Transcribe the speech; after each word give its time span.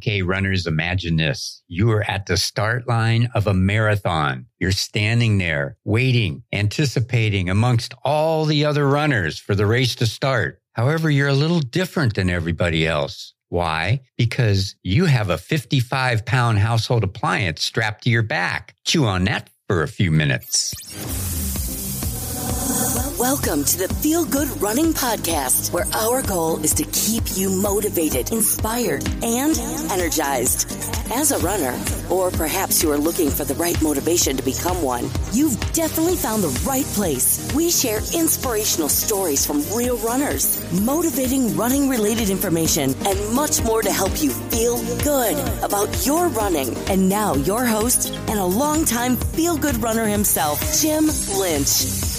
Okay, 0.00 0.22
runners, 0.22 0.66
imagine 0.66 1.16
this. 1.16 1.62
You 1.68 1.90
are 1.90 2.10
at 2.10 2.24
the 2.24 2.38
start 2.38 2.88
line 2.88 3.28
of 3.34 3.46
a 3.46 3.52
marathon. 3.52 4.46
You're 4.58 4.72
standing 4.72 5.36
there, 5.36 5.76
waiting, 5.84 6.42
anticipating 6.54 7.50
amongst 7.50 7.92
all 8.02 8.46
the 8.46 8.64
other 8.64 8.88
runners 8.88 9.38
for 9.38 9.54
the 9.54 9.66
race 9.66 9.94
to 9.96 10.06
start. 10.06 10.62
However, 10.72 11.10
you're 11.10 11.28
a 11.28 11.34
little 11.34 11.60
different 11.60 12.14
than 12.14 12.30
everybody 12.30 12.86
else. 12.86 13.34
Why? 13.50 14.00
Because 14.16 14.74
you 14.82 15.04
have 15.04 15.28
a 15.28 15.36
55 15.36 16.24
pound 16.24 16.60
household 16.60 17.04
appliance 17.04 17.62
strapped 17.62 18.04
to 18.04 18.10
your 18.10 18.22
back. 18.22 18.74
Chew 18.86 19.04
on 19.04 19.24
that 19.24 19.50
for 19.68 19.82
a 19.82 19.88
few 19.88 20.10
minutes. 20.10 20.72
Welcome 22.70 23.64
to 23.64 23.78
the 23.78 23.92
Feel 23.94 24.24
Good 24.24 24.48
Running 24.62 24.92
Podcast, 24.92 25.72
where 25.72 25.86
our 25.92 26.22
goal 26.22 26.62
is 26.62 26.72
to 26.74 26.84
keep 26.84 27.24
you 27.36 27.50
motivated, 27.50 28.30
inspired, 28.30 29.02
and 29.24 29.58
energized. 29.90 30.70
As 31.12 31.32
a 31.32 31.38
runner, 31.38 31.76
or 32.08 32.30
perhaps 32.30 32.80
you 32.80 32.92
are 32.92 32.96
looking 32.96 33.28
for 33.28 33.44
the 33.44 33.54
right 33.54 33.80
motivation 33.82 34.36
to 34.36 34.42
become 34.44 34.82
one, 34.82 35.10
you've 35.32 35.58
definitely 35.72 36.14
found 36.14 36.44
the 36.44 36.60
right 36.64 36.84
place. 36.84 37.52
We 37.56 37.72
share 37.72 37.98
inspirational 38.14 38.88
stories 38.88 39.44
from 39.44 39.64
real 39.74 39.96
runners, 39.98 40.62
motivating 40.80 41.56
running 41.56 41.88
related 41.88 42.30
information, 42.30 42.94
and 43.04 43.34
much 43.34 43.64
more 43.64 43.82
to 43.82 43.90
help 43.90 44.22
you 44.22 44.30
feel 44.30 44.76
good 45.02 45.36
about 45.64 46.06
your 46.06 46.28
running. 46.28 46.76
And 46.88 47.08
now, 47.08 47.34
your 47.34 47.64
host 47.64 48.14
and 48.28 48.38
a 48.38 48.44
longtime 48.44 49.16
feel 49.16 49.56
good 49.56 49.82
runner 49.82 50.06
himself, 50.06 50.60
Jim 50.80 51.06
Lynch. 51.36 52.09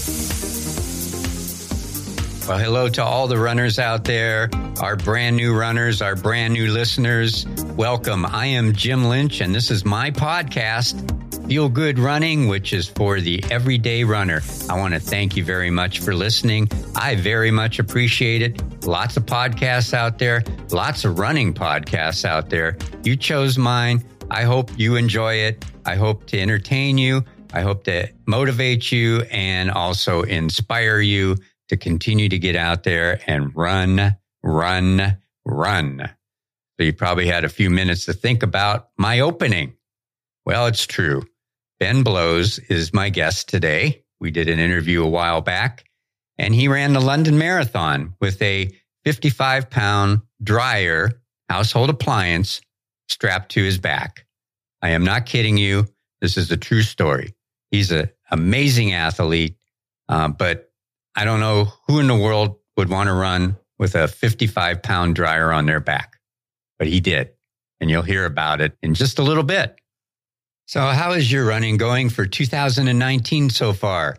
Well, 2.51 2.59
hello 2.59 2.89
to 2.89 3.01
all 3.01 3.27
the 3.27 3.37
runners 3.37 3.79
out 3.79 4.03
there, 4.03 4.49
our 4.81 4.97
brand 4.97 5.37
new 5.37 5.57
runners, 5.57 6.01
our 6.01 6.17
brand 6.17 6.51
new 6.51 6.69
listeners. 6.69 7.47
Welcome. 7.77 8.25
I 8.25 8.47
am 8.47 8.73
Jim 8.73 9.05
Lynch, 9.05 9.39
and 9.39 9.55
this 9.55 9.71
is 9.71 9.85
my 9.85 10.11
podcast, 10.11 11.47
Feel 11.47 11.70
Good 11.70 11.98
Running, 11.98 12.49
which 12.49 12.73
is 12.73 12.89
for 12.89 13.21
the 13.21 13.41
everyday 13.49 14.03
runner. 14.03 14.41
I 14.70 14.77
want 14.77 14.93
to 14.93 14.99
thank 14.99 15.37
you 15.37 15.45
very 15.45 15.70
much 15.70 15.99
for 15.99 16.13
listening. 16.13 16.67
I 16.93 17.15
very 17.15 17.51
much 17.51 17.79
appreciate 17.79 18.41
it. 18.41 18.83
Lots 18.85 19.15
of 19.15 19.26
podcasts 19.26 19.93
out 19.93 20.20
there, 20.20 20.43
lots 20.71 21.05
of 21.05 21.20
running 21.20 21.54
podcasts 21.54 22.26
out 22.26 22.49
there. 22.49 22.76
You 23.05 23.15
chose 23.15 23.57
mine. 23.57 24.04
I 24.29 24.43
hope 24.43 24.77
you 24.77 24.98
enjoy 24.98 25.35
it. 25.35 25.63
I 25.85 25.95
hope 25.95 26.26
to 26.26 26.37
entertain 26.37 26.98
you. 26.98 27.23
I 27.54 27.61
hope 27.61 27.85
to 27.85 28.09
motivate 28.26 28.91
you 28.91 29.21
and 29.31 29.71
also 29.71 30.23
inspire 30.23 30.99
you 30.99 31.37
to 31.71 31.77
continue 31.77 32.27
to 32.27 32.37
get 32.37 32.57
out 32.57 32.83
there 32.83 33.21
and 33.27 33.55
run, 33.55 34.17
run, 34.43 35.17
run. 35.45 36.09
So 36.77 36.83
you 36.83 36.91
probably 36.91 37.27
had 37.27 37.45
a 37.45 37.49
few 37.49 37.69
minutes 37.69 38.05
to 38.05 38.13
think 38.13 38.43
about 38.43 38.89
my 38.97 39.21
opening. 39.21 39.73
Well, 40.45 40.67
it's 40.67 40.85
true. 40.85 41.23
Ben 41.79 42.03
Blowes 42.03 42.59
is 42.59 42.93
my 42.93 43.09
guest 43.09 43.47
today. 43.47 44.03
We 44.19 44.31
did 44.31 44.49
an 44.49 44.59
interview 44.59 45.01
a 45.01 45.09
while 45.09 45.39
back 45.39 45.85
and 46.37 46.53
he 46.53 46.67
ran 46.67 46.91
the 46.91 46.99
London 46.99 47.37
Marathon 47.37 48.15
with 48.19 48.41
a 48.41 48.69
55 49.05 49.69
pound 49.69 50.21
dryer 50.43 51.11
household 51.49 51.89
appliance 51.89 52.59
strapped 53.07 53.51
to 53.51 53.63
his 53.63 53.77
back. 53.77 54.25
I 54.81 54.89
am 54.89 55.05
not 55.05 55.25
kidding 55.25 55.57
you. 55.57 55.87
This 56.19 56.35
is 56.35 56.51
a 56.51 56.57
true 56.57 56.81
story. 56.81 57.33
He's 57.69 57.91
an 57.93 58.09
amazing 58.29 58.91
athlete, 58.91 59.55
uh, 60.09 60.27
but 60.27 60.70
I 61.15 61.26
don't 61.26 61.40
know 61.40 61.71
who 61.87 61.99
in 61.99 62.07
the 62.07 62.15
world 62.15 62.57
would 62.77 62.90
want 62.90 63.07
to 63.07 63.13
run 63.13 63.57
with 63.77 63.95
a 63.95 64.07
55 64.07 64.81
pound 64.81 65.16
dryer 65.16 65.51
on 65.51 65.66
their 65.66 65.79
back, 65.79 66.17
but 66.78 66.88
he 66.88 67.00
did. 67.00 67.31
And 67.79 67.90
you'll 67.90 68.03
hear 68.03 68.25
about 68.25 68.62
it 68.62 68.78
in 68.81 68.94
just 68.94 69.19
a 69.19 69.23
little 69.23 69.44
bit. 69.44 69.79
So, 70.67 70.79
how 70.81 71.12
is 71.13 71.31
your 71.31 71.45
running 71.45 71.78
going 71.78 72.09
for 72.09 72.25
2019 72.25 73.50
so 73.50 73.73
far? 73.73 74.16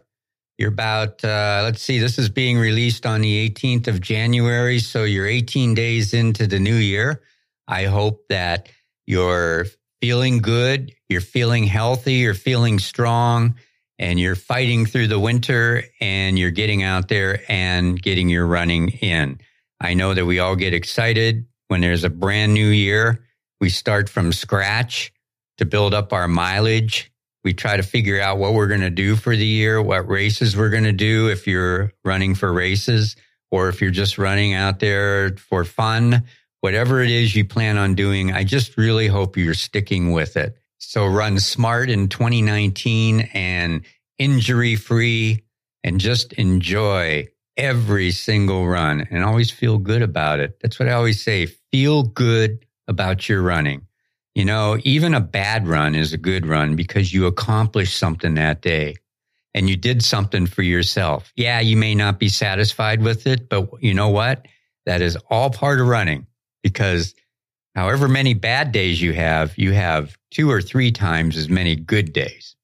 You're 0.59 0.69
about, 0.69 1.25
uh, 1.25 1.61
let's 1.65 1.81
see, 1.81 1.99
this 1.99 2.19
is 2.19 2.29
being 2.29 2.59
released 2.59 3.07
on 3.07 3.21
the 3.23 3.49
18th 3.49 3.89
of 3.89 4.01
January. 4.01 4.79
So, 4.81 5.05
you're 5.05 5.27
18 5.27 5.75
days 5.75 6.13
into 6.13 6.47
the 6.47 6.59
new 6.59 6.75
year. 6.75 7.23
I 7.67 7.85
hope 7.85 8.27
that 8.29 8.69
you're 9.07 9.67
feeling 10.03 10.41
good, 10.41 10.93
you're 11.09 11.21
feeling 11.21 11.65
healthy, 11.65 12.15
you're 12.15 12.35
feeling 12.35 12.81
strong, 12.81 13.55
and 13.99 14.19
you're 14.19 14.37
fighting 14.37 14.87
through 14.87 15.07
the 15.07 15.21
winter 15.21 15.85
and 16.01 16.39
you're 16.39 16.51
getting 16.51 16.83
out 16.83 17.09
there 17.09 17.41
and 17.49 18.01
getting 18.01 18.29
your 18.29 18.47
running 18.47 18.89
in. 18.89 19.39
I 19.81 19.95
know 19.95 20.15
that 20.15 20.27
we 20.27 20.39
all 20.39 20.57
get 20.57 20.75
excited 20.75 21.47
when 21.69 21.81
there's 21.81 22.05
a 22.05 22.11
brand 22.11 22.55
new 22.55 22.69
year. 22.69 23.25
We 23.61 23.69
start 23.69 24.09
from 24.09 24.33
scratch 24.33 25.13
to 25.59 25.65
build 25.65 25.95
up 25.95 26.13
our 26.13 26.29
mileage. 26.29 27.13
We 27.45 27.53
try 27.53 27.77
to 27.77 27.83
figure 27.83 28.21
out 28.21 28.39
what 28.39 28.55
we're 28.55 28.69
going 28.69 28.81
to 28.81 28.91
do 28.91 29.17
for 29.17 29.37
the 29.37 29.47
year, 29.47 29.83
what 29.83 30.09
races 30.09 30.57
we're 30.57 30.71
going 30.71 30.85
to 30.85 30.93
do 30.93 31.29
if 31.29 31.47
you're 31.47 31.93
running 32.05 32.35
for 32.35 32.53
races 32.53 33.17
or 33.51 33.69
if 33.69 33.81
you're 33.81 33.91
just 33.91 34.19
running 34.19 34.55
out 34.55 34.81
there 34.81 35.37
for 35.37 35.65
fun. 35.65 36.25
Whatever 36.61 37.03
it 37.03 37.11
is 37.11 37.35
you 37.35 37.45
plan 37.45 37.77
on 37.77 37.95
doing, 37.97 38.33
I 38.33 38.45
just 38.45 38.77
really 38.77 39.09
hope 39.09 39.37
you're 39.37 39.55
sticking 39.55 40.13
with 40.13 40.37
it. 40.37 40.57
So 40.85 41.07
run 41.07 41.39
smart 41.39 41.89
in 41.89 42.09
2019 42.09 43.31
and 43.33 43.83
injury 44.19 44.77
free 44.77 45.45
and 45.85 46.01
just 46.01 46.33
enjoy 46.35 47.29
every 47.57 48.11
single 48.11 48.67
run 48.67 49.07
and 49.11 49.25
always 49.25 49.51
feel 49.51 49.79
good 49.79 50.03
about 50.03 50.41
it. 50.41 50.59
That's 50.61 50.79
what 50.79 50.89
I 50.89 50.93
always 50.93 51.23
say. 51.23 51.47
Feel 51.47 52.03
good 52.03 52.67
about 52.89 53.29
your 53.29 53.43
running. 53.43 53.87
You 54.35 54.45
know, 54.45 54.77
even 54.83 55.15
a 55.15 55.21
bad 55.21 55.69
run 55.69 55.95
is 55.95 56.13
a 56.13 56.19
good 56.19 56.47
run 56.47 56.75
because 56.75 57.13
you 57.13 57.27
accomplished 57.27 57.97
something 57.97 58.35
that 58.35 58.61
day 58.61 58.97
and 59.55 59.71
you 59.71 59.77
did 59.77 60.03
something 60.03 60.47
for 60.47 60.63
yourself. 60.63 61.33
Yeah, 61.37 61.61
you 61.61 61.77
may 61.77 61.95
not 61.95 62.19
be 62.19 62.29
satisfied 62.29 63.03
with 63.03 63.27
it, 63.27 63.49
but 63.49 63.69
you 63.81 63.95
know 63.95 64.09
what? 64.09 64.47
That 64.85 65.01
is 65.01 65.17
all 65.31 65.49
part 65.49 65.81
of 65.81 65.87
running 65.87 66.27
because 66.63 67.15
however 67.75 68.09
many 68.09 68.35
bad 68.35 68.73
days 68.73 69.01
you 69.01 69.13
have, 69.13 69.57
you 69.57 69.73
have 69.73 70.19
two 70.33 70.51
or 70.51 70.61
three 70.61 70.91
times 70.91 71.37
as 71.37 71.49
many 71.49 71.77
good 71.77 72.13
days. 72.13 72.57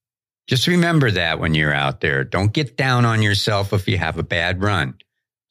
Just 0.48 0.66
remember 0.66 1.10
that 1.10 1.38
when 1.38 1.54
you're 1.54 1.74
out 1.74 2.00
there. 2.00 2.24
Don't 2.24 2.52
get 2.52 2.76
down 2.76 3.04
on 3.04 3.20
yourself 3.20 3.72
if 3.72 3.86
you 3.86 3.98
have 3.98 4.18
a 4.18 4.22
bad 4.22 4.62
run. 4.62 4.94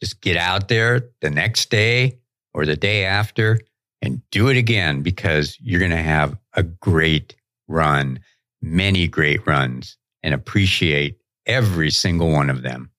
Just 0.02 0.22
get 0.22 0.36
out 0.36 0.68
there 0.68 1.10
the 1.22 1.30
next 1.30 1.70
day 1.70 2.18
or 2.54 2.66
the 2.66 2.76
day 2.76 3.06
after 3.06 3.60
and 4.02 4.22
do 4.32 4.50
it 4.50 4.58
again 4.58 5.04
because 5.04 5.58
you're 5.62 5.80
going 5.80 5.92
to 5.92 5.98
have 5.98 6.36
a 6.54 6.64
great 6.64 7.36
run, 7.68 8.20
many 8.62 9.08
great 9.08 9.46
runs, 9.46 9.98
and 10.24 10.34
appreciate 10.34 11.20
every 11.46 11.92
single 11.92 12.32
one 12.32 12.50
of 12.50 12.64
them. 12.64 12.90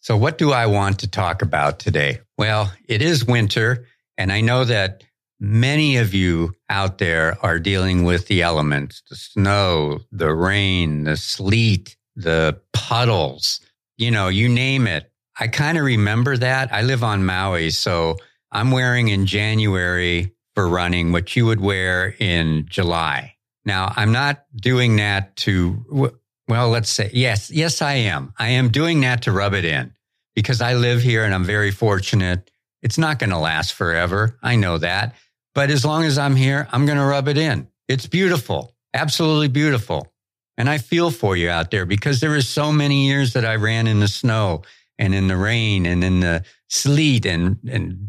So, 0.00 0.16
what 0.16 0.38
do 0.38 0.52
I 0.52 0.66
want 0.66 1.00
to 1.00 1.08
talk 1.08 1.42
about 1.42 1.78
today? 1.78 2.20
Well, 2.36 2.72
it 2.88 3.02
is 3.02 3.24
winter, 3.24 3.86
and 4.16 4.32
I 4.32 4.40
know 4.40 4.64
that 4.64 5.04
Many 5.40 5.96
of 5.98 6.14
you 6.14 6.54
out 6.68 6.98
there 6.98 7.38
are 7.42 7.60
dealing 7.60 8.02
with 8.02 8.26
the 8.26 8.42
elements, 8.42 9.02
the 9.08 9.16
snow, 9.16 10.00
the 10.10 10.34
rain, 10.34 11.04
the 11.04 11.16
sleet, 11.16 11.96
the 12.16 12.60
puddles, 12.72 13.60
you 13.96 14.10
know, 14.10 14.28
you 14.28 14.48
name 14.48 14.86
it. 14.86 15.12
I 15.38 15.46
kind 15.46 15.78
of 15.78 15.84
remember 15.84 16.36
that. 16.36 16.72
I 16.72 16.82
live 16.82 17.04
on 17.04 17.24
Maui, 17.24 17.70
so 17.70 18.16
I'm 18.50 18.72
wearing 18.72 19.08
in 19.08 19.26
January 19.26 20.34
for 20.54 20.68
running 20.68 21.12
what 21.12 21.36
you 21.36 21.46
would 21.46 21.60
wear 21.60 22.14
in 22.18 22.66
July. 22.68 23.36
Now, 23.64 23.92
I'm 23.94 24.10
not 24.10 24.44
doing 24.56 24.96
that 24.96 25.36
to, 25.36 26.12
well, 26.48 26.68
let's 26.70 26.90
say, 26.90 27.10
yes, 27.12 27.50
yes, 27.50 27.80
I 27.80 27.94
am. 27.94 28.32
I 28.38 28.48
am 28.48 28.70
doing 28.70 29.02
that 29.02 29.22
to 29.22 29.32
rub 29.32 29.54
it 29.54 29.64
in 29.64 29.92
because 30.34 30.60
I 30.60 30.74
live 30.74 31.02
here 31.02 31.24
and 31.24 31.32
I'm 31.32 31.44
very 31.44 31.70
fortunate. 31.70 32.50
It's 32.82 32.98
not 32.98 33.18
going 33.20 33.30
to 33.30 33.38
last 33.38 33.74
forever. 33.74 34.36
I 34.42 34.56
know 34.56 34.78
that. 34.78 35.14
But 35.54 35.70
as 35.70 35.84
long 35.84 36.04
as 36.04 36.18
I'm 36.18 36.36
here, 36.36 36.68
I'm 36.72 36.86
going 36.86 36.98
to 36.98 37.04
rub 37.04 37.28
it 37.28 37.38
in. 37.38 37.68
It's 37.88 38.06
beautiful, 38.06 38.74
absolutely 38.94 39.48
beautiful. 39.48 40.12
And 40.56 40.68
I 40.68 40.78
feel 40.78 41.10
for 41.10 41.36
you 41.36 41.50
out 41.50 41.70
there 41.70 41.86
because 41.86 42.20
there 42.20 42.30
were 42.30 42.40
so 42.40 42.72
many 42.72 43.06
years 43.06 43.32
that 43.34 43.44
I 43.44 43.56
ran 43.56 43.86
in 43.86 44.00
the 44.00 44.08
snow 44.08 44.62
and 44.98 45.14
in 45.14 45.28
the 45.28 45.36
rain 45.36 45.86
and 45.86 46.02
in 46.02 46.20
the 46.20 46.44
sleet 46.68 47.24
and, 47.24 47.58
and 47.70 48.08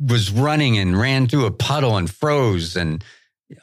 was 0.00 0.30
running 0.30 0.78
and 0.78 0.98
ran 0.98 1.26
through 1.26 1.46
a 1.46 1.50
puddle 1.50 1.96
and 1.96 2.08
froze 2.08 2.76
and 2.76 3.04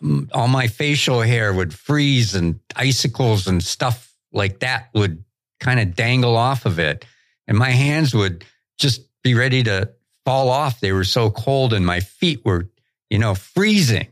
um, 0.02 0.30
all 0.34 0.48
my 0.48 0.68
facial 0.68 1.22
hair 1.22 1.54
would 1.54 1.74
freeze 1.74 2.36
and 2.36 2.60
icicles 2.76 3.48
and 3.48 3.64
stuff 3.64 4.14
like 4.34 4.60
that 4.60 4.90
would 4.94 5.24
kind 5.60 5.80
of 5.80 5.96
dangle 5.96 6.36
off 6.36 6.66
of 6.66 6.80
it. 6.80 7.06
And 7.48 7.58
my 7.58 7.70
hands 7.70 8.14
would 8.14 8.44
just 8.78 9.02
be 9.24 9.34
ready 9.34 9.64
to 9.64 9.92
fall 10.26 10.50
off. 10.50 10.80
They 10.80 10.92
were 10.92 11.04
so 11.04 11.30
cold 11.30 11.72
and 11.72 11.86
my 11.86 12.00
feet 12.00 12.44
were 12.44 12.70
you 13.10 13.20
know, 13.20 13.36
freezing. 13.36 14.08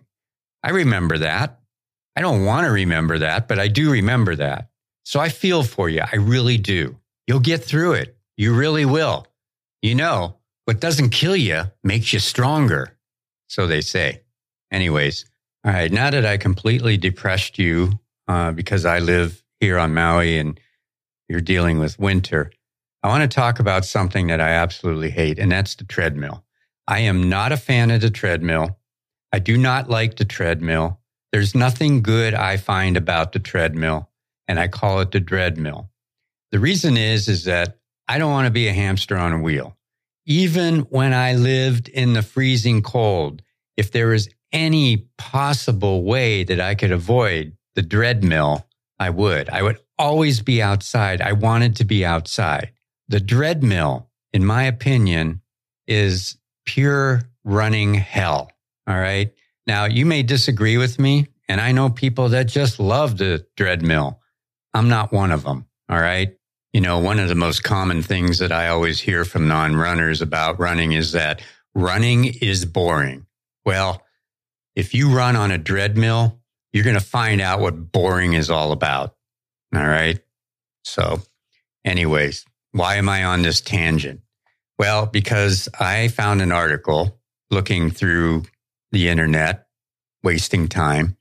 I 0.63 0.72
remember 0.72 1.18
that. 1.19 1.60
I 2.16 2.22
don't 2.22 2.45
want 2.45 2.66
to 2.66 2.72
remember 2.72 3.19
that, 3.19 3.48
but 3.48 3.60
I 3.60 3.68
do 3.68 3.92
remember 3.92 4.36
that. 4.36 4.69
So 5.04 5.19
I 5.19 5.30
feel 5.30 5.63
for 5.63 5.90
you. 5.90 6.01
I 6.01 6.18
really 6.18 6.57
do. 6.57 6.98
You'll 7.28 7.40
get 7.40 7.63
through 7.63 7.94
it. 7.94 8.18
You 8.38 8.56
really 8.56 8.86
will. 8.86 9.28
You 9.81 9.95
know, 9.95 10.38
what 10.66 10.80
doesn't 10.80 11.10
kill 11.10 11.36
you 11.36 11.63
makes 11.84 12.13
you 12.13 12.19
stronger. 12.19 12.98
So 13.48 13.68
they 13.68 13.81
say. 13.81 14.22
anyways, 14.72 15.25
all 15.66 15.74
right. 15.74 15.92
Now 15.92 16.10
that 16.10 16.25
I 16.25 16.38
completely 16.38 16.98
depressed 16.98 17.60
you 17.60 18.00
uh, 18.28 18.51
because 18.51 18.86
I 18.86 19.00
live 19.00 19.44
here 19.60 19.78
on 19.78 19.94
Maui 19.94 20.38
and 20.38 20.60
you're 21.30 21.42
dealing 21.42 21.80
with 21.80 22.00
winter, 22.00 22.51
I 23.04 23.10
want 23.10 23.30
to 23.30 23.34
talk 23.34 23.60
about 23.60 23.86
something 23.86 24.28
that 24.28 24.42
I 24.42 24.50
absolutely 24.50 25.10
hate, 25.10 25.38
and 25.40 25.51
that's 25.51 25.75
the 25.75 25.84
treadmill. 25.84 26.44
I 26.88 27.00
am 27.00 27.30
not 27.30 27.51
a 27.51 27.57
fan 27.57 27.92
of 27.92 28.01
the 28.01 28.10
treadmill. 28.10 28.78
I 29.33 29.39
do 29.39 29.57
not 29.57 29.89
like 29.89 30.15
the 30.15 30.25
treadmill. 30.25 31.00
There's 31.31 31.56
nothing 31.56 32.03
good 32.03 32.35
I 32.35 32.57
find 32.57 32.95
about 32.95 33.31
the 33.31 33.39
treadmill, 33.39 34.12
and 34.47 34.59
I 34.59 34.68
call 34.68 35.00
it 35.00 35.12
the 35.12 35.19
dreadmill. 35.19 35.89
The 36.51 36.59
reason 36.59 36.97
is, 36.97 37.27
is 37.27 37.45
that 37.45 37.80
I 38.07 38.19
don't 38.19 38.31
want 38.31 38.45
to 38.45 38.51
be 38.51 38.68
a 38.68 38.74
hamster 38.74 39.18
on 39.18 39.33
a 39.33 39.41
wheel. 39.41 39.75
Even 40.27 40.81
when 40.81 41.15
I 41.15 41.33
lived 41.33 41.89
in 41.89 42.13
the 42.13 42.21
freezing 42.21 42.83
cold, 42.83 43.41
if 43.75 43.91
there 43.91 44.07
was 44.07 44.30
any 44.51 45.07
possible 45.18 46.03
way 46.03 46.44
that 46.44 46.59
I 46.59 46.75
could 46.75 46.91
avoid 46.91 47.57
the 47.74 47.81
dread 47.81 48.24
mill, 48.24 48.68
I 49.00 49.09
would. 49.09 49.50
I 49.50 49.63
would 49.63 49.80
always 49.97 50.44
be 50.44 50.62
outside. 50.62 51.21
I 51.21 51.31
wanted 51.31 51.75
to 51.77 51.85
be 51.85 52.06
outside. 52.06 52.71
The 53.07 53.19
dread 53.19 53.63
mill, 53.63 54.09
in 54.31 54.45
my 54.45 54.65
opinion, 54.65 55.41
is 55.88 56.38
pure 56.65 57.24
running 57.44 57.95
hell. 57.95 58.53
All 58.88 59.00
right. 59.00 59.33
Now, 59.65 59.85
you 59.85 60.06
may 60.06 60.24
disagree 60.24 60.77
with 60.77 61.00
me, 61.00 61.27
and 61.47 61.62
I 61.62 61.71
know 61.71 61.89
people 61.89 62.30
that 62.30 62.47
just 62.47 62.80
love 62.80 63.18
the 63.18 63.45
treadmill. 63.56 64.19
I'm 64.74 64.89
not 64.89 65.13
one 65.13 65.31
of 65.31 65.44
them. 65.44 65.65
All 65.89 66.00
right. 66.00 66.35
You 66.74 66.81
know, 66.81 67.00
one 67.00 67.19
of 67.19 67.30
the 67.30 67.35
most 67.35 67.63
common 67.63 68.01
things 68.01 68.39
that 68.39 68.51
I 68.51 68.69
always 68.69 69.00
hear 69.00 69.25
from 69.25 69.47
non 69.47 69.75
runners 69.75 70.21
about 70.21 70.59
running 70.59 70.91
is 70.91 71.12
that 71.12 71.41
running 71.75 72.25
is 72.25 72.65
boring. 72.65 73.25
Well, 73.65 74.01
if 74.75 74.94
you 74.94 75.15
run 75.15 75.35
on 75.35 75.51
a 75.51 75.59
treadmill, 75.59 76.39
you're 76.71 76.83
going 76.83 76.95
to 76.95 77.00
find 77.00 77.39
out 77.41 77.59
what 77.59 77.91
boring 77.91 78.33
is 78.33 78.50
all 78.50 78.71
about. 78.71 79.15
All 79.74 79.85
right. 79.85 80.19
So, 80.83 81.21
anyways, 81.85 82.45
why 82.71 82.95
am 82.95 83.07
I 83.07 83.24
on 83.24 83.44
this 83.44 83.62
tangent? 83.62 84.21
Well, 84.80 85.06
because 85.06 85.69
I 85.80 86.07
found 86.07 86.41
an 86.41 86.51
article 86.51 87.19
looking 87.51 87.91
through 87.91 88.44
the 88.94 89.10
internet, 89.10 89.66
wasting 90.24 90.69
time, 90.69 91.18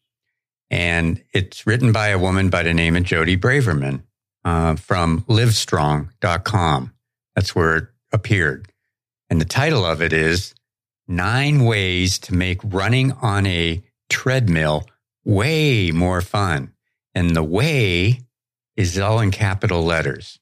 and 0.70 1.22
it's 1.34 1.66
written 1.66 1.90
by 1.90 2.08
a 2.08 2.18
woman 2.18 2.48
by 2.48 2.62
the 2.62 2.72
name 2.72 2.96
of 2.96 3.02
Jody 3.02 3.36
Braverman 3.36 4.02
uh, 4.44 4.76
from 4.76 5.22
livestrong.com. 5.22 6.94
That's 7.34 7.54
where 7.54 7.76
it 7.76 7.84
appeared. 8.12 8.68
And 9.28 9.40
the 9.40 9.46
title 9.46 9.84
of 9.84 10.00
it 10.00 10.12
is 10.12 10.54
nine 11.08 11.64
ways 11.64 12.18
to 12.20 12.34
make 12.34 12.60
running 12.62 13.12
on 13.12 13.46
a 13.46 13.82
treadmill 14.08 14.84
way 15.24 15.90
more 15.90 16.20
fun. 16.20 16.72
And 17.14 17.34
the 17.34 17.42
way 17.42 18.20
is 18.76 18.98
all 18.98 19.20
in 19.20 19.30
capital 19.30 19.82
letters. 19.82 20.38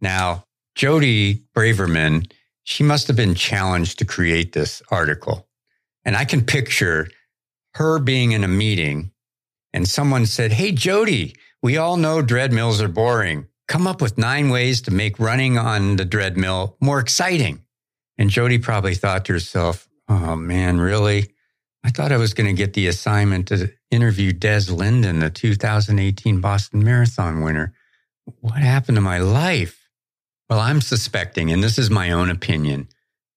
Now, 0.00 0.44
Jody 0.74 1.42
Braverman, 1.56 2.30
she 2.64 2.82
must 2.82 3.06
have 3.06 3.16
been 3.16 3.34
challenged 3.34 3.98
to 3.98 4.04
create 4.04 4.52
this 4.52 4.82
article. 4.90 5.48
And 6.04 6.16
I 6.16 6.24
can 6.24 6.44
picture 6.44 7.08
her 7.74 7.98
being 7.98 8.32
in 8.32 8.44
a 8.44 8.48
meeting 8.48 9.12
and 9.74 9.88
someone 9.88 10.24
said, 10.24 10.52
Hey, 10.52 10.70
Jody, 10.70 11.34
we 11.60 11.76
all 11.76 11.96
know 11.96 12.22
dreadmills 12.22 12.80
are 12.80 12.88
boring. 12.88 13.48
Come 13.66 13.86
up 13.86 14.00
with 14.00 14.16
nine 14.16 14.48
ways 14.48 14.82
to 14.82 14.92
make 14.92 15.18
running 15.18 15.58
on 15.58 15.96
the 15.96 16.06
dreadmill 16.06 16.76
more 16.80 17.00
exciting. 17.00 17.64
And 18.16 18.30
Jody 18.30 18.58
probably 18.58 18.94
thought 18.94 19.24
to 19.24 19.32
herself, 19.32 19.88
oh 20.08 20.36
man, 20.36 20.80
really? 20.80 21.32
I 21.82 21.90
thought 21.90 22.12
I 22.12 22.18
was 22.18 22.34
going 22.34 22.46
to 22.46 22.56
get 22.56 22.74
the 22.74 22.86
assignment 22.86 23.48
to 23.48 23.72
interview 23.90 24.32
Des 24.32 24.70
Linden, 24.70 25.18
the 25.18 25.30
2018 25.30 26.40
Boston 26.40 26.84
Marathon 26.84 27.40
winner. 27.40 27.74
What 28.40 28.54
happened 28.54 28.96
to 28.96 29.02
my 29.02 29.18
life? 29.18 29.88
Well, 30.48 30.60
I'm 30.60 30.80
suspecting, 30.80 31.50
and 31.50 31.62
this 31.62 31.78
is 31.78 31.90
my 31.90 32.12
own 32.12 32.30
opinion, 32.30 32.88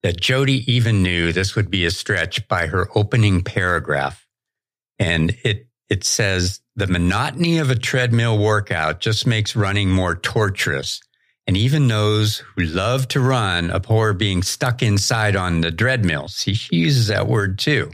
that 0.03 0.21
Jody 0.21 0.71
even 0.71 1.03
knew 1.03 1.31
this 1.31 1.55
would 1.55 1.69
be 1.69 1.85
a 1.85 1.91
stretch 1.91 2.47
by 2.47 2.67
her 2.67 2.89
opening 2.95 3.43
paragraph. 3.43 4.25
And 4.99 5.35
it, 5.43 5.67
it 5.89 6.03
says, 6.03 6.61
the 6.75 6.87
monotony 6.87 7.57
of 7.57 7.71
a 7.71 7.75
treadmill 7.75 8.37
workout 8.37 8.99
just 8.99 9.25
makes 9.25 9.55
running 9.55 9.89
more 9.89 10.15
torturous 10.15 11.01
and 11.47 11.55
even 11.55 11.87
those 11.87 12.39
who 12.39 12.63
love 12.63 13.07
to 13.07 13.21
run 13.21 13.71
abhor 13.71 14.13
being 14.13 14.43
stuck 14.43 14.83
inside 14.83 15.35
on 15.35 15.61
the 15.61 15.71
dreadmill. 15.71 16.29
See, 16.29 16.53
she 16.53 16.75
uses 16.75 17.07
that 17.07 17.27
word 17.27 17.57
too. 17.57 17.91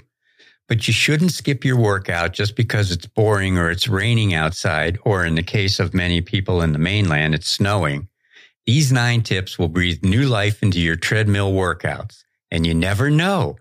But 0.68 0.88
you 0.88 0.94
shouldn't 0.94 1.34
skip 1.34 1.64
your 1.64 1.78
workout 1.78 2.34
just 2.34 2.56
because 2.56 2.92
it's 2.92 3.06
boring 3.06 3.60
or 3.60 3.70
it's 3.70 3.88
raining 3.88 4.34
outside, 4.34 4.98
or 5.04 5.24
in 5.24 5.36
the 5.36 5.44
case 5.44 5.80
of 5.80 5.94
many 5.94 6.20
people 6.22 6.62
in 6.62 6.72
the 6.74 6.80
mainland, 6.80 7.36
it's 7.36 7.50
snowing. 7.50 8.08
These 8.66 8.92
nine 8.92 9.24
tips 9.24 9.60
will 9.60 9.68
breathe 9.68 10.04
new 10.04 10.28
life 10.28 10.64
into 10.64 10.80
your 10.80 10.96
treadmill 10.96 11.52
workouts. 11.52 12.24
And 12.50 12.66
you 12.66 12.74
never 12.74 13.10
know. 13.10 13.58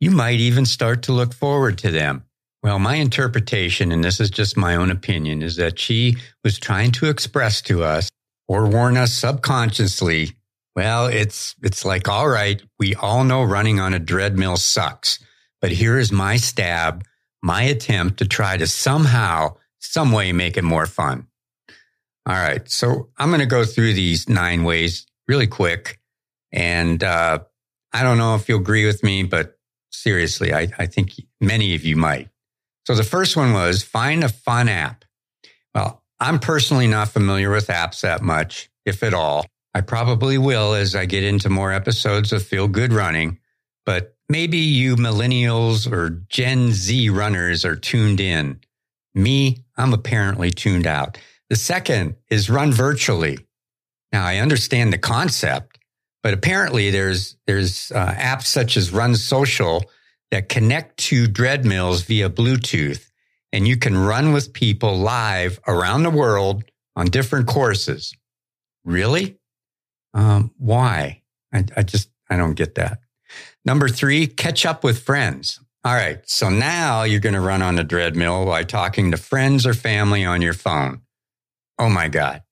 You 0.00 0.10
might 0.10 0.40
even 0.40 0.66
start 0.66 1.02
to 1.04 1.12
look 1.12 1.32
forward 1.32 1.78
to 1.78 1.90
them. 1.90 2.24
Well, 2.62 2.78
my 2.78 2.96
interpretation, 2.96 3.92
and 3.92 4.04
this 4.04 4.20
is 4.20 4.30
just 4.30 4.56
my 4.56 4.76
own 4.76 4.90
opinion, 4.90 5.42
is 5.42 5.56
that 5.56 5.78
she 5.78 6.16
was 6.44 6.58
trying 6.58 6.92
to 6.92 7.08
express 7.08 7.62
to 7.62 7.82
us 7.82 8.08
or 8.46 8.66
warn 8.66 8.96
us 8.96 9.12
subconsciously, 9.12 10.32
well, 10.76 11.06
it's, 11.06 11.54
it's 11.62 11.84
like, 11.84 12.08
all 12.08 12.28
right, 12.28 12.62
we 12.78 12.94
all 12.94 13.24
know 13.24 13.42
running 13.42 13.80
on 13.80 13.94
a 13.94 14.00
treadmill 14.00 14.56
sucks, 14.56 15.18
but 15.60 15.70
here 15.70 15.98
is 15.98 16.12
my 16.12 16.36
stab, 16.36 17.04
my 17.42 17.62
attempt 17.62 18.18
to 18.18 18.26
try 18.26 18.56
to 18.56 18.66
somehow, 18.66 19.56
some 19.78 20.12
way 20.12 20.32
make 20.32 20.56
it 20.56 20.64
more 20.64 20.86
fun. 20.86 21.26
All 22.26 22.34
right. 22.34 22.68
So 22.70 23.08
I'm 23.16 23.28
going 23.30 23.40
to 23.40 23.46
go 23.46 23.64
through 23.64 23.94
these 23.94 24.28
nine 24.28 24.64
ways 24.64 25.06
really 25.26 25.46
quick. 25.46 26.00
And, 26.52 27.02
uh, 27.02 27.40
I 27.92 28.02
don't 28.02 28.18
know 28.18 28.34
if 28.34 28.48
you'll 28.48 28.60
agree 28.60 28.86
with 28.86 29.02
me, 29.02 29.22
but 29.22 29.58
seriously, 29.90 30.54
I, 30.54 30.68
I 30.78 30.86
think 30.86 31.12
many 31.40 31.74
of 31.74 31.84
you 31.84 31.96
might. 31.96 32.30
So 32.86 32.94
the 32.94 33.04
first 33.04 33.36
one 33.36 33.52
was 33.52 33.82
find 33.82 34.24
a 34.24 34.28
fun 34.28 34.68
app. 34.68 35.04
Well, 35.74 36.02
I'm 36.18 36.38
personally 36.38 36.86
not 36.86 37.08
familiar 37.08 37.50
with 37.50 37.66
apps 37.66 38.00
that 38.00 38.22
much, 38.22 38.70
if 38.86 39.02
at 39.02 39.14
all. 39.14 39.44
I 39.74 39.80
probably 39.80 40.38
will 40.38 40.74
as 40.74 40.94
I 40.94 41.06
get 41.06 41.24
into 41.24 41.48
more 41.48 41.72
episodes 41.72 42.32
of 42.32 42.42
Feel 42.42 42.68
Good 42.68 42.92
Running, 42.92 43.38
but 43.84 44.16
maybe 44.28 44.58
you 44.58 44.96
millennials 44.96 45.90
or 45.90 46.10
Gen 46.28 46.72
Z 46.72 47.10
runners 47.10 47.64
are 47.64 47.76
tuned 47.76 48.20
in. 48.20 48.60
Me, 49.14 49.64
I'm 49.76 49.92
apparently 49.92 50.50
tuned 50.50 50.86
out. 50.86 51.18
The 51.52 51.56
second 51.56 52.16
is 52.30 52.48
run 52.48 52.72
virtually. 52.72 53.36
Now 54.10 54.24
I 54.24 54.38
understand 54.38 54.90
the 54.90 54.96
concept, 54.96 55.78
but 56.22 56.32
apparently 56.32 56.88
there's 56.88 57.36
there's 57.46 57.92
uh, 57.92 58.06
apps 58.14 58.46
such 58.46 58.78
as 58.78 58.90
Run 58.90 59.14
Social 59.14 59.84
that 60.30 60.48
connect 60.48 60.96
to 61.08 61.26
Dreadmills 61.26 62.06
via 62.06 62.30
Bluetooth 62.30 63.04
and 63.52 63.68
you 63.68 63.76
can 63.76 63.98
run 63.98 64.32
with 64.32 64.54
people 64.54 64.96
live 64.96 65.60
around 65.68 66.04
the 66.04 66.10
world 66.10 66.64
on 66.96 67.08
different 67.08 67.48
courses. 67.48 68.14
Really? 68.86 69.36
Um, 70.14 70.52
why? 70.56 71.20
I, 71.52 71.66
I 71.76 71.82
just, 71.82 72.08
I 72.30 72.38
don't 72.38 72.54
get 72.54 72.76
that. 72.76 73.00
Number 73.66 73.90
three, 73.90 74.26
catch 74.26 74.64
up 74.64 74.82
with 74.82 75.00
friends. 75.00 75.60
All 75.84 75.92
right. 75.92 76.26
So 76.26 76.48
now 76.48 77.02
you're 77.02 77.20
going 77.20 77.34
to 77.34 77.42
run 77.42 77.60
on 77.60 77.76
the 77.76 77.84
dreadmill 77.84 78.46
by 78.46 78.64
talking 78.64 79.10
to 79.10 79.18
friends 79.18 79.66
or 79.66 79.74
family 79.74 80.24
on 80.24 80.40
your 80.40 80.54
phone. 80.54 81.02
Oh 81.82 81.88
my 81.88 82.06
God. 82.06 82.44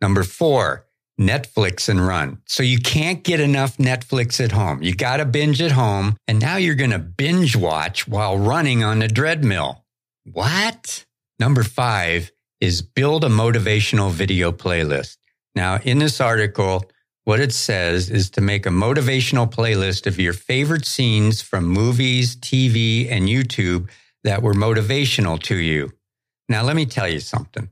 Number 0.00 0.24
four, 0.24 0.84
Netflix 1.20 1.88
and 1.88 2.04
run. 2.04 2.42
So 2.46 2.64
you 2.64 2.80
can't 2.80 3.22
get 3.22 3.38
enough 3.38 3.76
Netflix 3.76 4.44
at 4.44 4.50
home. 4.50 4.82
You 4.82 4.92
got 4.92 5.18
to 5.18 5.24
binge 5.24 5.62
at 5.62 5.70
home. 5.70 6.16
And 6.26 6.40
now 6.40 6.56
you're 6.56 6.74
going 6.74 6.90
to 6.90 6.98
binge 6.98 7.54
watch 7.54 8.08
while 8.08 8.36
running 8.36 8.82
on 8.82 8.98
the 8.98 9.06
treadmill. 9.06 9.84
What? 10.24 11.04
Number 11.38 11.62
five 11.62 12.32
is 12.60 12.82
build 12.82 13.22
a 13.22 13.28
motivational 13.28 14.10
video 14.10 14.50
playlist. 14.50 15.18
Now, 15.54 15.76
in 15.84 15.98
this 15.98 16.20
article, 16.20 16.90
what 17.22 17.38
it 17.38 17.52
says 17.52 18.10
is 18.10 18.30
to 18.30 18.40
make 18.40 18.66
a 18.66 18.70
motivational 18.70 19.48
playlist 19.48 20.08
of 20.08 20.18
your 20.18 20.32
favorite 20.32 20.86
scenes 20.86 21.40
from 21.40 21.66
movies, 21.66 22.34
TV, 22.34 23.08
and 23.08 23.28
YouTube 23.28 23.88
that 24.24 24.42
were 24.42 24.54
motivational 24.54 25.40
to 25.44 25.54
you. 25.54 25.92
Now, 26.48 26.64
let 26.64 26.74
me 26.74 26.84
tell 26.84 27.06
you 27.06 27.20
something. 27.20 27.68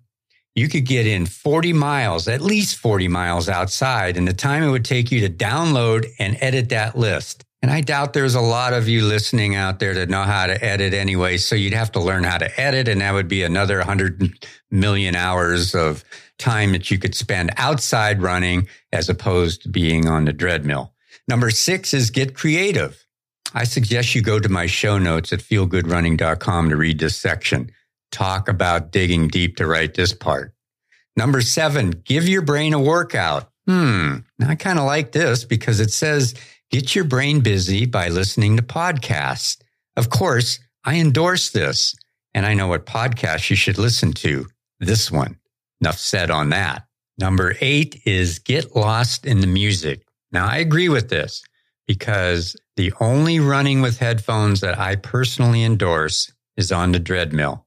You 0.58 0.68
could 0.68 0.84
get 0.84 1.06
in 1.06 1.24
40 1.24 1.72
miles, 1.72 2.26
at 2.26 2.40
least 2.40 2.76
40 2.78 3.06
miles 3.06 3.48
outside, 3.48 4.16
and 4.16 4.26
the 4.26 4.32
time 4.32 4.64
it 4.64 4.70
would 4.70 4.84
take 4.84 5.12
you 5.12 5.20
to 5.20 5.32
download 5.32 6.06
and 6.18 6.36
edit 6.40 6.70
that 6.70 6.98
list. 6.98 7.44
And 7.62 7.70
I 7.70 7.80
doubt 7.80 8.12
there's 8.12 8.34
a 8.34 8.40
lot 8.40 8.72
of 8.72 8.88
you 8.88 9.04
listening 9.04 9.54
out 9.54 9.78
there 9.78 9.94
that 9.94 10.08
know 10.08 10.22
how 10.22 10.46
to 10.46 10.64
edit 10.64 10.94
anyway. 10.94 11.36
So 11.36 11.54
you'd 11.54 11.74
have 11.74 11.92
to 11.92 12.00
learn 12.00 12.24
how 12.24 12.38
to 12.38 12.60
edit. 12.60 12.88
And 12.88 13.00
that 13.00 13.14
would 13.14 13.28
be 13.28 13.42
another 13.42 13.78
100 13.78 14.46
million 14.70 15.14
hours 15.14 15.74
of 15.74 16.04
time 16.38 16.72
that 16.72 16.90
you 16.90 16.98
could 16.98 17.14
spend 17.14 17.50
outside 17.56 18.20
running 18.20 18.68
as 18.92 19.08
opposed 19.08 19.62
to 19.62 19.68
being 19.68 20.08
on 20.08 20.24
the 20.24 20.32
dreadmill. 20.32 20.90
Number 21.28 21.50
six 21.50 21.94
is 21.94 22.10
get 22.10 22.34
creative. 22.34 23.04
I 23.54 23.64
suggest 23.64 24.14
you 24.14 24.22
go 24.22 24.38
to 24.38 24.48
my 24.48 24.66
show 24.66 24.98
notes 24.98 25.32
at 25.32 25.40
feelgoodrunning.com 25.40 26.70
to 26.70 26.76
read 26.76 26.98
this 26.98 27.16
section. 27.16 27.70
Talk 28.10 28.48
about 28.48 28.90
digging 28.90 29.28
deep 29.28 29.56
to 29.56 29.66
write 29.66 29.94
this 29.94 30.12
part. 30.12 30.54
Number 31.16 31.40
seven, 31.40 31.90
give 31.90 32.28
your 32.28 32.42
brain 32.42 32.74
a 32.74 32.80
workout. 32.80 33.50
Hmm. 33.66 34.18
I 34.40 34.54
kind 34.54 34.78
of 34.78 34.86
like 34.86 35.12
this 35.12 35.44
because 35.44 35.80
it 35.80 35.90
says 35.90 36.34
get 36.70 36.94
your 36.94 37.04
brain 37.04 37.40
busy 37.40 37.86
by 37.86 38.08
listening 38.08 38.56
to 38.56 38.62
podcasts. 38.62 39.58
Of 39.96 40.10
course, 40.10 40.60
I 40.84 40.96
endorse 40.96 41.50
this 41.50 41.94
and 42.34 42.46
I 42.46 42.54
know 42.54 42.68
what 42.68 42.86
podcast 42.86 43.50
you 43.50 43.56
should 43.56 43.78
listen 43.78 44.12
to. 44.14 44.46
This 44.80 45.10
one. 45.10 45.38
Enough 45.80 45.98
said 45.98 46.30
on 46.30 46.50
that. 46.50 46.86
Number 47.18 47.56
eight 47.60 48.00
is 48.04 48.38
get 48.38 48.76
lost 48.76 49.26
in 49.26 49.40
the 49.40 49.46
music. 49.46 50.06
Now 50.30 50.46
I 50.46 50.58
agree 50.58 50.88
with 50.88 51.08
this 51.08 51.42
because 51.86 52.56
the 52.76 52.92
only 53.00 53.40
running 53.40 53.80
with 53.80 53.98
headphones 53.98 54.60
that 54.60 54.78
I 54.78 54.96
personally 54.96 55.64
endorse 55.64 56.32
is 56.56 56.70
on 56.70 56.92
the 56.92 57.00
Dreadmill. 57.00 57.64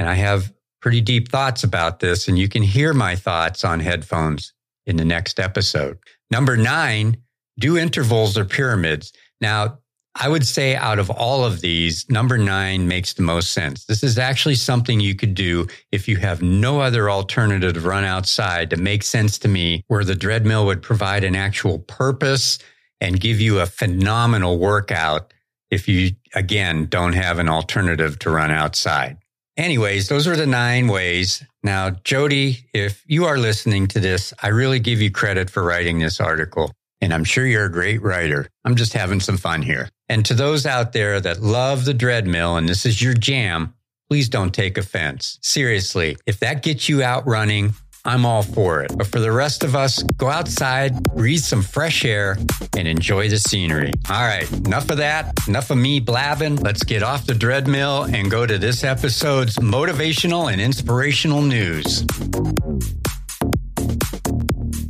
And 0.00 0.08
I 0.08 0.14
have 0.14 0.50
pretty 0.80 1.02
deep 1.02 1.28
thoughts 1.28 1.62
about 1.62 2.00
this, 2.00 2.26
and 2.26 2.38
you 2.38 2.48
can 2.48 2.62
hear 2.62 2.94
my 2.94 3.14
thoughts 3.14 3.64
on 3.64 3.80
headphones 3.80 4.54
in 4.86 4.96
the 4.96 5.04
next 5.04 5.38
episode. 5.38 5.98
Number 6.30 6.56
nine, 6.56 7.18
do 7.58 7.76
intervals 7.76 8.38
or 8.38 8.46
pyramids. 8.46 9.12
Now, 9.42 9.78
I 10.14 10.30
would 10.30 10.46
say 10.46 10.74
out 10.74 10.98
of 10.98 11.10
all 11.10 11.44
of 11.44 11.60
these, 11.60 12.08
number 12.08 12.38
nine 12.38 12.88
makes 12.88 13.12
the 13.12 13.20
most 13.20 13.52
sense. 13.52 13.84
This 13.84 14.02
is 14.02 14.16
actually 14.16 14.54
something 14.54 15.00
you 15.00 15.14
could 15.14 15.34
do 15.34 15.66
if 15.92 16.08
you 16.08 16.16
have 16.16 16.40
no 16.40 16.80
other 16.80 17.10
alternative 17.10 17.74
to 17.74 17.80
run 17.80 18.04
outside 18.04 18.70
to 18.70 18.78
make 18.78 19.02
sense 19.02 19.36
to 19.40 19.48
me, 19.48 19.84
where 19.88 20.02
the 20.02 20.16
treadmill 20.16 20.64
would 20.64 20.80
provide 20.80 21.24
an 21.24 21.36
actual 21.36 21.78
purpose 21.78 22.58
and 23.02 23.20
give 23.20 23.38
you 23.38 23.60
a 23.60 23.66
phenomenal 23.66 24.58
workout 24.58 25.34
if 25.70 25.88
you, 25.88 26.12
again, 26.34 26.86
don't 26.86 27.12
have 27.12 27.38
an 27.38 27.50
alternative 27.50 28.18
to 28.20 28.30
run 28.30 28.50
outside. 28.50 29.18
Anyways, 29.60 30.08
those 30.08 30.26
are 30.26 30.36
the 30.36 30.46
nine 30.46 30.88
ways. 30.88 31.44
Now, 31.62 31.90
Jody, 31.90 32.64
if 32.72 33.04
you 33.06 33.26
are 33.26 33.36
listening 33.36 33.88
to 33.88 34.00
this, 34.00 34.32
I 34.42 34.48
really 34.48 34.80
give 34.80 35.02
you 35.02 35.10
credit 35.10 35.50
for 35.50 35.62
writing 35.62 35.98
this 35.98 36.18
article. 36.18 36.72
And 37.02 37.12
I'm 37.12 37.24
sure 37.24 37.46
you're 37.46 37.66
a 37.66 37.70
great 37.70 38.00
writer. 38.00 38.48
I'm 38.64 38.74
just 38.74 38.94
having 38.94 39.20
some 39.20 39.36
fun 39.36 39.60
here. 39.60 39.90
And 40.08 40.24
to 40.24 40.32
those 40.32 40.64
out 40.64 40.94
there 40.94 41.20
that 41.20 41.42
love 41.42 41.84
the 41.84 41.92
Dreadmill 41.92 42.56
and 42.56 42.70
this 42.70 42.86
is 42.86 43.02
your 43.02 43.12
jam, 43.12 43.74
please 44.08 44.30
don't 44.30 44.54
take 44.54 44.78
offense. 44.78 45.38
Seriously, 45.42 46.16
if 46.24 46.40
that 46.40 46.62
gets 46.62 46.88
you 46.88 47.02
out 47.02 47.26
running, 47.26 47.74
I'm 48.10 48.26
all 48.26 48.42
for 48.42 48.82
it. 48.82 48.90
But 48.98 49.06
for 49.06 49.20
the 49.20 49.30
rest 49.30 49.62
of 49.62 49.76
us, 49.76 50.02
go 50.02 50.28
outside, 50.28 51.00
breathe 51.14 51.42
some 51.42 51.62
fresh 51.62 52.04
air, 52.04 52.36
and 52.76 52.88
enjoy 52.88 53.28
the 53.28 53.38
scenery. 53.38 53.92
All 54.10 54.26
right, 54.26 54.50
enough 54.66 54.90
of 54.90 54.96
that. 54.96 55.32
Enough 55.46 55.70
of 55.70 55.78
me 55.78 56.00
blabbing. 56.00 56.56
Let's 56.56 56.82
get 56.82 57.04
off 57.04 57.24
the 57.24 57.34
Dreadmill 57.34 58.12
and 58.12 58.28
go 58.28 58.46
to 58.46 58.58
this 58.58 58.82
episode's 58.82 59.58
motivational 59.58 60.52
and 60.52 60.60
inspirational 60.60 61.40
news. 61.40 62.04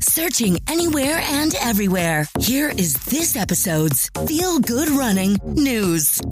Searching 0.00 0.58
anywhere 0.66 1.18
and 1.18 1.54
everywhere. 1.56 2.26
Here 2.38 2.70
is 2.70 2.94
this 3.04 3.36
episode's 3.36 4.10
Feel 4.26 4.60
Good 4.60 4.88
Running 4.88 5.36
News. 5.44 6.22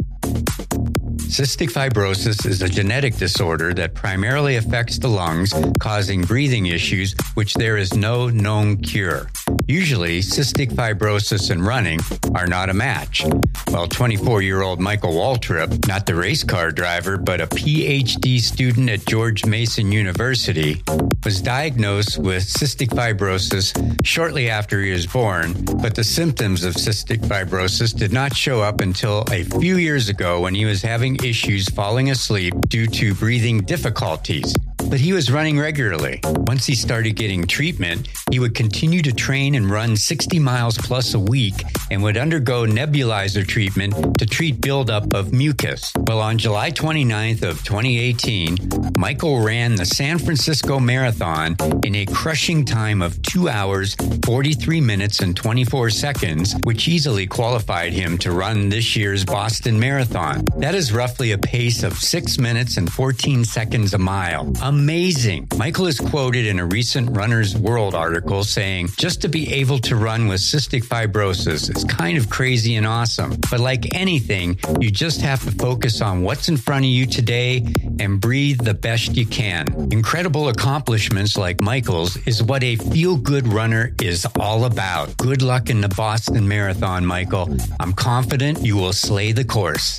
Cystic 1.29 1.69
fibrosis 1.69 2.47
is 2.47 2.63
a 2.63 2.69
genetic 2.69 3.15
disorder 3.17 3.75
that 3.75 3.93
primarily 3.93 4.57
affects 4.57 4.99
the 4.99 5.09
lungs, 5.09 5.53
causing 5.79 6.23
breathing 6.23 6.67
issues, 6.67 7.15
which 7.35 7.53
there 7.53 7.77
is 7.77 7.93
no 7.93 8.31
known 8.31 8.79
cure. 8.79 9.29
Usually, 9.69 10.21
cystic 10.21 10.73
fibrosis 10.73 11.51
and 11.51 11.63
running 11.63 12.01
are 12.35 12.47
not 12.47 12.71
a 12.71 12.75
match. 12.75 13.27
While 13.69 13.87
24 13.87 14.41
year 14.41 14.63
old 14.63 14.81
Michael 14.81 15.13
Waltrip, 15.13 15.87
not 15.87 16.07
the 16.07 16.15
race 16.15 16.43
car 16.43 16.71
driver, 16.71 17.19
but 17.19 17.43
a 17.43 17.47
PhD 17.47 18.41
student 18.41 18.89
at 18.89 19.05
George 19.05 19.45
Mason 19.45 19.93
University, 19.93 20.83
was 21.23 21.43
diagnosed 21.43 22.17
with 22.17 22.45
cystic 22.45 22.89
fibrosis 22.89 23.77
shortly 24.07 24.49
after 24.49 24.83
he 24.83 24.91
was 24.91 25.07
born, 25.07 25.53
but 25.83 25.95
the 25.95 26.05
symptoms 26.05 26.65
of 26.65 26.73
cystic 26.73 27.19
fibrosis 27.19 27.95
did 27.95 28.11
not 28.11 28.35
show 28.35 28.63
up 28.63 28.81
until 28.81 29.23
a 29.31 29.45
few 29.45 29.77
years 29.77 30.09
ago 30.09 30.41
when 30.41 30.55
he 30.55 30.65
was 30.65 30.81
having 30.81 31.17
issues 31.17 31.69
falling 31.69 32.11
asleep 32.11 32.55
due 32.69 32.87
to 32.87 33.15
breathing 33.15 33.59
difficulties. 33.59 34.55
But 34.89 35.01
he 35.01 35.13
was 35.13 35.31
running 35.31 35.59
regularly. 35.59 36.21
Once 36.25 36.65
he 36.65 36.75
started 36.75 37.15
getting 37.15 37.47
treatment, 37.47 38.09
he 38.31 38.39
would 38.39 38.55
continue 38.55 39.03
to 39.03 39.13
train 39.13 39.55
and 39.55 39.69
run 39.71 39.97
60 39.97 40.39
miles 40.39 40.79
plus 40.79 41.13
a 41.13 41.19
week 41.19 41.63
and 41.91 42.03
would 42.03 42.17
undergo 42.17 42.65
nebulizer 42.65 43.47
treatment 43.47 44.19
to 44.19 44.25
treat 44.25 44.63
buildup 44.63 45.13
of 45.13 45.33
mucus. 45.33 45.93
Well, 46.07 46.21
on 46.21 46.39
July 46.39 46.71
29th 46.71 47.43
of 47.43 47.63
2018, 47.65 48.95
Michael 48.97 49.41
ran 49.41 49.75
the 49.75 49.85
San 49.85 50.19
Francisco 50.19 50.81
Marathon 50.81 51.57
in 51.83 51.95
a 51.97 52.07
crushing 52.07 52.65
time 52.65 53.03
of 53.03 53.21
2 53.23 53.49
hours, 53.51 53.95
43 54.25 54.81
minutes 54.81 55.21
and 55.21 55.37
24 55.37 55.91
seconds, 55.91 56.55
which 56.65 56.89
easily 56.89 57.27
qualified 57.27 57.93
him 57.93 58.17
to 58.19 58.33
run 58.33 58.71
this 58.71 58.97
year's 58.97 59.25
Boston 59.25 59.79
Marathon. 59.79 60.47
That 60.57 60.75
is 60.75 60.95
roughly 60.95 61.33
a 61.33 61.39
pace 61.39 61.83
of 61.83 61.93
6 61.93 62.39
minutes 62.39 62.79
and 62.79 62.91
14 62.91 63.45
seconds 63.45 63.93
a 63.93 63.99
mile 63.99 64.51
amazing. 64.79 65.49
Michael 65.57 65.89
is 65.89 65.99
quoted 65.99 66.47
in 66.47 66.61
a 66.61 66.65
recent 66.65 67.17
Runner's 67.17 67.57
World 67.57 67.97
article 67.97 68.45
saying, 68.45 68.91
just 68.97 69.21
to 69.23 69.29
be 69.29 69.53
able 69.55 69.81
to 69.81 69.97
run 69.97 70.29
with 70.29 70.41
cystic 70.41 70.85
fibrosis 70.85 71.75
is 71.75 71.83
kind 71.83 72.17
of 72.17 72.31
crazy 72.31 72.77
and 72.77 72.87
awesome. 72.87 73.37
But 73.51 73.59
like 73.59 73.93
anything, 73.97 74.57
you 74.79 74.93
just 74.93 75.21
have 75.21 75.43
to 75.45 75.51
focus 75.51 76.01
on 76.01 76.23
what's 76.23 76.49
in 76.49 76.57
front 76.57 76.85
of 76.85 76.91
you 76.91 77.07
today 77.07 77.67
and 77.99 78.21
breathe 78.21 78.61
the 78.61 78.75
best 78.75 79.17
you 79.17 79.27
can. 79.27 79.67
Incredible 79.91 80.49
accomplishments 80.49 81.37
like 81.37 81.61
Michael's 81.61 82.17
is 82.19 82.41
what 82.41 82.63
a 82.63 82.77
feel 82.77 83.17
good 83.17 83.49
runner 83.49 83.93
is 84.01 84.27
all 84.39 84.65
about. 84.65 85.17
Good 85.17 85.43
luck 85.43 85.71
in 85.71 85.81
the 85.81 85.89
Boston 85.89 86.47
Marathon, 86.47 87.05
Michael. 87.05 87.49
I'm 87.81 87.93
confident 87.93 88.63
you 88.63 88.77
will 88.77 88.93
slay 88.93 89.33
the 89.33 89.45
course. 89.45 89.99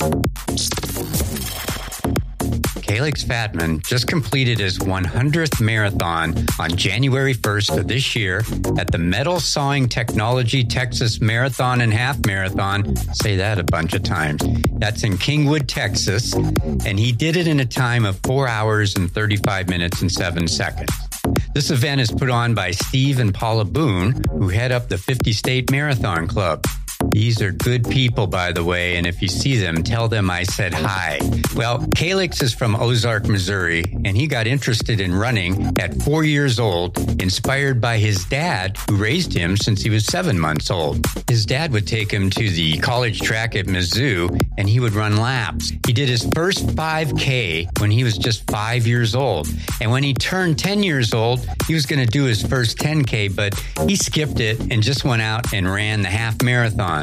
Calix 2.90 3.24
Fatman 3.24 3.86
just 3.86 4.08
completed 4.08 4.58
his 4.58 4.80
100th 4.80 5.62
marathon 5.62 6.34
on 6.58 6.76
January 6.76 7.36
1st 7.36 7.78
of 7.78 7.88
this 7.88 8.16
year 8.16 8.40
at 8.80 8.92
the 8.92 8.98
Metal 8.98 9.40
Sawing 9.40 9.88
Technology 9.88 10.64
Texas 10.64 11.22
Marathon 11.22 11.82
and 11.82 11.94
Half 11.94 12.26
Marathon. 12.26 12.96
Say 13.14 13.36
that 13.36 13.60
a 13.60 13.64
bunch 13.64 13.94
of 13.94 14.02
times. 14.02 14.42
That's 14.80 15.04
in 15.04 15.20
Kingwood, 15.20 15.68
Texas. 15.68 16.34
And 16.34 16.98
he 16.98 17.12
did 17.12 17.38
it 17.38 17.48
in 17.48 17.60
a 17.60 17.66
time 17.66 18.06
of 18.06 18.20
four 18.24 18.48
hours 18.48 18.96
and 18.96 19.12
35 19.12 19.70
minutes 19.70 20.02
and 20.02 20.12
seven 20.12 20.48
seconds. 20.48 20.92
This 21.54 21.70
event 21.70 22.02
is 22.02 22.10
put 22.10 22.32
on 22.32 22.56
by 22.56 22.72
Steve 22.72 23.20
and 23.20 23.32
Paula 23.32 23.66
Boone, 23.66 24.20
who 24.32 24.48
head 24.48 24.72
up 24.72 24.90
the 24.90 24.98
50 24.98 25.32
State 25.32 25.70
Marathon 25.70 26.28
Club. 26.28 26.66
These 27.12 27.42
are 27.42 27.52
good 27.52 27.90
people, 27.90 28.28
by 28.28 28.52
the 28.52 28.64
way, 28.64 28.96
and 28.96 29.08
if 29.08 29.22
you 29.22 29.28
see 29.28 29.58
them, 29.58 29.84
tell 29.84 30.08
them 30.08 30.30
I 30.30 30.44
said 30.44 30.74
hi. 30.74 31.20
Well, 31.56 31.88
Calix 31.96 32.42
is 32.42 32.54
from 32.54 32.76
Ozark, 32.76 33.28
Missouri, 33.28 33.84
and 34.06 34.16
he 34.16 34.28
got 34.28 34.46
interested 34.46 35.02
in 35.02 35.16
running 35.16 35.74
at 35.80 36.02
four 36.04 36.24
years 36.24 36.60
old, 36.60 36.98
inspired 37.22 37.82
by 37.82 37.98
his 37.98 38.24
dad, 38.26 38.78
who 38.88 38.96
raised 38.96 39.34
him 39.34 39.58
since 39.58 39.82
he 39.82 39.90
was 39.90 40.06
seven 40.06 40.40
months 40.40 40.70
old. 40.70 41.06
His 41.28 41.46
dad 41.46 41.72
would 41.72 41.88
take 41.88 42.12
him 42.12 42.30
to 42.30 42.50
the 42.50 42.78
college 42.78 43.22
track 43.22 43.56
at 43.56 43.66
Mizzou, 43.66 44.40
and 44.58 44.70
he 44.70 44.80
would 44.80 44.94
run 44.94 45.18
laps. 45.18 45.72
He 45.88 45.94
did 45.94 46.10
his 46.10 46.30
first 46.36 46.68
5K 46.68 47.80
when 47.80 47.90
he 47.90 48.04
was 48.04 48.18
just 48.18 48.50
five 48.52 48.86
years 48.86 49.16
old. 49.16 49.48
And 49.82 49.90
when 49.90 50.04
he 50.04 50.14
turned 50.14 50.60
10 50.60 50.84
years 50.84 51.14
old, 51.14 51.48
he 51.68 51.74
was 51.74 51.86
going 51.86 52.06
to 52.06 52.12
do 52.12 52.26
his 52.26 52.42
first 52.44 52.78
10K, 52.78 53.36
but 53.36 53.56
he 53.88 53.96
skipped 53.96 54.40
it 54.40 54.60
and 54.72 54.84
just 54.84 55.04
went 55.04 55.22
out 55.22 55.54
and 55.54 55.68
ran 55.72 56.02
the 56.02 56.10
half 56.10 56.42
marathon 56.44 56.99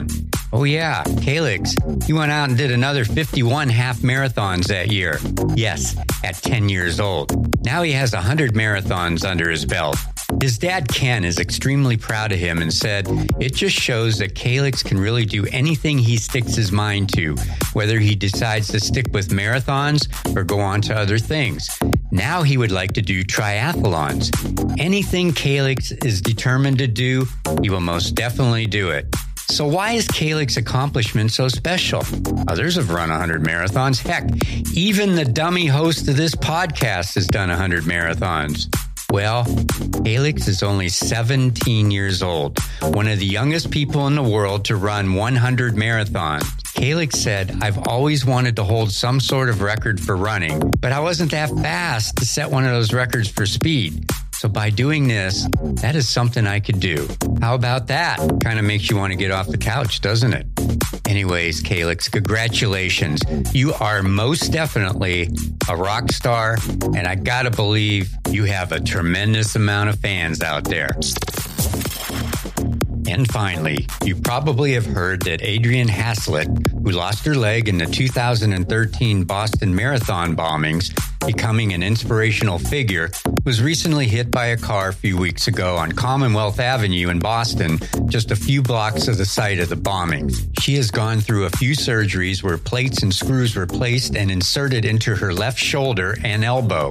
Oh, 0.53 0.65
yeah, 0.65 1.03
Calix. 1.21 1.75
He 2.07 2.12
went 2.12 2.33
out 2.33 2.49
and 2.49 2.57
did 2.57 2.71
another 2.71 3.05
51 3.05 3.69
half 3.69 3.99
marathons 3.99 4.67
that 4.69 4.91
year. 4.91 5.19
Yes, 5.55 5.97
at 6.25 6.37
10 6.37 6.69
years 6.69 7.00
old. 7.00 7.65
Now 7.65 7.83
he 7.83 7.93
has 7.93 8.12
100 8.12 8.55
marathons 8.55 9.25
under 9.25 9.50
his 9.50 9.65
belt. 9.65 9.97
His 10.41 10.59
dad, 10.59 10.88
Ken, 10.88 11.25
is 11.25 11.38
extremely 11.38 11.97
proud 11.97 12.33
of 12.33 12.38
him 12.38 12.62
and 12.62 12.73
said, 12.73 13.07
It 13.41 13.55
just 13.55 13.76
shows 13.76 14.19
that 14.19 14.35
Calix 14.35 14.83
can 14.83 14.99
really 14.99 15.25
do 15.25 15.47
anything 15.47 15.99
he 15.99 16.17
sticks 16.17 16.55
his 16.55 16.73
mind 16.73 17.12
to, 17.15 17.37
whether 17.73 17.99
he 17.99 18.15
decides 18.15 18.69
to 18.69 18.81
stick 18.81 19.07
with 19.12 19.31
marathons 19.31 20.09
or 20.37 20.45
go 20.45 20.61
on 20.61 20.81
to 20.83 20.97
other 20.97 21.19
things. 21.19 21.69
Now 22.11 22.43
he 22.43 22.57
would 22.57 22.73
like 22.73 22.93
to 22.93 23.03
do 23.03 23.25
triathlons. 23.25 24.31
Anything 24.79 25.33
Calix 25.33 25.91
is 25.91 26.21
determined 26.21 26.79
to 26.79 26.87
do, 26.87 27.26
he 27.62 27.71
will 27.71 27.81
most 27.81 28.15
definitely 28.15 28.67
do 28.67 28.91
it. 28.91 29.07
So 29.49 29.67
why 29.67 29.93
is 29.93 30.07
Calix's 30.09 30.57
accomplishment 30.57 31.31
so 31.31 31.49
special? 31.49 32.03
Others 32.49 32.76
have 32.76 32.91
run 32.91 33.11
100 33.11 33.43
marathons. 33.43 33.99
Heck, 34.07 34.25
even 34.75 35.15
the 35.15 35.25
dummy 35.25 35.67
host 35.67 36.09
of 36.09 36.17
this 36.17 36.35
podcast 36.35 37.15
has 37.15 37.26
done 37.26 37.49
100 37.49 37.85
marathons. 37.85 38.69
Well, 39.11 39.45
Calix 40.05 40.49
is 40.49 40.62
only 40.62 40.88
17 40.88 41.91
years 41.91 42.23
old, 42.23 42.59
one 42.83 43.07
of 43.07 43.21
the 43.21 43.26
youngest 43.26 43.71
people 43.71 44.09
in 44.09 44.17
the 44.17 44.23
world 44.23 44.65
to 44.67 44.76
run 44.76 45.15
100 45.15 45.75
marathons. 45.75 46.45
Calix 46.75 47.19
said, 47.19 47.57
I've 47.62 47.87
always 47.87 48.26
wanted 48.26 48.57
to 48.57 48.65
hold 48.65 48.91
some 48.91 49.21
sort 49.21 49.49
of 49.49 49.62
record 49.62 50.00
for 50.00 50.17
running, 50.17 50.73
but 50.81 50.93
I 50.93 51.00
wasn't 51.00 51.31
that 51.31 51.50
fast 51.50 52.17
to 52.17 52.26
set 52.26 52.50
one 52.50 52.65
of 52.65 52.73
those 52.73 52.93
records 52.93 53.29
for 53.29 53.47
speed. 53.47 54.11
So 54.38 54.50
by 54.50 54.69
doing 54.69 55.09
this, 55.09 55.49
that 55.81 55.97
is 55.97 56.07
something 56.07 56.47
I 56.47 56.61
could 56.61 56.78
do. 56.78 57.09
How 57.40 57.55
about 57.55 57.87
that? 57.87 58.19
Kind 58.43 58.59
of 58.59 58.66
makes 58.66 58.90
you 58.90 58.97
want 58.97 59.12
to 59.12 59.16
get 59.16 59.31
off 59.31 59.49
the 59.49 59.57
couch, 59.57 60.02
doesn't 60.02 60.35
it? 60.35 60.47
Anyways, 61.07 61.62
Calix, 61.62 62.07
congratulations. 62.09 63.23
You 63.55 63.73
are 63.75 64.02
most 64.02 64.52
definitely 64.52 65.31
a 65.71 65.76
rock 65.76 66.12
star, 66.12 66.59
and 66.95 67.07
I 67.07 67.14
gotta 67.14 67.50
believe 67.50 68.14
you 68.31 68.45
have 68.45 68.73
a 68.73 68.81
tremendous 68.81 69.57
amount 69.57 69.88
of 69.88 69.99
fans 70.00 70.43
out 70.43 70.64
there. 70.64 70.90
And 73.09 73.31
finally, 73.31 73.87
you 74.05 74.16
probably 74.16 74.73
have 74.75 74.85
heard 74.85 75.23
that 75.23 75.40
Adrianne 75.40 75.88
Haslet, 75.88 76.71
who 76.83 76.90
lost 76.90 77.25
her 77.25 77.35
leg 77.37 77.69
in 77.69 77.78
the 77.78 77.87
2013 77.87 79.25
Boston 79.25 79.75
Marathon 79.75 80.37
bombings, 80.37 80.93
becoming 81.25 81.73
an 81.73 81.83
inspirational 81.83 82.59
figure, 82.59 83.11
was 83.47 83.62
recently 83.62 84.09
hit 84.09 84.29
by 84.33 84.47
a 84.47 84.57
car 84.57 84.88
a 84.88 84.93
few 84.93 85.17
weeks 85.17 85.47
ago 85.47 85.76
on 85.76 85.93
Commonwealth 85.93 86.59
Avenue 86.59 87.11
in 87.11 87.21
Boston, 87.21 87.79
just 88.07 88.33
a 88.33 88.37
few 88.37 88.61
blocks 88.61 89.07
of 89.07 89.19
the 89.19 89.25
site 89.25 89.61
of 89.61 89.69
the 89.69 89.76
bombings. 89.76 90.45
She 90.61 90.75
has 90.75 90.91
gone 90.91 91.21
through 91.21 91.45
a 91.45 91.50
few 91.50 91.76
surgeries 91.76 92.43
where 92.43 92.59
plates 92.59 93.05
and 93.05 93.15
screws 93.15 93.55
were 93.55 93.69
placed 93.69 94.17
and 94.17 94.33
inserted 94.33 94.85
into 94.85 95.15
her 95.15 95.33
left 95.33 95.61
shoulder 95.61 96.17
and 96.25 96.43
elbow. 96.43 96.91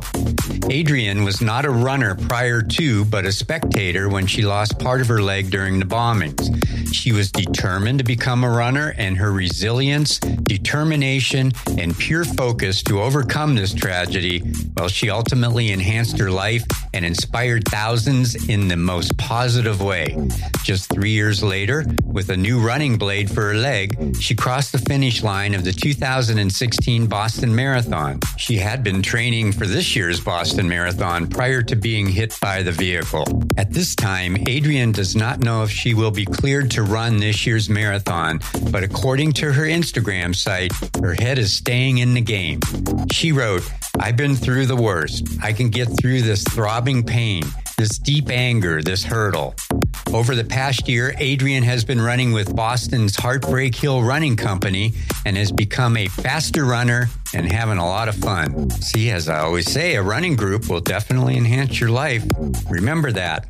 Adrianne 0.70 1.26
was 1.26 1.42
not 1.42 1.66
a 1.66 1.70
runner 1.70 2.16
prior 2.16 2.62
to, 2.62 3.04
but 3.04 3.26
a 3.26 3.34
spectator 3.34 4.08
when 4.08 4.26
she 4.26 4.44
lost 4.44 4.80
part 4.80 5.02
of 5.02 5.10
her 5.10 5.22
leg 5.22 5.52
during 5.52 5.78
the 5.78 5.86
bombings. 5.86 6.54
She 6.94 7.12
was 7.12 7.34
determined 7.34 8.00
to 8.00 8.06
become 8.06 8.46
a 8.46 8.50
runner, 8.50 8.96
and 8.98 9.18
her 9.18 9.34
resilience, 9.34 10.20
determination, 10.20 11.52
and 11.78 11.98
pure 11.98 12.24
focus 12.24 12.82
to 12.84 13.02
overcome 13.02 13.56
this 13.56 13.74
tragedy, 13.74 14.42
well, 14.78 14.88
she 14.88 15.10
ultimately 15.10 15.74
enhanced 15.74 16.18
her 16.18 16.32
life 16.32 16.45
life 16.46 16.85
and 16.96 17.06
inspired 17.06 17.68
thousands 17.68 18.48
in 18.48 18.70
the 18.70 18.78
most 18.78 19.18
positive 19.18 19.82
way. 19.82 20.18
Just 20.64 20.90
three 20.90 21.12
years 21.12 21.44
later, 21.44 21.86
with 22.06 22.30
a 22.30 22.38
new 22.38 22.66
running 22.66 22.98
blade 22.98 23.30
for 23.30 23.42
her 23.42 23.54
leg, 23.54 24.16
she 24.20 24.34
crossed 24.34 24.72
the 24.72 24.78
finish 24.78 25.22
line 25.22 25.54
of 25.54 25.66
the 25.66 25.74
2016 25.74 27.08
Boston 27.08 27.54
Marathon. 27.54 28.22
She 28.38 28.56
had 28.56 28.84
been 28.84 29.02
training 29.02 29.52
for 29.52 29.68
this 29.68 29.96
year's 29.96 30.22
Boston 30.22 30.70
Marathon 30.70 31.28
prior 31.28 31.62
to 31.64 31.76
being 31.76 32.08
hit 32.08 32.38
by 32.42 32.64
the 32.64 32.72
vehicle. 32.72 33.26
At 33.58 33.72
this 33.72 33.94
time, 33.94 34.36
Adrianne 34.38 34.94
does 34.94 35.16
not 35.16 35.40
know 35.40 35.64
if 35.64 35.72
she 35.72 35.94
will 35.94 36.12
be 36.12 36.26
cleared 36.26 36.72
to 36.72 36.84
run 36.84 37.18
this 37.18 37.46
year's 37.46 37.70
marathon, 37.70 38.40
but 38.72 38.84
according 38.84 39.34
to 39.34 39.52
her 39.52 39.64
Instagram 39.64 40.34
site, 40.34 40.72
her 41.02 41.14
head 41.14 41.38
is 41.38 41.52
staying 41.52 41.98
in 41.98 42.14
the 42.14 42.22
game. 42.22 42.62
She 43.12 43.34
wrote, 43.34 43.70
I've 44.00 44.18
been 44.18 44.36
through 44.36 44.66
the 44.66 44.76
worst. 44.76 45.28
I 45.42 45.54
can 45.54 45.70
get 45.70 45.88
through 45.88 46.22
this 46.22 46.44
throbbing 46.86 47.04
pain, 47.04 47.44
this 47.78 47.98
deep 47.98 48.30
anger, 48.30 48.80
this 48.80 49.04
hurdle. 49.04 49.56
Over 50.14 50.36
the 50.36 50.44
past 50.44 50.88
year, 50.88 51.14
Adrianne 51.18 51.64
has 51.64 51.84
been 51.84 52.00
running 52.00 52.32
with 52.32 52.56
Boston's 52.56 53.16
Heartbreak 53.16 53.74
Hill 53.74 54.04
Running 54.04 54.36
Company 54.36 54.94
and 55.26 55.36
has 55.36 55.52
become 55.52 55.98
a 55.98 56.08
faster 56.08 56.64
runner 56.64 57.10
and 57.36 57.52
having 57.52 57.78
a 57.78 57.86
lot 57.86 58.08
of 58.08 58.16
fun. 58.16 58.70
See, 58.70 59.12
as 59.12 59.28
I 59.28 59.40
always 59.40 59.70
say, 59.70 59.96
a 59.96 60.02
running 60.02 60.36
group 60.36 60.70
will 60.70 60.80
definitely 60.80 61.38
enhance 61.38 61.80
your 61.80 61.90
life. 61.90 62.24
Remember 62.70 63.12
that. 63.12 63.46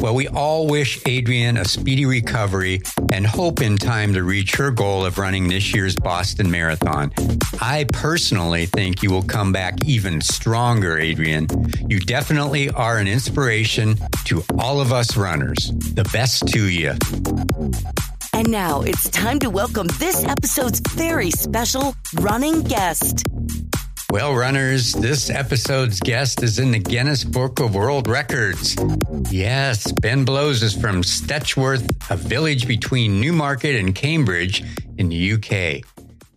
Well, 0.00 0.14
we 0.14 0.28
all 0.28 0.66
wish 0.66 1.00
Adrianne 1.00 1.60
a 1.60 1.66
speedy 1.66 2.06
recovery 2.06 2.82
and 3.12 3.26
hope 3.26 3.60
in 3.60 3.76
time 3.76 4.12
to 4.14 4.22
reach 4.22 4.54
her 4.56 4.70
goal 4.70 5.04
of 5.04 5.18
running 5.18 5.48
this 5.48 5.74
year's 5.74 5.96
Boston 5.96 6.50
Marathon. 6.50 7.12
I 7.60 7.86
personally 7.92 8.66
think 8.66 9.02
you 9.02 9.10
will 9.10 9.22
come 9.22 9.52
back 9.52 9.84
even 9.84 10.20
stronger, 10.20 10.96
Adrianne. 10.96 11.90
You 11.90 11.98
definitely 12.00 12.70
are 12.70 12.98
an 12.98 13.08
inspiration 13.08 13.98
to 14.26 14.44
all 14.58 14.80
of 14.80 14.92
us 14.92 15.16
runners. 15.16 15.72
The 15.94 16.08
best 16.12 16.46
to 16.48 16.68
you. 16.68 16.94
And 18.44 18.52
now 18.52 18.82
it's 18.82 19.08
time 19.08 19.38
to 19.38 19.48
welcome 19.48 19.86
this 19.98 20.22
episode's 20.22 20.78
very 20.80 21.30
special 21.30 21.96
running 22.20 22.62
guest. 22.64 23.24
Well, 24.10 24.34
runners, 24.34 24.92
this 24.92 25.30
episode's 25.30 25.98
guest 25.98 26.42
is 26.42 26.58
in 26.58 26.70
the 26.70 26.78
Guinness 26.78 27.24
Book 27.24 27.58
of 27.60 27.74
World 27.74 28.06
Records. 28.06 28.76
Yes, 29.30 29.90
Ben 29.92 30.26
Blowes 30.26 30.62
is 30.62 30.78
from 30.78 31.02
Stetchworth, 31.02 31.88
a 32.10 32.18
village 32.18 32.68
between 32.68 33.18
Newmarket 33.18 33.76
and 33.76 33.94
Cambridge 33.94 34.62
in 34.98 35.08
the 35.08 35.32
UK. 35.32 35.82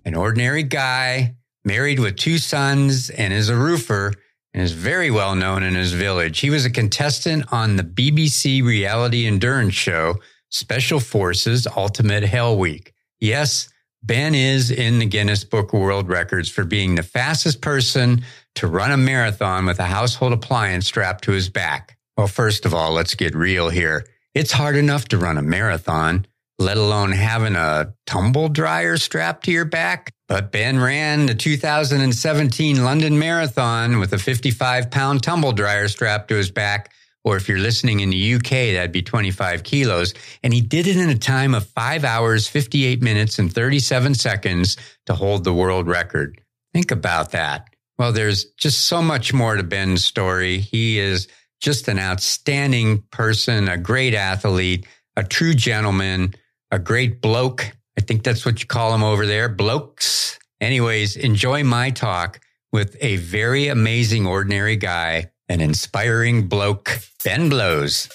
An 0.06 0.16
ordinary 0.16 0.64
guy, 0.64 1.36
married 1.66 2.00
with 2.00 2.16
two 2.16 2.38
sons, 2.38 3.10
and 3.10 3.34
is 3.34 3.50
a 3.50 3.58
roofer, 3.58 4.14
and 4.54 4.64
is 4.64 4.72
very 4.72 5.12
well 5.12 5.36
known 5.36 5.62
in 5.62 5.76
his 5.76 5.92
village. 5.92 6.40
He 6.40 6.52
was 6.52 6.64
a 6.64 6.70
contestant 6.70 7.52
on 7.52 7.76
the 7.76 7.84
BBC 7.84 8.64
reality 8.64 9.28
endurance 9.28 9.74
show 9.74 10.16
Special 10.50 11.00
Forces 11.00 11.68
Ultimate 11.76 12.24
Hell 12.24 12.58
Week. 12.58 12.94
Yes, 13.20 13.70
Ben 14.04 14.36
is 14.36 14.72
in 14.72 15.00
the 15.00 15.06
Guinness 15.06 15.44
Book 15.44 15.74
of 15.74 15.80
World 15.80 16.08
Records 16.08 16.50
for 16.50 16.64
being 16.64 16.96
the 16.96 17.04
fastest 17.04 17.62
person 17.62 18.24
to 18.56 18.68
run 18.68 18.92
a 18.92 18.98
marathon 18.98 19.66
with 19.66 19.80
a 19.80 19.86
household 19.86 20.34
appliance 20.34 20.88
strapped 20.88 21.24
to 21.26 21.32
his 21.32 21.50
back. 21.50 21.98
Well, 22.16 22.28
first 22.28 22.66
of 22.66 22.74
all, 22.74 22.94
let's 22.94 23.16
get 23.16 23.36
real 23.36 23.70
here. 23.70 24.08
It's 24.34 24.52
hard 24.52 24.76
enough 24.76 25.08
to 25.10 25.18
run 25.18 25.38
a 25.38 25.42
marathon, 25.42 26.26
let 26.60 26.78
alone 26.78 27.12
having 27.12 27.56
a 27.56 27.94
tumble 28.06 28.50
dryer 28.50 28.98
strapped 28.98 29.46
to 29.46 29.52
your 29.52 29.66
back. 29.66 30.14
But 30.28 30.52
Ben 30.52 30.80
ran 30.80 31.26
the 31.26 31.36
2017 31.36 32.84
London 32.84 33.18
Marathon 33.18 34.00
with 34.00 34.14
a 34.14 34.18
55 34.18 34.92
pound 34.92 35.24
tumble 35.24 35.54
dryer 35.54 35.88
strapped 35.88 36.30
to 36.30 36.36
his 36.36 36.52
back 36.52 36.92
or 37.28 37.36
if 37.36 37.50
you're 37.50 37.60
listening 37.60 38.00
in 38.00 38.10
the 38.10 38.36
UK, 38.36 38.50
that'd 38.72 38.94
be 38.94 39.02
25 39.02 39.64
kilos. 39.64 40.14
And 40.44 40.54
he 40.54 40.62
did 40.62 40.88
it 40.88 40.96
in 40.96 41.10
a 41.10 41.18
time 41.18 41.54
of 41.54 41.68
five 41.68 42.06
hours, 42.06 42.48
58 42.48 43.02
minutes, 43.02 43.38
and 43.38 43.54
37 43.54 44.16
seconds 44.16 44.78
to 45.08 45.14
hold 45.14 45.44
the 45.44 45.54
world 45.54 45.90
record. 45.90 46.40
Think 46.74 46.90
about 46.90 47.32
that. 47.32 47.68
Well, 48.00 48.14
there's 48.14 48.46
just 48.52 48.86
so 48.86 49.02
much 49.02 49.34
more 49.34 49.58
to 49.58 49.64
Ben's 49.64 50.06
story. 50.06 50.60
He 50.60 51.00
is 51.00 51.28
just 51.60 51.90
an 51.90 52.00
outstanding 52.00 53.04
person, 53.12 53.68
a 53.68 53.78
great 53.78 54.14
athlete, 54.14 54.88
a 55.18 55.24
true 55.26 55.54
gentleman, 55.54 56.34
a 56.72 56.80
great 56.80 57.20
bloke. 57.20 57.70
I 57.98 58.02
think 58.02 58.24
that's 58.24 58.46
what 58.46 58.62
you 58.62 58.68
call 58.68 58.96
him 58.96 59.04
over 59.04 59.26
there, 59.26 59.50
blokes. 59.50 60.40
Anyways, 60.62 61.18
enjoy 61.18 61.66
my 61.66 61.90
talk 61.90 62.40
with 62.72 62.96
a 63.02 63.18
very 63.18 63.68
amazing, 63.68 64.26
ordinary 64.26 64.78
guy 64.78 65.30
an 65.50 65.62
inspiring 65.62 66.48
bloke, 66.48 67.00
Ben 67.24 67.50
Blowes. 67.50 68.10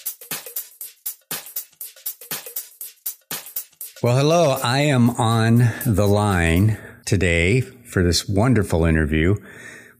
Well, 4.03 4.17
hello. 4.17 4.59
I 4.63 4.79
am 4.81 5.09
on 5.11 5.69
the 5.85 6.05
line 6.05 6.77
today 7.05 7.61
for 7.61 8.03
this 8.03 8.27
wonderful 8.27 8.85
interview 8.85 9.35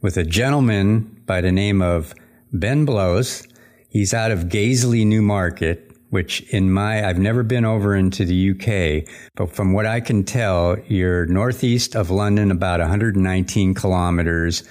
with 0.02 0.18
a 0.18 0.24
gentleman 0.24 1.24
by 1.26 1.42
the 1.42 1.52
name 1.52 1.82
of 1.82 2.14
Ben 2.52 2.86
Blowes. 2.86 3.48
He's 3.90 4.14
out 4.14 4.30
of 4.30 4.46
Gazeley, 4.46 5.06
Newmarket, 5.06 5.92
which 6.12 6.42
in 6.54 6.72
my, 6.72 7.08
I've 7.08 7.18
never 7.18 7.42
been 7.42 7.66
over 7.66 7.96
into 7.96 8.26
the 8.26 8.52
UK, 8.52 9.12
but 9.36 9.56
from 9.56 9.74
what 9.74 9.88
I 9.88 10.02
can 10.02 10.24
tell, 10.24 10.78
you're 10.88 11.26
northeast 11.26 11.96
of 11.96 12.12
London, 12.12 12.52
about 12.52 12.80
119 12.80 13.74
kilometers 13.74 14.64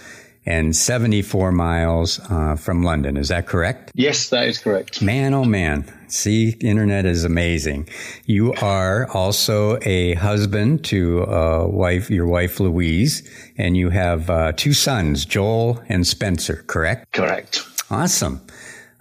and 0.45 0.75
74 0.75 1.53
miles 1.53 2.21
uh, 2.31 2.57
from 2.57 2.83
London. 2.83 3.17
Is 3.17 3.29
that 3.29 3.47
correct? 3.47 3.93
Yes, 3.95 4.29
that 4.31 4.49
is 4.49 4.59
correct. 4.59 5.03
Man, 5.03 5.35
oh 5.35 5.45
man. 5.45 5.85
See, 6.09 6.51
internet 6.61 7.07
is 7.07 7.25
amazing. 7.25 7.89
You 8.27 8.53
are 8.61 9.09
also 9.13 9.79
a 9.83 10.15
husband 10.15 10.85
to 10.87 11.25
uh, 11.25 11.67
wife, 11.67 12.11
your 12.11 12.27
wife 12.27 12.61
Louise, 12.61 13.27
and 13.57 13.77
you 13.77 13.89
have 13.91 14.29
uh, 14.29 14.53
two 14.53 14.75
sons, 14.75 15.25
Joel 15.25 15.83
and 15.89 16.07
Spencer, 16.07 16.65
correct? 16.67 17.13
Correct. 17.13 17.63
Awesome. 17.91 18.43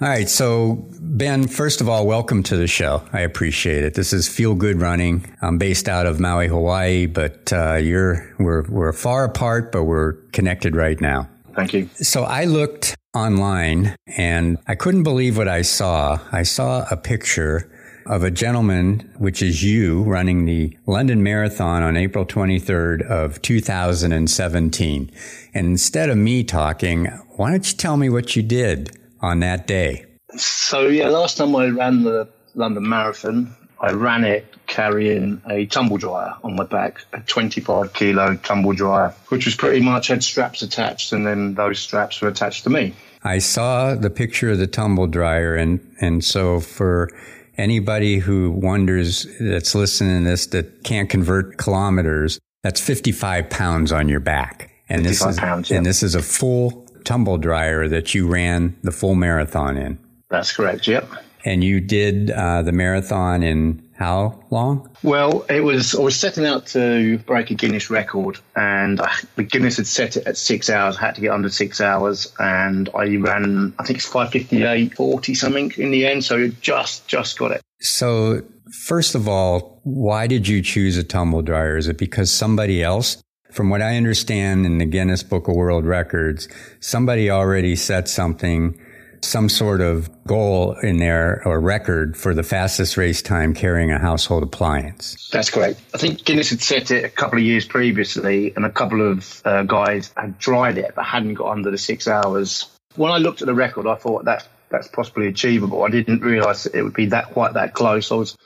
All 0.02 0.08
right. 0.08 0.28
So, 0.28 0.88
Ben, 1.00 1.48
first 1.48 1.80
of 1.80 1.88
all, 1.88 2.08
welcome 2.08 2.42
to 2.44 2.58
the 2.58 2.66
show. 2.66 3.04
I 3.14 3.20
appreciate 3.20 3.84
it. 3.84 3.94
This 3.94 4.14
is 4.14 4.28
Feel 4.28 4.56
Good 4.56 4.82
Running. 4.82 5.32
I'm 5.44 5.60
based 5.60 5.88
out 5.88 6.08
of 6.08 6.20
Maui, 6.20 6.48
Hawaii, 6.48 7.06
but 7.06 7.54
uh, 7.54 7.76
you're 7.76 8.34
we're 8.40 8.64
we're 8.64 8.94
far 8.94 9.26
apart, 9.26 9.72
but 9.72 9.84
we're 9.84 10.14
connected 10.32 10.76
right 10.76 11.00
now. 11.00 11.30
Thank 11.56 11.74
you. 11.74 11.90
So 11.96 12.24
I 12.24 12.46
looked 12.46 12.96
online 13.14 13.96
and 14.18 14.58
I 14.68 14.76
couldn't 14.76 15.04
believe 15.04 15.38
what 15.38 15.48
I 15.48 15.62
saw. 15.62 16.20
I 16.32 16.44
saw 16.44 16.86
a 16.90 16.98
picture 16.98 17.70
of 18.08 18.24
a 18.24 18.32
gentleman, 18.32 19.12
which 19.18 19.42
is 19.42 19.64
you, 19.64 20.04
running 20.04 20.46
the 20.46 20.76
London 20.88 21.22
Marathon 21.22 21.84
on 21.84 21.96
April 21.96 22.26
23rd 22.26 23.04
of 23.04 23.42
2017. 23.42 25.12
And 25.54 25.68
instead 25.68 26.10
of 26.10 26.18
me 26.18 26.44
talking, 26.44 27.06
why 27.36 27.52
don't 27.52 27.70
you 27.70 27.78
tell 27.78 27.98
me 27.98 28.10
what 28.10 28.36
you 28.36 28.42
did? 28.42 28.98
on 29.22 29.40
that 29.42 29.68
day? 29.68 30.06
So, 30.36 30.88
yeah, 30.88 31.10
last 31.10 31.38
time 31.38 31.56
I 31.56 31.68
ran 31.68 32.04
the 32.04 32.28
London 32.56 32.88
Marathon, 32.88 33.56
I 33.82 33.92
ran 33.94 34.24
it 34.24 34.46
carrying 34.68 35.42
a 35.50 35.66
tumble 35.66 35.98
dryer 35.98 36.36
on 36.44 36.56
my 36.56 36.64
back, 36.64 37.04
a 37.14 37.20
25 37.20 37.94
kilo 37.94 38.36
tumble 38.38 38.74
dryer, 38.74 39.14
which 39.30 39.46
was 39.46 39.56
pretty 39.56 39.82
much 39.82 40.08
had 40.08 40.24
straps 40.24 40.62
attached, 40.62 41.12
and 41.12 41.26
then 41.26 41.56
those 41.56 41.80
straps 41.80 42.22
were 42.22 42.30
attached 42.30 42.64
to 42.64 42.70
me. 42.70 42.94
I 43.24 43.40
saw 43.40 43.96
the 43.96 44.10
picture 44.10 44.52
of 44.52 44.60
the 44.60 44.68
tumble 44.68 45.08
dryer, 45.08 45.56
and 45.56 45.80
and 46.00 46.24
so 46.24 46.60
for 46.60 47.10
anybody 47.58 48.20
who 48.20 48.52
wonders 48.52 49.26
that's 49.40 49.76
listening 49.76 50.24
to 50.24 50.30
this 50.30 50.48
that 50.48 50.84
can't 50.84 51.10
convert 51.10 51.58
kilometers, 51.58 52.40
that's 52.64 52.80
55 52.80 53.50
pounds 53.50 53.92
on 53.92 54.08
your 54.10 54.20
back. 54.20 54.72
And 54.90 55.06
this 55.06 55.26
is 55.26 55.40
pounds, 55.40 55.70
yeah. 55.70 55.78
and 55.78 55.86
this 55.86 56.04
is 56.04 56.16
a 56.16 56.22
full 56.22 56.88
tumble 57.04 57.38
dryer 57.38 57.88
that 57.88 58.14
you 58.14 58.28
ran 58.28 58.76
the 58.84 58.92
full 58.92 59.16
marathon 59.16 59.78
in. 59.78 59.98
That's 60.30 60.52
correct. 60.56 60.88
Yep. 60.88 61.10
And 61.44 61.64
you 61.64 61.82
did 61.82 62.30
uh, 62.32 62.62
the 62.62 62.72
marathon 62.72 63.44
in 63.44 63.82
how 64.02 64.44
long? 64.50 64.90
Well, 65.04 65.46
it 65.48 65.62
was 65.62 65.96
I 65.96 66.02
was 66.02 66.16
setting 66.16 66.46
out 66.46 66.68
to 66.68 67.20
break 67.20 67.52
a 67.52 67.54
Guinness 67.54 67.90
record, 67.90 68.40
and 68.56 69.00
I, 69.00 69.14
the 69.36 69.44
Guinness 69.44 69.78
had 69.78 69.88
set 69.88 70.18
it 70.18 70.26
at 70.26 70.38
six 70.38 70.70
hours. 70.70 70.98
I 70.98 71.02
had 71.02 71.16
to 71.16 71.22
get 71.22 71.32
under 71.32 71.50
six 71.50 71.80
hours, 71.80 72.32
and 72.40 72.90
I 72.96 73.16
ran 73.18 73.74
I 73.78 73.84
think 73.84 74.00
it's 74.00 74.08
five 74.08 74.32
fifty 74.32 74.64
eight 74.64 74.96
forty 74.96 75.36
something 75.36 75.72
in 75.78 75.92
the 75.92 76.08
end. 76.08 76.24
So 76.24 76.48
just 76.48 77.08
just 77.08 77.38
got 77.38 77.52
it. 77.52 77.62
So 77.80 78.42
first 78.86 79.14
of 79.14 79.28
all, 79.28 79.80
why 79.84 80.26
did 80.28 80.48
you 80.48 80.62
choose 80.62 80.98
a 80.98 81.04
tumble 81.04 81.44
dryer? 81.44 81.78
Is 81.78 81.88
it 81.88 81.98
because 81.98 82.32
somebody 82.32 82.84
else 82.84 83.22
from 83.52 83.70
what 83.70 83.82
I 83.82 83.98
understand 83.98 84.66
in 84.66 84.78
the 84.78 84.86
Guinness 84.86 85.24
Book 85.24 85.48
of 85.48 85.56
World 85.56 85.86
Records, 85.86 86.48
somebody 86.80 87.30
already 87.30 87.76
set 87.76 88.08
something 88.08 88.80
some 89.24 89.50
sort 89.50 89.82
of 89.82 90.10
goal 90.26 90.76
in 90.82 90.98
there 90.98 91.42
or 91.46 91.60
record 91.60 92.18
for 92.18 92.34
the 92.34 92.44
fastest 92.44 92.98
race 92.98 93.22
time 93.22 93.54
carrying 93.54 93.92
a 93.92 94.00
household 94.00 94.44
appliance. 94.44 95.30
That's 95.32 95.50
correct. 95.50 95.80
I 95.94 95.98
think 95.98 96.26
Guinness 96.26 96.50
had 96.50 96.62
set 96.62 96.92
it 96.92 97.06
a 97.06 97.10
couple 97.10 97.38
of 97.38 97.46
years 97.46 97.66
previously, 97.66 98.54
and 98.56 98.66
a 98.66 98.70
couple 98.70 99.08
of 99.08 99.42
uh, 99.46 99.64
guys 99.64 100.12
had 100.18 100.40
tried 100.40 100.78
it 100.78 100.94
but 100.96 101.06
hadn't 101.06 101.36
got 101.36 101.52
under 101.52 101.72
the 101.72 101.78
six 101.78 102.08
hours. 102.08 102.68
When 102.96 103.12
I 103.12 103.18
looked 103.18 103.42
at 103.42 103.46
the 103.46 103.54
record, 103.54 103.88
I 103.88 103.96
thought 103.96 104.26
that 104.26 104.48
that's 104.70 104.88
possibly 104.88 105.28
achievable. 105.28 105.84
I 105.84 105.90
didn't 105.90 106.22
realise 106.22 106.66
it 106.66 106.82
would 106.82 106.94
be 106.94 107.08
that 107.08 107.28
quite 107.32 107.54
that 107.54 107.74
close. 107.74 108.12
I 108.12 108.16
was 108.16 108.38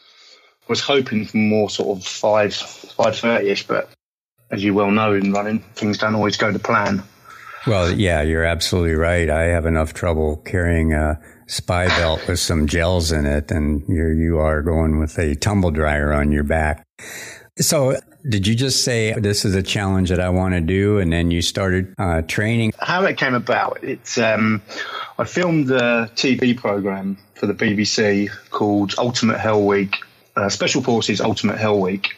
was 0.68 0.82
hoping 0.82 1.26
for 1.26 1.38
more 1.38 1.70
sort 1.70 1.98
of 1.98 2.06
five 2.06 2.54
five 2.54 3.16
thirty 3.16 3.50
ish, 3.50 3.68
but 3.68 3.90
as 4.52 4.64
you 4.64 4.74
well 4.74 4.92
know 4.92 5.14
in 5.14 5.32
running, 5.32 5.60
things 5.76 5.98
don't 5.98 6.16
always 6.16 6.38
go 6.38 6.52
to 6.52 6.60
plan. 6.60 7.04
Well, 7.68 7.92
yeah, 7.92 8.22
you're 8.22 8.44
absolutely 8.44 8.94
right. 8.94 9.28
I 9.28 9.46
have 9.46 9.66
enough 9.66 9.94
trouble 9.94 10.38
carrying 10.38 10.94
a 10.94 11.20
spy 11.48 11.88
belt 11.88 12.28
with 12.28 12.40
some 12.40 12.68
gels 12.68 13.12
in 13.12 13.26
it, 13.26 13.50
and 13.50 13.84
you 13.88 14.38
are 14.38 14.62
going 14.62 15.00
with 15.00 15.18
a 15.18 15.36
tumble 15.36 15.72
dryer 15.72 16.14
on 16.14 16.32
your 16.32 16.44
back. 16.44 16.86
So, 17.58 18.00
did 18.30 18.46
you 18.46 18.54
just 18.54 18.84
say 18.84 19.14
this 19.14 19.46
is 19.46 19.56
a 19.56 19.64
challenge 19.64 20.10
that 20.10 20.20
I 20.20 20.30
want 20.30 20.54
to 20.54 20.62
do, 20.62 21.00
and 21.00 21.12
then 21.12 21.32
you 21.32 21.42
started 21.42 21.94
uh, 21.98 22.22
training? 22.24 22.74
How 22.80 23.04
it 23.06 23.18
came 23.18 23.34
about? 23.34 23.84
It's 23.84 24.20
um, 24.20 24.62
I 25.18 25.24
filmed 25.24 25.72
a 25.72 26.10
TV 26.16 26.56
program 26.56 27.18
for 27.34 27.48
the 27.48 27.54
BBC 27.54 28.30
called 28.52 28.94
Ultimate 29.00 29.40
Hell 29.40 29.66
Week, 29.66 29.96
uh, 30.36 30.50
Special 30.50 30.84
Forces 30.84 31.20
Ultimate 31.20 31.58
Hell 31.58 31.80
Week, 31.80 32.16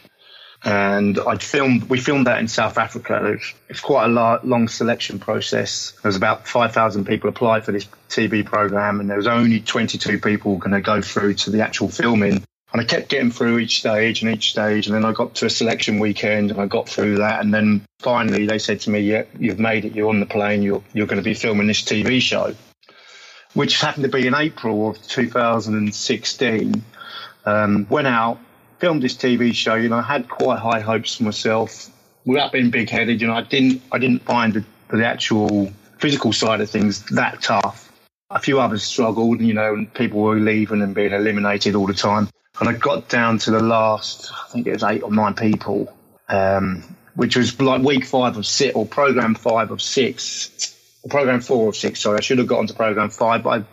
and 0.64 1.18
I'd 1.18 1.42
filmed. 1.42 1.84
We 1.84 2.00
filmed 2.00 2.26
that 2.26 2.40
in 2.40 2.48
South 2.48 2.78
Africa. 2.78 3.38
It's 3.68 3.80
quite 3.80 4.06
a 4.06 4.40
long 4.42 4.68
selection 4.68 5.18
process. 5.18 5.92
There 6.02 6.08
was 6.08 6.16
about 6.16 6.48
five 6.48 6.72
thousand 6.72 7.06
people 7.06 7.30
applied 7.30 7.64
for 7.64 7.72
this 7.72 7.86
TV 8.08 8.44
program, 8.44 9.00
and 9.00 9.08
there 9.08 9.16
was 9.16 9.26
only 9.26 9.60
twenty 9.60 9.98
two 9.98 10.18
people 10.18 10.56
going 10.56 10.72
to 10.72 10.80
go 10.80 11.00
through 11.00 11.34
to 11.34 11.50
the 11.50 11.62
actual 11.62 11.88
filming. 11.88 12.42
And 12.70 12.82
I 12.82 12.84
kept 12.84 13.08
getting 13.08 13.30
through 13.30 13.60
each 13.60 13.78
stage 13.78 14.22
and 14.22 14.34
each 14.34 14.50
stage, 14.50 14.86
and 14.86 14.94
then 14.94 15.04
I 15.04 15.12
got 15.12 15.36
to 15.36 15.46
a 15.46 15.50
selection 15.50 16.00
weekend, 16.00 16.50
and 16.50 16.60
I 16.60 16.66
got 16.66 16.88
through 16.88 17.18
that, 17.18 17.40
and 17.40 17.54
then 17.54 17.82
finally 18.00 18.46
they 18.46 18.58
said 18.58 18.80
to 18.80 18.90
me, 18.90 19.00
"Yeah, 19.00 19.24
you've 19.38 19.60
made 19.60 19.84
it. 19.84 19.94
You're 19.94 20.10
on 20.10 20.20
the 20.20 20.26
plane. 20.26 20.62
You're 20.62 20.82
you're 20.92 21.06
going 21.06 21.22
to 21.22 21.24
be 21.24 21.34
filming 21.34 21.68
this 21.68 21.82
TV 21.82 22.20
show." 22.20 22.54
Which 23.54 23.80
happened 23.80 24.04
to 24.04 24.10
be 24.10 24.26
in 24.26 24.34
April 24.34 24.90
of 24.90 25.00
2016. 25.06 26.84
Um, 27.46 27.86
went 27.88 28.06
out, 28.06 28.38
filmed 28.78 29.02
this 29.02 29.14
TV 29.14 29.54
show, 29.54 29.74
you 29.74 29.88
know, 29.88 29.96
I 29.96 30.02
had 30.02 30.28
quite 30.28 30.58
high 30.58 30.80
hopes 30.80 31.16
for 31.16 31.24
myself 31.24 31.90
without 32.24 32.52
being 32.52 32.70
big 32.70 32.90
headed. 32.90 33.20
You 33.20 33.26
know, 33.26 33.34
I 33.34 33.42
didn't, 33.42 33.82
I 33.92 33.98
didn't 33.98 34.22
find 34.22 34.54
the, 34.54 34.64
the 34.88 35.04
actual 35.04 35.72
physical 35.98 36.32
side 36.32 36.60
of 36.60 36.70
things 36.70 37.04
that 37.06 37.42
tough. 37.42 37.92
A 38.30 38.38
few 38.38 38.60
others 38.60 38.82
struggled, 38.82 39.40
you 39.40 39.54
know, 39.54 39.74
and 39.74 39.92
people 39.92 40.20
were 40.20 40.36
leaving 40.36 40.82
and 40.82 40.94
being 40.94 41.12
eliminated 41.12 41.74
all 41.74 41.86
the 41.86 41.94
time. 41.94 42.28
And 42.60 42.68
I 42.68 42.72
got 42.72 43.08
down 43.08 43.38
to 43.38 43.50
the 43.50 43.62
last, 43.62 44.30
I 44.32 44.52
think 44.52 44.66
it 44.66 44.72
was 44.72 44.82
eight 44.82 45.02
or 45.02 45.12
nine 45.12 45.34
people, 45.34 45.92
um, 46.28 46.82
which 47.14 47.36
was 47.36 47.58
like 47.60 47.82
week 47.82 48.04
five 48.04 48.36
of 48.36 48.46
six 48.46 48.74
or 48.74 48.84
program 48.84 49.34
five 49.34 49.70
of 49.70 49.80
six, 49.80 50.76
or 51.02 51.08
program 51.08 51.40
four 51.40 51.68
of 51.68 51.76
six. 51.76 52.00
Sorry, 52.00 52.18
I 52.18 52.20
should 52.20 52.38
have 52.38 52.46
got 52.46 52.66
to 52.68 52.74
program 52.74 53.10
five, 53.10 53.42
but 53.42 53.60
I 53.60 53.64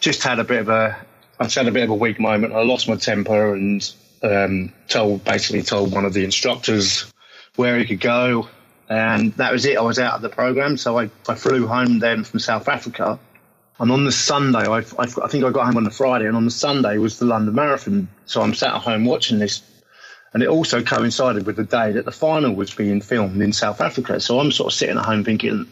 just 0.00 0.22
had 0.22 0.38
a 0.38 0.44
bit 0.44 0.60
of 0.60 0.68
a, 0.68 0.96
I 1.38 1.44
just 1.44 1.56
had 1.56 1.68
a 1.68 1.72
bit 1.72 1.84
of 1.84 1.90
a 1.90 1.94
weak 1.94 2.18
moment. 2.18 2.54
I 2.54 2.62
lost 2.62 2.88
my 2.88 2.96
temper 2.96 3.54
and 3.54 3.92
um, 4.22 4.72
told 4.88 5.24
basically 5.24 5.62
told 5.62 5.92
one 5.92 6.04
of 6.04 6.12
the 6.12 6.24
instructors 6.24 7.12
where 7.56 7.78
he 7.78 7.86
could 7.86 8.00
go, 8.00 8.48
and 8.88 9.32
that 9.34 9.52
was 9.52 9.64
it. 9.64 9.76
I 9.76 9.82
was 9.82 9.98
out 9.98 10.14
of 10.14 10.22
the 10.22 10.28
program, 10.28 10.76
so 10.76 10.98
I, 10.98 11.10
I 11.28 11.34
flew 11.34 11.66
home 11.66 11.98
then 11.98 12.24
from 12.24 12.40
South 12.40 12.68
Africa. 12.68 13.18
And 13.80 13.92
on 13.92 14.04
the 14.04 14.12
Sunday, 14.12 14.66
I, 14.66 14.78
I, 14.78 15.02
I, 15.02 15.28
think 15.28 15.44
I 15.44 15.50
got 15.50 15.66
home 15.66 15.76
on 15.76 15.84
the 15.84 15.90
Friday, 15.90 16.26
and 16.26 16.36
on 16.36 16.44
the 16.44 16.50
Sunday 16.50 16.98
was 16.98 17.18
the 17.18 17.26
London 17.26 17.54
Marathon. 17.54 18.08
So 18.26 18.42
I'm 18.42 18.54
sat 18.54 18.74
at 18.74 18.80
home 18.80 19.04
watching 19.04 19.38
this, 19.38 19.62
and 20.34 20.42
it 20.42 20.48
also 20.48 20.82
coincided 20.82 21.46
with 21.46 21.56
the 21.56 21.64
day 21.64 21.92
that 21.92 22.04
the 22.04 22.12
final 22.12 22.54
was 22.54 22.74
being 22.74 23.00
filmed 23.00 23.40
in 23.40 23.52
South 23.52 23.80
Africa. 23.80 24.18
So 24.20 24.40
I'm 24.40 24.50
sort 24.50 24.72
of 24.72 24.76
sitting 24.76 24.98
at 24.98 25.04
home 25.04 25.22
thinking, 25.22 25.66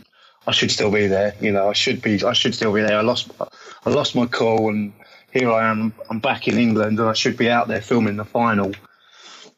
I 0.47 0.53
should 0.53 0.71
still 0.71 0.93
be 0.93 1.09
there. 1.09 1.35
You 1.41 1.51
know, 1.51 1.69
I 1.69 1.73
should 1.73 2.01
be. 2.01 2.23
I 2.23 2.33
should 2.33 2.55
still 2.55 2.73
be 2.73 2.83
there. 2.83 2.99
I 2.99 3.03
lost, 3.03 3.31
I 3.41 3.91
lost 3.91 4.15
my 4.15 4.27
call, 4.27 4.69
and 4.69 4.93
here 5.37 5.51
I 5.53 5.71
am, 5.71 5.93
I'm 6.09 6.19
back 6.19 6.49
in 6.49 6.59
England 6.59 6.99
and 6.99 7.09
I 7.09 7.13
should 7.13 7.37
be 7.37 7.51
out 7.51 7.69
there 7.69 7.81
filming 7.81 8.17
the 8.17 8.25
final. 8.25 8.73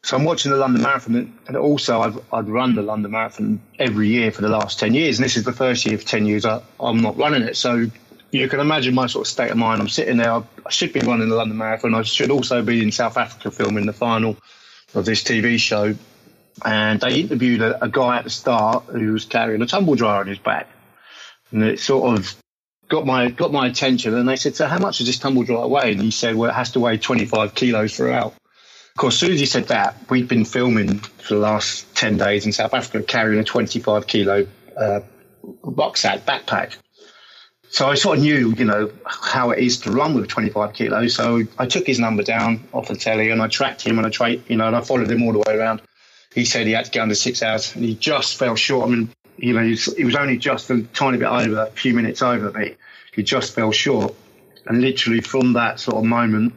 So 0.03 0.15
I'm 0.15 0.23
watching 0.23 0.51
the 0.51 0.57
London 0.57 0.81
Marathon, 0.81 1.37
and 1.47 1.57
also 1.57 1.99
I've 1.99 2.19
I'd 2.33 2.47
run 2.47 2.75
the 2.75 2.81
London 2.81 3.11
Marathon 3.11 3.61
every 3.77 4.07
year 4.07 4.31
for 4.31 4.41
the 4.41 4.47
last 4.47 4.79
ten 4.79 4.93
years, 4.93 5.19
and 5.19 5.25
this 5.25 5.35
is 5.35 5.43
the 5.43 5.51
first 5.51 5.85
year 5.85 5.97
for 5.97 6.05
ten 6.05 6.25
years 6.25 6.45
I, 6.45 6.61
am 6.79 7.01
not 7.01 7.17
running 7.17 7.41
it. 7.41 7.57
So 7.57 7.85
you 8.31 8.47
can 8.47 8.61
imagine 8.61 8.95
my 8.95 9.07
sort 9.07 9.27
of 9.27 9.31
state 9.31 9.51
of 9.51 9.57
mind. 9.57 9.81
I'm 9.81 9.89
sitting 9.89 10.17
there. 10.17 10.31
I, 10.31 10.43
I 10.65 10.69
should 10.69 10.93
be 10.93 11.01
running 11.01 11.27
the 11.27 11.35
London 11.35 11.57
Marathon. 11.57 11.95
I 11.95 12.03
should 12.03 12.31
also 12.31 12.61
be 12.61 12.81
in 12.81 12.93
South 12.93 13.17
Africa 13.17 13.51
filming 13.51 13.85
the 13.85 13.93
final 13.93 14.37
of 14.95 15.03
this 15.03 15.23
TV 15.23 15.59
show. 15.59 15.95
And 16.63 17.01
they 17.01 17.21
interviewed 17.21 17.61
a, 17.61 17.83
a 17.83 17.89
guy 17.89 18.17
at 18.17 18.23
the 18.23 18.29
start 18.29 18.85
who 18.85 19.13
was 19.13 19.25
carrying 19.25 19.61
a 19.61 19.65
tumble 19.65 19.95
dryer 19.95 20.21
on 20.21 20.27
his 20.27 20.39
back, 20.39 20.67
and 21.51 21.61
it 21.63 21.79
sort 21.79 22.17
of 22.17 22.35
got 22.89 23.05
my 23.05 23.29
got 23.29 23.53
my 23.53 23.67
attention, 23.67 24.15
and 24.15 24.27
they 24.27 24.35
said, 24.35 24.55
"So 24.55 24.67
how 24.67 24.79
much 24.79 24.97
does 24.97 25.07
this 25.07 25.19
tumble 25.19 25.43
dryer 25.43 25.67
weigh?" 25.67 25.93
And 25.93 26.01
he 26.01 26.11
said, 26.11 26.35
"Well, 26.35 26.49
it 26.49 26.53
has 26.53 26.71
to 26.71 26.79
weigh 26.79 26.97
25 26.97 27.55
kilos 27.55 27.95
throughout." 27.95 28.33
Of 28.33 28.97
course, 28.97 29.13
as 29.13 29.19
soon 29.19 29.31
as 29.31 29.39
he 29.39 29.45
said 29.45 29.67
that, 29.69 29.95
we'd 30.09 30.27
been 30.27 30.43
filming 30.43 30.99
for 30.99 31.35
the 31.35 31.39
last 31.39 31.95
10 31.95 32.17
days 32.17 32.45
in 32.45 32.51
South 32.51 32.73
Africa 32.73 33.01
carrying 33.01 33.39
a 33.39 33.45
25 33.45 34.07
kilo 34.07 34.45
uh, 34.75 34.99
rucksack 35.63 36.25
backpack. 36.25 36.75
So 37.71 37.87
I 37.87 37.93
sort 37.93 38.17
of 38.17 38.23
knew, 38.23 38.53
you 38.57 38.65
know, 38.65 38.91
how 39.05 39.51
it 39.51 39.59
is 39.59 39.77
to 39.81 39.91
run 39.91 40.15
with 40.15 40.27
25 40.27 40.73
kilos. 40.73 41.15
So 41.15 41.43
I 41.59 41.67
took 41.67 41.85
his 41.85 41.99
number 41.99 42.23
down 42.23 42.67
off 42.73 42.87
the 42.87 42.95
telly 42.95 43.29
and 43.29 43.41
I 43.41 43.47
tracked 43.47 43.83
him 43.83 43.99
and 43.99 44.07
I 44.07 44.09
tried, 44.09 44.41
you 44.47 44.57
know, 44.57 44.67
and 44.67 44.75
I 44.75 44.81
followed 44.81 45.09
him 45.09 45.21
all 45.23 45.33
the 45.33 45.39
way 45.39 45.55
around. 45.55 45.81
He 46.33 46.45
said 46.45 46.65
he 46.65 46.73
had 46.73 46.85
to 46.85 46.91
go 46.91 47.03
under 47.03 47.15
six 47.15 47.43
hours 47.43 47.75
and 47.75 47.85
he 47.85 47.95
just 47.95 48.37
fell 48.37 48.55
short. 48.55 48.87
I 48.87 48.91
mean, 48.91 49.09
you 49.41 49.53
know, 49.53 49.63
he 49.63 50.03
was 50.03 50.15
only 50.15 50.37
just 50.37 50.69
a 50.69 50.83
tiny 50.83 51.17
bit 51.17 51.27
over, 51.27 51.63
a 51.63 51.71
few 51.71 51.93
minutes 51.93 52.21
over 52.21 52.51
me. 52.51 52.75
He 53.13 53.23
just 53.23 53.53
fell 53.53 53.71
short. 53.71 54.15
And 54.65 54.81
literally 54.81 55.21
from 55.21 55.53
that 55.53 55.79
sort 55.79 55.97
of 55.97 56.03
moment, 56.03 56.53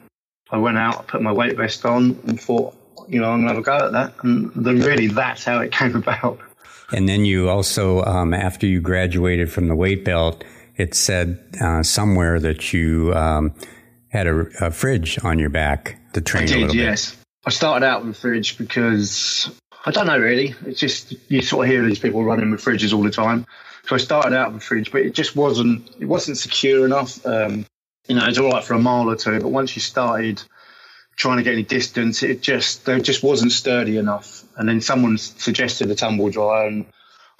I 0.51 0.59
went 0.59 0.77
out, 0.77 0.99
I 0.99 1.03
put 1.03 1.23
my 1.23 1.33
weight 1.33 1.57
vest 1.57 1.85
on 1.85 2.19
and 2.27 2.41
thought, 2.41 2.75
you 3.09 3.21
know, 3.21 3.31
I'm 3.31 3.45
going 3.45 3.49
to 3.49 3.55
have 3.55 3.59
a 3.59 3.63
go 3.63 3.87
at 3.87 3.93
that. 3.93 4.25
And 4.25 4.53
then 4.55 4.81
really 4.81 5.07
that's 5.07 5.45
how 5.45 5.61
it 5.61 5.73
came 5.73 5.97
about. 5.97 6.39
And 6.93 7.09
then 7.09 7.25
you 7.25 7.49
also, 7.49 8.03
um, 8.05 8.35
after 8.35 8.67
you 8.67 8.81
graduated 8.81 9.51
from 9.51 9.69
the 9.69 9.75
weight 9.75 10.05
belt, 10.05 10.45
it 10.77 10.95
said 10.95 11.43
uh, 11.61 11.83
somewhere 11.83 12.39
that 12.41 12.73
you 12.73 13.15
um, 13.15 13.55
had 14.09 14.27
a, 14.27 14.41
a, 14.67 14.71
fridge 14.71 15.23
on 15.25 15.39
your 15.39 15.49
back 15.49 15.99
to 16.13 16.21
train 16.21 16.45
I 16.45 16.47
did, 16.47 16.57
a 16.57 16.61
little 16.61 16.75
bit. 16.75 16.83
Yes. 16.83 17.17
I 17.47 17.51
started 17.51 17.87
out 17.87 18.05
with 18.05 18.17
a 18.17 18.21
fridge 18.21 18.59
because 18.59 19.51
I 19.85 19.91
don't 19.91 20.07
know 20.07 20.19
really. 20.19 20.55
It's 20.67 20.81
just 20.81 21.15
you 21.29 21.43
sort 21.43 21.67
of 21.67 21.73
hear 21.73 21.83
these 21.85 21.99
people 21.99 22.25
running 22.25 22.51
with 22.51 22.65
fridges 22.65 22.93
all 22.95 23.03
the 23.03 23.11
time. 23.11 23.47
So 23.87 23.97
I 23.97 23.99
started 23.99 24.33
out 24.33 24.53
with 24.53 24.63
a 24.63 24.65
fridge, 24.65 24.93
but 24.93 25.03
it 25.03 25.15
just 25.15 25.35
wasn't 25.35 25.91
it 25.99 26.07
wasn't 26.07 26.39
secure 26.39 26.87
enough. 26.87 27.25
Um, 27.27 27.67
you 28.07 28.15
know, 28.15 28.27
it's 28.27 28.39
all 28.39 28.51
right 28.51 28.65
for 28.65 28.75
a 28.75 28.79
mile 28.79 29.11
or 29.11 29.17
two, 29.17 29.41
but 29.41 29.49
once 29.49 29.75
you 29.75 29.83
started 29.83 30.43
trying 31.17 31.39
to 31.39 31.43
get 31.43 31.55
any 31.55 31.63
distance, 31.63 32.23
it 32.23 32.43
just 32.43 32.89
it 32.89 33.03
just 33.03 33.23
wasn't 33.23 33.53
sturdy 33.53 33.97
enough. 33.97 34.45
And 34.57 34.69
then 34.69 34.81
someone 34.81 35.19
suggested 35.19 35.91
a 35.91 35.95
tumble 35.95 36.31
dryer, 36.31 36.69
and 36.69 36.87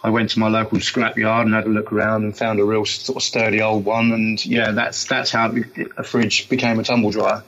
I 0.03 0.11
went 0.11 0.31
to 0.31 0.41
my 0.41 0.49
local 0.49 0.79
scrapyard 0.79 1.43
and 1.43 1.55
had 1.55 1.67
a 1.67 1.71
look 1.71 1.93
around 1.93 2.25
and 2.25 2.37
found 2.37 2.59
a 2.59 2.65
real 2.65 2.85
sort 2.85 3.17
of 3.17 3.23
sturdy 3.23 3.63
old 3.63 3.85
one. 3.85 4.13
And 4.13 4.45
yeah, 4.45 4.73
that's 4.73 5.05
that's 5.05 5.31
how 5.31 5.55
a 5.97 6.03
fridge 6.03 6.49
became 6.49 6.81
a 6.81 6.85
tumble 6.85 7.13
dryer. 7.13 7.45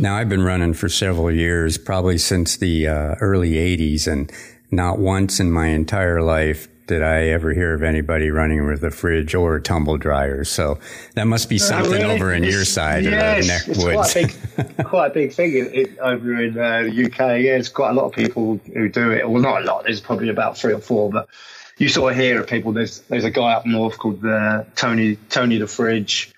Now, 0.00 0.16
I've 0.16 0.28
been 0.28 0.44
running 0.44 0.74
for 0.74 0.88
several 0.88 1.30
years, 1.30 1.76
probably 1.76 2.18
since 2.18 2.56
the 2.56 2.86
uh, 2.86 3.14
early 3.20 3.52
80s, 3.52 4.06
and 4.06 4.30
not 4.70 4.98
once 4.98 5.40
in 5.40 5.50
my 5.50 5.68
entire 5.68 6.22
life 6.22 6.68
did 6.86 7.02
I 7.02 7.28
ever 7.28 7.52
hear 7.52 7.74
of 7.74 7.82
anybody 7.82 8.30
running 8.30 8.66
with 8.66 8.82
a 8.82 8.90
fridge 8.90 9.34
or 9.34 9.56
a 9.56 9.60
tumble 9.60 9.98
dryer. 9.98 10.44
So 10.44 10.78
that 11.14 11.26
must 11.26 11.48
be 11.48 11.58
something 11.58 11.92
really? 11.92 12.04
over 12.04 12.32
in 12.32 12.44
your 12.44 12.64
side 12.64 13.04
yes, 13.04 13.40
of 13.40 13.46
the 13.46 13.52
neck 13.52 13.68
it's 13.68 13.84
woods. 13.84 14.12
Quite 14.12 14.24
a 14.24 14.74
big, 14.74 14.86
quite 14.86 15.06
a 15.06 15.14
big 15.14 15.32
thing 15.32 15.52
it, 15.54 15.98
over 15.98 16.42
in 16.42 16.58
uh, 16.58 16.82
the 16.84 17.04
UK. 17.06 17.18
Yeah, 17.18 17.52
there's 17.52 17.68
quite 17.68 17.90
a 17.90 17.92
lot 17.92 18.06
of 18.06 18.12
people 18.12 18.60
who 18.72 18.88
do 18.88 19.10
it. 19.10 19.28
Well, 19.28 19.42
not 19.42 19.62
a 19.62 19.64
lot. 19.64 19.84
There's 19.84 20.00
probably 20.00 20.30
about 20.30 20.56
three 20.56 20.72
or 20.72 20.80
four, 20.80 21.10
but 21.10 21.28
you 21.76 21.88
sort 21.88 22.12
of 22.12 22.18
hear 22.18 22.40
of 22.40 22.46
people. 22.46 22.72
There's 22.72 23.00
there's 23.00 23.24
a 23.24 23.30
guy 23.30 23.52
up 23.52 23.66
north 23.66 23.98
called 23.98 24.24
uh, 24.24 24.64
Tony 24.74 25.16
Tony 25.28 25.58
the 25.58 25.66
Fridge. 25.66 26.32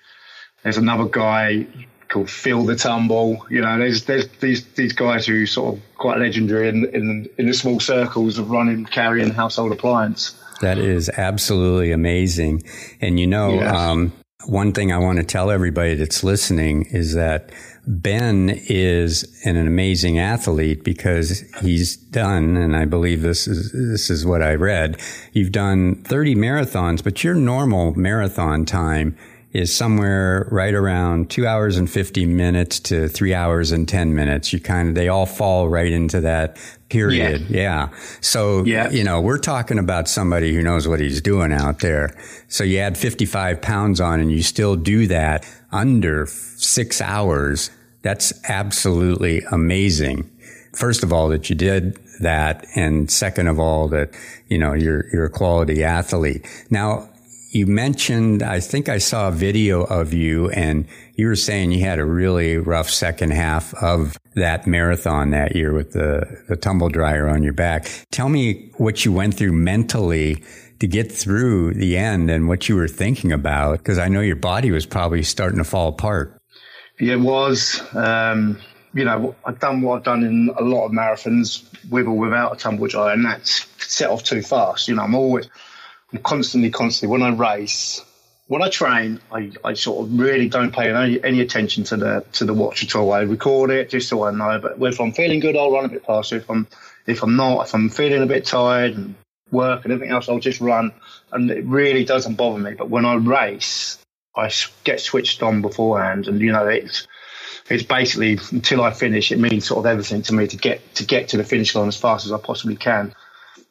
There's 0.63 0.77
another 0.77 1.05
guy 1.05 1.65
called 2.11 2.29
Phil 2.29 2.65
the 2.65 2.75
Tumble. 2.75 3.45
You 3.49 3.61
know, 3.61 3.77
there's 3.79 4.05
there's 4.05 4.27
these 4.39 4.65
these 4.73 4.93
guys 4.93 5.25
who 5.25 5.45
sort 5.45 5.75
of 5.75 5.81
quite 5.97 6.19
legendary 6.19 6.69
in 6.69 6.85
in, 6.93 7.29
in 7.37 7.47
the 7.47 7.53
small 7.53 7.79
circles 7.79 8.37
of 8.37 8.51
running 8.51 8.85
carrying 8.85 9.31
household 9.31 9.71
appliance. 9.71 10.35
That 10.61 10.77
is 10.77 11.09
absolutely 11.09 11.91
amazing. 11.91 12.63
And 12.99 13.19
you 13.19 13.25
know, 13.25 13.55
yes. 13.55 13.75
um, 13.75 14.13
one 14.45 14.73
thing 14.73 14.91
I 14.91 14.97
want 14.97 15.17
to 15.17 15.23
tell 15.23 15.49
everybody 15.49 15.95
that's 15.95 16.23
listening 16.23 16.85
is 16.91 17.15
that 17.15 17.51
Ben 17.87 18.49
is 18.67 19.41
an 19.43 19.57
amazing 19.57 20.19
athlete 20.19 20.83
because 20.83 21.43
he's 21.61 21.97
done, 21.97 22.55
and 22.57 22.75
I 22.75 22.85
believe 22.85 23.21
this 23.21 23.47
is 23.47 23.71
this 23.71 24.09
is 24.09 24.25
what 24.25 24.43
I 24.43 24.53
read. 24.53 24.99
You've 25.33 25.51
done 25.51 26.03
30 26.03 26.35
marathons, 26.35 27.03
but 27.03 27.23
your 27.23 27.33
normal 27.33 27.95
marathon 27.95 28.65
time 28.65 29.17
is 29.53 29.75
somewhere 29.75 30.47
right 30.49 30.73
around 30.73 31.29
two 31.29 31.45
hours 31.45 31.77
and 31.77 31.89
50 31.89 32.25
minutes 32.25 32.79
to 32.79 33.09
three 33.09 33.33
hours 33.33 33.71
and 33.71 33.87
10 33.87 34.15
minutes. 34.15 34.53
You 34.53 34.61
kind 34.61 34.89
of, 34.89 34.95
they 34.95 35.09
all 35.09 35.25
fall 35.25 35.67
right 35.67 35.91
into 35.91 36.21
that 36.21 36.57
period. 36.89 37.41
Yeah. 37.49 37.89
yeah. 37.89 37.89
So, 38.21 38.63
yeah. 38.63 38.89
you 38.89 39.03
know, 39.03 39.19
we're 39.19 39.39
talking 39.39 39.77
about 39.77 40.07
somebody 40.07 40.53
who 40.53 40.61
knows 40.61 40.87
what 40.87 40.99
he's 40.99 41.21
doing 41.21 41.51
out 41.51 41.79
there. 41.79 42.15
So 42.47 42.63
you 42.63 42.79
add 42.79 42.97
55 42.97 43.61
pounds 43.61 43.99
on 43.99 44.21
and 44.21 44.31
you 44.31 44.41
still 44.41 44.75
do 44.77 45.07
that 45.07 45.45
under 45.71 46.27
six 46.27 47.01
hours. 47.01 47.71
That's 48.03 48.33
absolutely 48.49 49.41
amazing. 49.51 50.29
First 50.73 51.03
of 51.03 51.11
all, 51.11 51.27
that 51.29 51.49
you 51.49 51.55
did 51.55 51.97
that. 52.21 52.65
And 52.75 53.11
second 53.11 53.47
of 53.47 53.59
all, 53.59 53.89
that, 53.89 54.11
you 54.47 54.57
know, 54.57 54.73
you're, 54.73 55.05
you're 55.11 55.25
a 55.25 55.29
quality 55.29 55.83
athlete. 55.83 56.45
Now, 56.69 57.09
you 57.53 57.67
mentioned, 57.67 58.41
I 58.41 58.61
think 58.61 58.87
I 58.87 58.97
saw 58.97 59.27
a 59.27 59.31
video 59.31 59.83
of 59.83 60.13
you 60.13 60.49
and 60.51 60.87
you 61.15 61.27
were 61.27 61.35
saying 61.35 61.73
you 61.73 61.83
had 61.83 61.99
a 61.99 62.05
really 62.05 62.57
rough 62.57 62.89
second 62.89 63.31
half 63.31 63.73
of 63.75 64.17
that 64.35 64.65
marathon 64.65 65.31
that 65.31 65.53
year 65.53 65.73
with 65.73 65.91
the, 65.91 66.43
the 66.47 66.55
tumble 66.55 66.87
dryer 66.87 67.27
on 67.27 67.43
your 67.43 67.51
back. 67.51 67.89
Tell 68.09 68.29
me 68.29 68.71
what 68.77 69.03
you 69.03 69.11
went 69.11 69.33
through 69.33 69.51
mentally 69.51 70.41
to 70.79 70.87
get 70.87 71.11
through 71.11 71.73
the 71.73 71.97
end 71.97 72.31
and 72.31 72.47
what 72.47 72.69
you 72.69 72.75
were 72.77 72.87
thinking 72.87 73.33
about, 73.33 73.79
because 73.79 73.99
I 73.99 74.07
know 74.07 74.21
your 74.21 74.37
body 74.37 74.71
was 74.71 74.85
probably 74.85 75.21
starting 75.21 75.57
to 75.57 75.65
fall 75.65 75.89
apart. 75.89 76.41
It 76.99 77.19
was. 77.19 77.81
Um, 77.93 78.57
you 78.93 79.03
know, 79.05 79.35
I've 79.45 79.59
done 79.59 79.81
what 79.81 79.97
I've 79.97 80.03
done 80.03 80.23
in 80.23 80.53
a 80.57 80.63
lot 80.63 80.85
of 80.85 80.91
marathons 80.91 81.63
with 81.89 82.07
or 82.07 82.17
without 82.17 82.53
a 82.53 82.55
tumble 82.55 82.87
dryer, 82.87 83.13
and 83.13 83.25
that's 83.25 83.67
set 83.77 84.09
off 84.09 84.23
too 84.23 84.41
fast. 84.41 84.87
You 84.87 84.95
know, 84.95 85.03
I'm 85.03 85.15
always 85.15 85.49
I'm 86.13 86.21
constantly, 86.21 86.69
constantly 86.69 87.11
when 87.11 87.23
I 87.23 87.35
race, 87.35 88.03
when 88.47 88.61
I 88.61 88.69
train, 88.69 89.21
I, 89.31 89.51
I 89.63 89.73
sort 89.75 90.05
of 90.05 90.19
really 90.19 90.49
don't 90.49 90.73
pay 90.73 90.93
any, 90.93 91.23
any 91.23 91.39
attention 91.39 91.85
to 91.85 91.95
the 91.95 92.25
to 92.33 92.43
the 92.43 92.53
watch 92.53 92.83
at 92.83 92.95
all. 92.95 93.13
I 93.13 93.21
record 93.21 93.71
it 93.71 93.89
just 93.89 94.09
so 94.09 94.25
I 94.25 94.31
know. 94.31 94.59
But 94.59 94.81
if 94.81 94.99
I'm 94.99 95.13
feeling 95.13 95.39
good, 95.39 95.55
I'll 95.55 95.71
run 95.71 95.85
a 95.85 95.89
bit 95.89 96.05
faster. 96.05 96.35
If 96.35 96.49
I'm 96.49 96.67
if 97.07 97.23
I'm 97.23 97.37
not, 97.37 97.67
if 97.67 97.73
I'm 97.73 97.89
feeling 97.89 98.21
a 98.21 98.25
bit 98.25 98.45
tired 98.45 98.97
and 98.97 99.15
work 99.51 99.85
and 99.85 99.93
everything 99.93 100.13
else, 100.13 100.27
I'll 100.27 100.39
just 100.39 100.59
run. 100.59 100.91
And 101.31 101.49
it 101.49 101.63
really 101.63 102.03
doesn't 102.03 102.35
bother 102.35 102.59
me. 102.59 102.73
But 102.73 102.89
when 102.89 103.05
I 103.05 103.15
race, 103.15 103.97
I 104.35 104.51
get 104.83 104.99
switched 104.99 105.41
on 105.43 105.61
beforehand, 105.61 106.27
and 106.27 106.41
you 106.41 106.51
know 106.51 106.67
it's 106.67 107.07
it's 107.69 107.83
basically 107.83 108.37
until 108.51 108.83
I 108.83 108.91
finish. 108.91 109.31
It 109.31 109.39
means 109.39 109.65
sort 109.65 109.79
of 109.79 109.85
everything 109.85 110.23
to 110.23 110.33
me 110.33 110.47
to 110.47 110.57
get 110.57 110.95
to 110.95 111.05
get 111.05 111.29
to 111.29 111.37
the 111.37 111.45
finish 111.45 111.73
line 111.73 111.87
as 111.87 111.95
fast 111.95 112.25
as 112.25 112.33
I 112.33 112.37
possibly 112.37 112.75
can. 112.75 113.15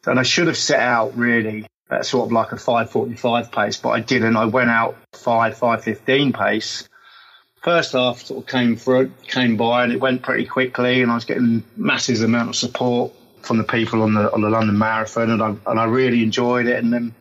And 0.06 0.18
I 0.18 0.22
should 0.22 0.46
have 0.46 0.56
set 0.56 0.80
out 0.80 1.18
really 1.18 1.66
at 1.90 2.06
sort 2.06 2.26
of 2.26 2.32
like 2.32 2.52
a 2.52 2.56
5:45 2.56 3.50
pace, 3.52 3.76
but 3.76 3.90
I 3.90 4.00
didn't. 4.00 4.36
I 4.36 4.46
went 4.46 4.70
out 4.70 4.96
five 5.12 5.56
5:15 5.58 6.32
pace. 6.32 6.88
First 7.62 7.92
half 7.92 8.22
sort 8.22 8.44
of 8.44 8.50
came 8.50 8.76
through, 8.76 9.12
came 9.26 9.56
by, 9.56 9.84
and 9.84 9.92
it 9.92 10.00
went 10.00 10.22
pretty 10.22 10.46
quickly, 10.46 11.02
and 11.02 11.10
I 11.10 11.14
was 11.14 11.24
getting 11.24 11.62
massive 11.76 12.22
amount 12.22 12.48
of 12.50 12.56
support 12.56 13.12
from 13.42 13.58
the 13.58 13.64
people 13.64 14.02
on 14.02 14.14
the 14.14 14.32
on 14.32 14.40
the 14.40 14.50
London 14.50 14.78
Marathon, 14.78 15.30
and 15.30 15.42
I 15.42 15.54
and 15.66 15.78
I 15.80 15.84
really 15.84 16.22
enjoyed 16.22 16.66
it. 16.66 16.82
And 16.82 16.92
then 16.92 17.14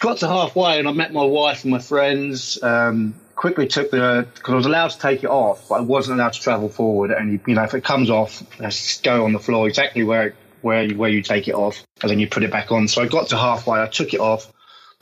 got 0.00 0.18
to 0.18 0.28
halfway, 0.28 0.78
and 0.78 0.88
I 0.88 0.92
met 0.92 1.12
my 1.12 1.24
wife 1.24 1.64
and 1.64 1.70
my 1.70 1.78
friends. 1.78 2.62
Um, 2.62 3.14
quickly 3.36 3.66
took 3.66 3.90
the 3.90 4.26
because 4.34 4.52
I 4.52 4.56
was 4.56 4.66
allowed 4.66 4.90
to 4.90 4.98
take 4.98 5.24
it 5.24 5.30
off, 5.30 5.68
but 5.68 5.76
I 5.76 5.80
wasn't 5.80 6.18
allowed 6.18 6.32
to 6.32 6.40
travel 6.40 6.68
forward. 6.68 7.10
And 7.10 7.40
you 7.46 7.54
know, 7.54 7.62
if 7.62 7.74
it 7.74 7.84
comes 7.84 8.10
off, 8.10 8.42
let's 8.58 9.00
go 9.00 9.24
on 9.24 9.32
the 9.32 9.38
floor 9.38 9.68
exactly 9.68 10.02
where 10.02 10.28
it 10.28 10.36
where 10.64 10.82
you, 10.82 10.96
where 10.96 11.10
you 11.10 11.22
take 11.22 11.46
it 11.46 11.54
off 11.54 11.84
and 12.02 12.10
then 12.10 12.18
you 12.18 12.26
put 12.26 12.42
it 12.42 12.50
back 12.50 12.72
on. 12.72 12.88
So 12.88 13.02
I 13.02 13.06
got 13.06 13.28
to 13.28 13.36
halfway, 13.36 13.80
I 13.80 13.86
took 13.86 14.14
it 14.14 14.20
off, 14.20 14.50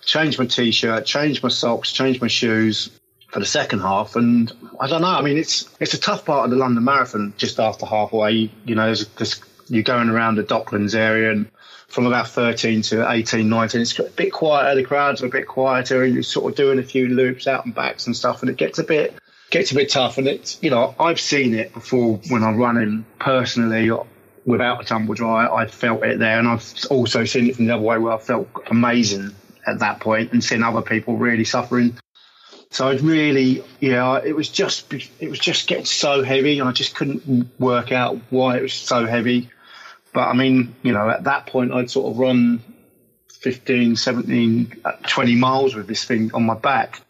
changed 0.05 0.39
my 0.39 0.47
t-shirt, 0.47 1.07
changed 1.07 1.43
my 1.43 1.49
socks, 1.49 1.93
changed 1.93 2.21
my 2.21 2.29
shoes 2.29 2.91
for 3.29 3.39
the 3.39 3.47
second 3.47 3.81
half. 3.81 4.17
And 4.17 4.53
I 4.81 4.89
don't 4.89 5.03
know. 5.03 5.09
I 5.09 5.23
mean, 5.23 5.39
it's 5.39 5.73
it's 5.81 5.95
a 5.95 6.01
tough 6.01 6.25
part 6.25 6.45
of 6.45 6.51
the 6.51 6.57
London 6.57 6.85
Marathon 6.85 7.33
just 7.37 7.61
after 7.61 7.87
halfway. 7.87 8.51
You 8.65 8.75
know, 8.75 8.87
there's, 8.87 9.07
there's, 9.11 9.41
you're 9.69 9.85
going 9.85 10.09
around 10.09 10.35
the 10.35 10.43
Docklands 10.43 10.95
area 10.95 11.31
and 11.31 11.49
from 11.87 12.07
about 12.07 12.27
13 12.29 12.83
to 12.83 13.11
18, 13.11 13.49
19, 13.49 13.81
it's 13.81 13.99
a 13.99 14.05
bit 14.05 14.33
quieter. 14.33 14.75
The 14.75 14.83
crowds 14.83 15.23
are 15.23 15.27
a 15.27 15.31
bit 15.31 15.47
quieter 15.47 16.03
and 16.03 16.15
you're 16.15 16.23
sort 16.23 16.51
of 16.51 16.57
doing 16.57 16.79
a 16.79 16.83
few 16.83 17.07
loops 17.07 17.47
out 17.47 17.67
and 17.67 17.75
backs 17.75 18.07
and 18.07 18.17
stuff. 18.17 18.41
And 18.41 18.51
it 18.51 18.57
gets 18.57 18.79
a 18.79 18.85
bit, 18.85 19.15
gets 19.51 19.71
a 19.71 19.75
bit 19.75 19.91
tough. 19.91 20.19
And 20.19 20.27
it's, 20.27 20.61
you 20.63 20.71
know, 20.71 20.95
I've 20.99 21.21
seen 21.21 21.55
it 21.55 21.73
before 21.73 22.19
when 22.31 22.43
I'm 22.43 22.57
running 22.57 23.05
personally 23.19 23.91
without 24.45 24.81
a 24.81 24.85
tumble 24.85 25.15
dryer, 25.15 25.53
I 25.53 25.67
felt 25.67 26.03
it 26.05 26.19
there, 26.19 26.39
and 26.39 26.49
I've 26.49 26.75
also 26.91 27.25
seen 27.25 27.49
it 27.49 27.57
from 27.57 27.67
the 27.67 27.75
other 27.75 27.83
way 27.83 27.99
where 27.99 28.13
I 28.13 28.19
felt 28.19 28.49
amazing 28.71 29.35
at 29.67 29.79
that 29.79 30.01
point, 30.01 30.33
and 30.33 30.43
seen 30.43 30.63
other 30.63 30.83
people 30.83 31.17
really 31.17 31.45
suffering. 31.45 31.99
So 32.71 32.89
it 32.89 33.03
really, 33.03 33.63
yeah, 33.81 34.21
it 34.25 34.35
was 34.35 34.49
just 34.49 34.93
it 34.93 35.29
was 35.29 35.39
just 35.39 35.69
getting 35.69 35.85
so 35.85 36.23
heavy, 36.23 36.59
and 36.59 36.69
I 36.69 36.73
just 36.73 36.95
couldn't 36.95 37.49
work 37.59 37.93
out 37.93 38.19
why 38.31 38.57
it 38.57 38.63
was 38.63 38.75
so 38.75 39.07
heavy. 39.07 39.51
But 40.13 40.29
I 40.29 40.35
mean, 40.35 40.75
you 40.83 40.93
know, 40.93 41.09
at 41.09 41.25
that 41.25 41.47
point, 41.47 41.73
I'd 41.73 41.91
sort 41.91 42.13
of 42.13 42.19
run 42.19 42.63
15, 43.41 43.97
17, 43.97 44.81
uh, 44.85 44.93
20 45.07 45.37
miles 45.37 45.75
with 45.75 45.87
this 45.87 46.05
thing 46.05 46.33
on 46.35 46.45
my 46.45 46.55
back. 46.55 47.01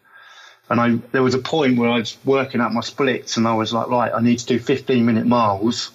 And 0.69 0.79
I, 0.79 0.95
there 1.11 1.21
was 1.21 1.35
a 1.35 1.39
point 1.39 1.77
where 1.77 1.89
I 1.89 1.99
was 1.99 2.17
working 2.23 2.61
out 2.61 2.73
my 2.73 2.81
splits, 2.81 3.37
and 3.37 3.47
I 3.47 3.53
was 3.53 3.73
like, 3.73 3.87
right, 3.87 4.11
I 4.13 4.21
need 4.21 4.39
to 4.39 4.45
do 4.45 4.59
15 4.59 5.05
minute 5.05 5.25
miles 5.25 5.91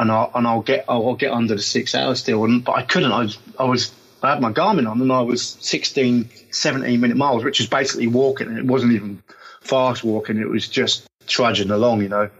and 0.00 0.10
I'll, 0.10 0.30
and 0.34 0.46
I'll 0.46 0.62
get 0.62 0.86
I'll 0.88 1.14
get 1.14 1.30
under 1.30 1.54
the 1.54 1.62
six 1.62 1.94
hours 1.94 2.20
still. 2.20 2.44
And 2.44 2.64
but 2.64 2.72
I 2.72 2.82
couldn't. 2.82 3.12
I 3.12 3.20
was 3.20 3.38
I 3.58 3.64
was 3.64 3.92
I 4.22 4.30
had 4.30 4.40
my 4.40 4.50
Garmin 4.50 4.90
on 4.90 5.00
and 5.00 5.12
I 5.12 5.20
was 5.20 5.56
16, 5.60 6.28
17 6.50 7.00
minute 7.00 7.16
miles, 7.16 7.44
which 7.44 7.60
is 7.60 7.66
basically 7.66 8.06
walking. 8.06 8.48
And 8.48 8.58
It 8.58 8.64
wasn't 8.64 8.92
even 8.92 9.22
fast 9.60 10.02
walking. 10.02 10.38
It 10.38 10.48
was 10.48 10.68
just 10.68 11.06
trudging 11.26 11.70
along, 11.70 12.02
you 12.02 12.08
know. 12.08 12.30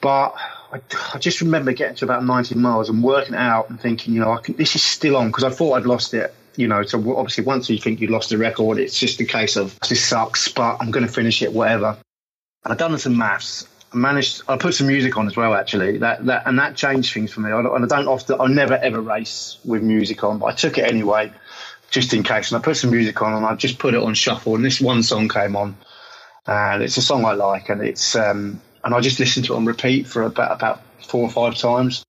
But 0.00 0.34
I, 0.72 0.80
I 1.14 1.18
just 1.18 1.42
remember 1.42 1.72
getting 1.72 1.96
to 1.96 2.04
about 2.06 2.24
19 2.24 2.58
miles 2.58 2.88
and 2.88 3.02
working 3.02 3.34
out 3.34 3.68
and 3.68 3.78
thinking, 3.78 4.14
you 4.14 4.20
know, 4.20 4.32
I 4.32 4.40
can, 4.40 4.56
this 4.56 4.74
is 4.76 4.82
still 4.82 5.16
on 5.16 5.28
because 5.28 5.44
I 5.44 5.50
thought 5.50 5.74
I'd 5.74 5.86
lost 5.86 6.14
it. 6.14 6.34
You 6.56 6.68
know, 6.68 6.82
so 6.84 6.98
obviously 7.18 7.44
once 7.44 7.68
you 7.68 7.76
think 7.76 8.00
you've 8.00 8.10
lost 8.10 8.30
the 8.30 8.38
record, 8.38 8.78
it's 8.78 8.98
just 8.98 9.20
a 9.20 9.26
case 9.26 9.56
of 9.56 9.78
this 9.90 10.02
sucks, 10.02 10.48
but 10.48 10.78
I'm 10.80 10.90
going 10.90 11.06
to 11.06 11.12
finish 11.12 11.42
it, 11.42 11.52
whatever. 11.52 11.98
And 12.64 12.72
I've 12.72 12.78
done 12.78 12.96
some 12.98 13.18
maths 13.18 13.68
managed. 13.96 14.42
I 14.48 14.56
put 14.56 14.74
some 14.74 14.86
music 14.86 15.16
on 15.16 15.26
as 15.26 15.36
well, 15.36 15.54
actually. 15.54 15.98
That 15.98 16.24
that 16.26 16.44
and 16.46 16.58
that 16.58 16.76
changed 16.76 17.12
things 17.12 17.32
for 17.32 17.40
me. 17.40 17.50
I, 17.50 17.60
and 17.60 17.84
I 17.84 17.88
don't 17.88 18.08
often. 18.08 18.40
I 18.40 18.46
never 18.46 18.74
ever 18.74 19.00
race 19.00 19.58
with 19.64 19.82
music 19.82 20.22
on, 20.22 20.38
but 20.38 20.46
I 20.46 20.52
took 20.52 20.78
it 20.78 20.84
anyway, 20.84 21.32
just 21.90 22.12
in 22.14 22.22
case. 22.22 22.52
And 22.52 22.60
I 22.60 22.64
put 22.64 22.76
some 22.76 22.90
music 22.90 23.20
on, 23.22 23.32
and 23.32 23.44
I 23.44 23.54
just 23.54 23.78
put 23.78 23.94
it 23.94 24.02
on 24.02 24.14
shuffle. 24.14 24.54
And 24.54 24.64
this 24.64 24.80
one 24.80 25.02
song 25.02 25.28
came 25.28 25.56
on, 25.56 25.76
and 26.46 26.82
it's 26.82 26.96
a 26.96 27.02
song 27.02 27.24
I 27.24 27.32
like, 27.32 27.68
and 27.68 27.80
it's 27.82 28.14
um, 28.14 28.60
and 28.84 28.94
I 28.94 29.00
just 29.00 29.18
listened 29.18 29.46
to 29.46 29.54
it 29.54 29.56
on 29.56 29.64
repeat 29.64 30.06
for 30.06 30.22
about 30.22 30.52
about 30.52 30.82
four 31.04 31.22
or 31.22 31.30
five 31.30 31.56
times, 31.56 32.04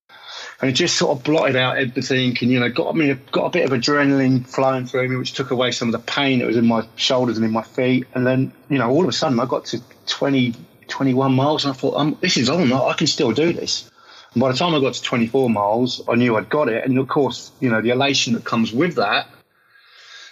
and 0.61 0.69
it 0.69 0.73
just 0.73 0.97
sort 0.97 1.17
of 1.17 1.23
blotted 1.23 1.55
out 1.55 1.77
everything, 1.77 2.37
and 2.41 2.51
you 2.51 2.59
know, 2.59 2.69
got 2.69 2.95
me 2.95 3.13
got 3.31 3.45
a 3.45 3.49
bit 3.49 3.65
of 3.65 3.71
adrenaline 3.71 4.45
flowing 4.47 4.85
through 4.85 5.07
me, 5.09 5.15
which 5.15 5.33
took 5.33 5.51
away 5.51 5.71
some 5.71 5.87
of 5.87 5.91
the 5.93 6.11
pain 6.11 6.39
that 6.39 6.47
was 6.47 6.57
in 6.57 6.67
my 6.67 6.87
shoulders 6.95 7.37
and 7.37 7.45
in 7.45 7.51
my 7.51 7.63
feet, 7.63 8.05
and 8.13 8.25
then 8.25 8.51
you 8.69 8.77
know, 8.77 8.89
all 8.89 9.03
of 9.03 9.09
a 9.09 9.13
sudden, 9.13 9.39
I 9.39 9.45
got 9.45 9.65
to 9.65 9.81
twenty 10.05 10.53
21 10.87 11.33
miles, 11.33 11.65
and 11.65 11.73
I 11.73 11.75
thought, 11.77 11.95
um, 11.97 12.17
this 12.21 12.37
is 12.37 12.49
on. 12.49 12.71
I 12.71 12.93
can 12.93 13.07
still 13.07 13.31
do 13.31 13.53
this. 13.53 13.89
And 14.33 14.41
by 14.41 14.51
the 14.51 14.57
time 14.57 14.75
I 14.75 14.79
got 14.79 14.93
to 14.93 15.01
24 15.01 15.49
miles, 15.49 16.01
I 16.07 16.15
knew 16.15 16.35
I'd 16.37 16.49
got 16.49 16.69
it. 16.69 16.83
And 16.85 16.97
of 16.99 17.07
course, 17.07 17.51
you 17.59 17.69
know, 17.69 17.81
the 17.81 17.89
elation 17.89 18.33
that 18.33 18.43
comes 18.43 18.71
with 18.73 18.95
that 18.95 19.27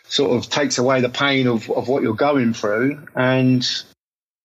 sort 0.07 0.31
of 0.37 0.49
takes 0.49 0.77
away 0.77 1.01
the 1.01 1.09
pain 1.09 1.47
of, 1.47 1.69
of 1.71 1.87
what 1.87 2.03
you're 2.03 2.13
going 2.13 2.53
through. 2.53 3.07
And 3.15 3.65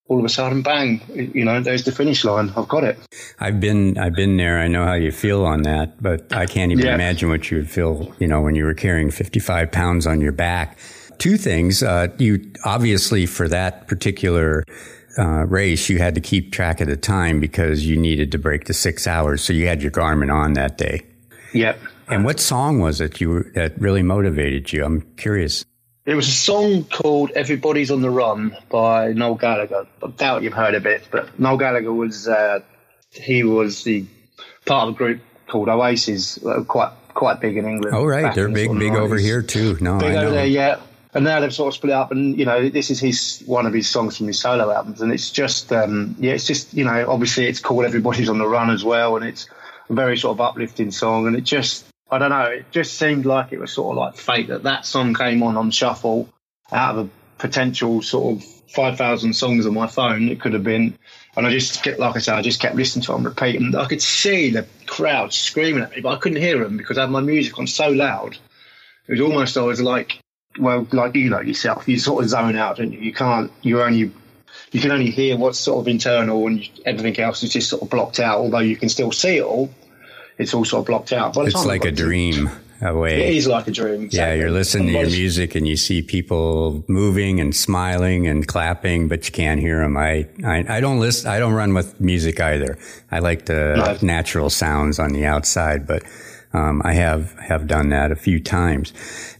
all 0.07 0.19
of 0.19 0.25
a 0.25 0.29
sudden, 0.29 0.61
bang! 0.61 1.01
You 1.33 1.45
know, 1.45 1.61
there's 1.61 1.83
the 1.85 1.91
finish 1.91 2.25
line. 2.25 2.51
I've 2.57 2.67
got 2.67 2.83
it. 2.83 2.99
I've 3.39 3.59
been 3.59 3.97
I've 3.97 4.13
been 4.13 4.35
there. 4.37 4.59
I 4.59 4.67
know 4.67 4.83
how 4.85 4.95
you 4.95 5.11
feel 5.11 5.45
on 5.45 5.61
that, 5.63 6.01
but 6.01 6.33
I 6.35 6.45
can't 6.47 6.71
even 6.71 6.85
Yeah. 6.85 6.95
imagine 6.95 7.29
what 7.29 7.49
you 7.49 7.57
would 7.57 7.69
feel. 7.69 8.13
You 8.19 8.27
know, 8.27 8.41
when 8.41 8.55
you 8.55 8.65
were 8.65 8.73
carrying 8.73 9.09
55 9.11 9.71
pounds 9.71 10.05
on 10.07 10.19
your 10.19 10.33
back. 10.33 10.77
Two 11.17 11.37
things. 11.37 11.83
Uh, 11.83 12.07
you 12.17 12.51
obviously 12.65 13.25
for 13.25 13.47
that 13.47 13.87
particular 13.87 14.63
uh, 15.17 15.45
race, 15.45 15.89
you 15.89 15.97
had 15.99 16.15
to 16.15 16.21
keep 16.21 16.51
track 16.51 16.81
of 16.81 16.87
the 16.87 16.97
time 16.97 17.39
because 17.39 17.85
you 17.85 17.97
needed 17.97 18.31
to 18.31 18.37
break 18.37 18.65
the 18.65 18.73
six 18.73 19.07
hours. 19.07 19.43
So 19.43 19.53
you 19.53 19.67
had 19.67 19.81
your 19.81 19.91
Garmin 19.91 20.33
on 20.33 20.53
that 20.53 20.77
day. 20.77 21.01
Yep. 21.53 21.79
And 22.07 22.25
what 22.25 22.39
song 22.39 22.79
was 22.79 23.01
it 23.01 23.21
you 23.21 23.29
were, 23.29 23.51
that 23.55 23.79
really 23.79 24.03
motivated 24.03 24.71
you? 24.73 24.83
I'm 24.83 25.01
curious. 25.17 25.65
It 26.05 26.15
was 26.15 26.27
a 26.27 26.31
song 26.31 26.83
called 26.85 27.31
"Everybody's 27.31 27.91
on 27.91 28.01
the 28.01 28.09
Run" 28.09 28.57
by 28.69 29.13
Noel 29.13 29.35
Gallagher. 29.35 29.87
I 30.03 30.07
doubt 30.07 30.41
you've 30.41 30.53
heard 30.53 30.73
of 30.73 30.85
it, 30.85 31.07
but 31.11 31.39
Noel 31.39 31.57
Gallagher 31.57 31.93
was 31.93 32.27
uh, 32.27 32.59
he 33.11 33.43
was 33.43 33.83
the 33.83 34.05
part 34.65 34.89
of 34.89 34.95
a 34.95 34.97
group 34.97 35.21
called 35.47 35.69
Oasis, 35.69 36.39
quite 36.67 36.91
quite 37.13 37.39
big 37.39 37.57
in 37.57 37.65
England. 37.65 37.95
Oh, 37.95 38.05
right. 38.05 38.33
They're 38.33 38.49
big, 38.49 38.77
big 38.77 38.93
over 38.93 39.17
here 39.17 39.41
too. 39.41 39.77
No, 39.79 39.99
Big 39.99 40.09
I 40.09 40.13
know. 40.13 40.21
over 40.21 40.31
there, 40.31 40.45
yeah. 40.47 40.79
And 41.13 41.25
now 41.25 41.41
they've 41.41 41.53
sort 41.53 41.67
of 41.67 41.73
split 41.73 41.91
up, 41.93 42.11
and 42.11 42.37
you 42.39 42.45
know, 42.45 42.69
this 42.69 42.89
is 42.89 42.99
his 42.99 43.43
one 43.45 43.65
of 43.65 43.73
his 43.73 43.89
songs 43.89 44.17
from 44.17 44.27
his 44.27 44.39
solo 44.39 44.71
albums, 44.71 45.01
and 45.01 45.11
it's 45.11 45.29
just, 45.29 45.71
um, 45.73 46.15
yeah, 46.19 46.33
it's 46.33 46.47
just, 46.47 46.73
you 46.73 46.85
know, 46.85 47.05
obviously 47.09 47.47
it's 47.47 47.59
called 47.59 47.83
"Everybody's 47.83 48.29
on 48.29 48.37
the 48.37 48.47
Run" 48.47 48.69
as 48.69 48.83
well, 48.83 49.17
and 49.17 49.25
it's 49.25 49.49
a 49.89 49.93
very 49.93 50.17
sort 50.17 50.37
of 50.37 50.41
uplifting 50.41 50.91
song, 50.91 51.27
and 51.27 51.35
it 51.35 51.41
just, 51.41 51.85
I 52.09 52.17
don't 52.17 52.29
know, 52.29 52.45
it 52.45 52.71
just 52.71 52.93
seemed 52.93 53.25
like 53.25 53.51
it 53.51 53.59
was 53.59 53.73
sort 53.73 53.91
of 53.91 53.97
like 53.97 54.15
fate 54.15 54.47
that 54.47 54.63
that 54.63 54.85
song 54.85 55.13
came 55.13 55.43
on 55.43 55.57
on 55.57 55.71
shuffle 55.71 56.29
out 56.71 56.97
of 56.97 57.07
a 57.07 57.09
potential 57.39 58.01
sort 58.01 58.37
of 58.37 58.43
five 58.69 58.97
thousand 58.97 59.33
songs 59.33 59.65
on 59.65 59.73
my 59.73 59.87
phone. 59.87 60.29
It 60.29 60.39
could 60.39 60.53
have 60.53 60.63
been, 60.63 60.97
and 61.35 61.45
I 61.45 61.51
just, 61.51 61.83
kept, 61.83 61.99
like 61.99 62.15
I 62.15 62.19
said, 62.19 62.35
I 62.35 62.41
just 62.41 62.61
kept 62.61 62.75
listening 62.75 63.03
to 63.03 63.15
it 63.17 63.55
and 63.57 63.75
I 63.75 63.85
could 63.85 64.01
see 64.01 64.51
the 64.51 64.65
crowd 64.87 65.33
screaming 65.33 65.83
at 65.83 65.91
me, 65.91 65.99
but 65.99 66.13
I 66.13 66.15
couldn't 66.19 66.41
hear 66.41 66.63
them 66.63 66.77
because 66.77 66.97
I 66.97 67.01
had 67.01 67.09
my 67.09 67.19
music 67.19 67.59
on 67.59 67.67
so 67.67 67.89
loud. 67.89 68.37
It 69.07 69.11
was 69.11 69.21
almost 69.21 69.57
I 69.57 69.61
was 69.63 69.81
like, 69.81 70.20
well, 70.59 70.87
like 70.91 71.15
you 71.15 71.29
know 71.29 71.41
yourself, 71.41 71.87
you 71.87 71.99
sort 71.99 72.23
of 72.23 72.29
zone 72.29 72.55
out, 72.55 72.79
and 72.79 72.93
you? 72.93 72.99
you 72.99 73.13
can't, 73.13 73.51
you 73.61 73.81
only, 73.81 74.11
you 74.71 74.79
can 74.81 74.91
only 74.91 75.11
hear 75.11 75.37
what's 75.37 75.59
sort 75.59 75.79
of 75.81 75.87
internal, 75.87 76.47
and 76.47 76.67
everything 76.85 77.19
else 77.23 77.43
is 77.43 77.51
just 77.53 77.69
sort 77.69 77.81
of 77.81 77.89
blocked 77.89 78.19
out. 78.19 78.39
Although 78.39 78.59
you 78.59 78.75
can 78.75 78.89
still 78.89 79.11
see 79.11 79.37
it 79.37 79.43
all, 79.43 79.69
it's 80.37 80.53
all 80.53 80.65
sort 80.65 80.81
of 80.81 80.87
blocked 80.87 81.13
out. 81.13 81.33
The 81.33 81.41
It's 81.41 81.65
like 81.65 81.85
a 81.85 81.91
dream 81.91 82.49
away. 82.81 83.27
It 83.29 83.35
is 83.35 83.47
like 83.47 83.67
a 83.67 83.71
dream. 83.71 84.09
Yeah, 84.11 84.33
you're 84.33 84.49
listening 84.51 84.87
to 84.87 84.93
your 84.93 85.05
music 85.05 85.53
and 85.55 85.67
you 85.67 85.77
see 85.77 86.01
people 86.01 86.83
moving 86.87 87.39
and 87.39 87.55
smiling 87.55 88.27
and 88.27 88.47
clapping, 88.47 89.07
but 89.07 89.25
you 89.27 89.31
can't 89.31 89.59
hear 89.59 89.79
them. 89.81 89.97
I, 89.97 90.27
I, 90.43 90.65
I 90.67 90.79
don't 90.79 90.99
listen. 90.99 91.29
I 91.29 91.37
don't 91.39 91.53
run 91.53 91.73
with 91.75 91.99
music 92.01 92.39
either. 92.41 92.77
I 93.11 93.19
like 93.19 93.45
the 93.45 93.75
No. 94.01 94.05
natural 94.07 94.49
sounds 94.49 94.97
on 94.99 95.13
the 95.13 95.25
outside, 95.25 95.85
but 95.85 96.01
um, 96.53 96.81
I 96.83 96.93
have 96.93 97.33
have 97.39 97.67
done 97.67 97.89
that 97.89 98.11
a 98.11 98.15
few 98.15 98.39
times. 98.39 98.93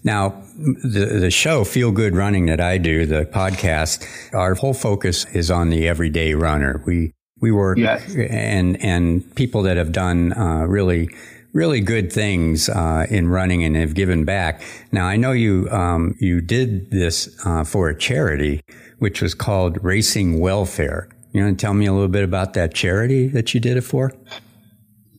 Now, 0.04 0.42
the 0.58 1.18
the 1.20 1.32
show 1.32 1.64
Feel 1.64 1.92
Good 1.92 2.16
Running 2.16 2.46
that 2.48 2.60
I 2.62 2.78
do, 2.78 3.06
the 3.06 3.26
podcast, 3.26 4.06
our 4.34 4.54
whole 4.56 4.74
focus 4.74 5.26
is 5.34 5.50
on 5.52 5.70
the 5.70 5.88
everyday 5.88 6.34
runner. 6.34 6.82
We 6.86 7.14
we 7.42 7.52
work 7.52 7.78
Yes. 7.78 8.16
and 8.16 8.82
and 8.84 9.36
people 9.36 9.64
that 9.64 9.78
have 9.78 9.92
done 9.92 10.34
uh, 10.34 10.66
really 10.68 11.10
really 11.54 11.82
good 11.82 12.14
things 12.14 12.70
uh, 12.70 13.06
in 13.10 13.28
running 13.28 13.62
and 13.64 13.76
have 13.76 13.94
given 13.94 14.24
back. 14.24 14.62
Now 14.92 15.06
I 15.06 15.18
know 15.18 15.32
you 15.34 15.68
um, 15.70 16.16
you 16.20 16.40
did 16.40 16.92
this 16.92 17.28
uh, 17.46 17.64
for 17.66 17.90
a 17.90 17.98
charity, 17.98 18.62
which 19.00 19.22
was 19.22 19.34
called 19.34 19.84
Racing 19.84 20.40
Welfare. 20.40 21.10
You 21.34 21.44
want 21.44 21.60
to 21.60 21.66
tell 21.66 21.74
me 21.74 21.86
a 21.88 21.94
little 21.94 22.08
bit 22.08 22.24
about 22.24 22.54
that 22.54 22.74
charity 22.74 23.28
that 23.30 23.54
you 23.54 23.60
did 23.60 23.76
it 23.78 23.82
for? 23.82 24.12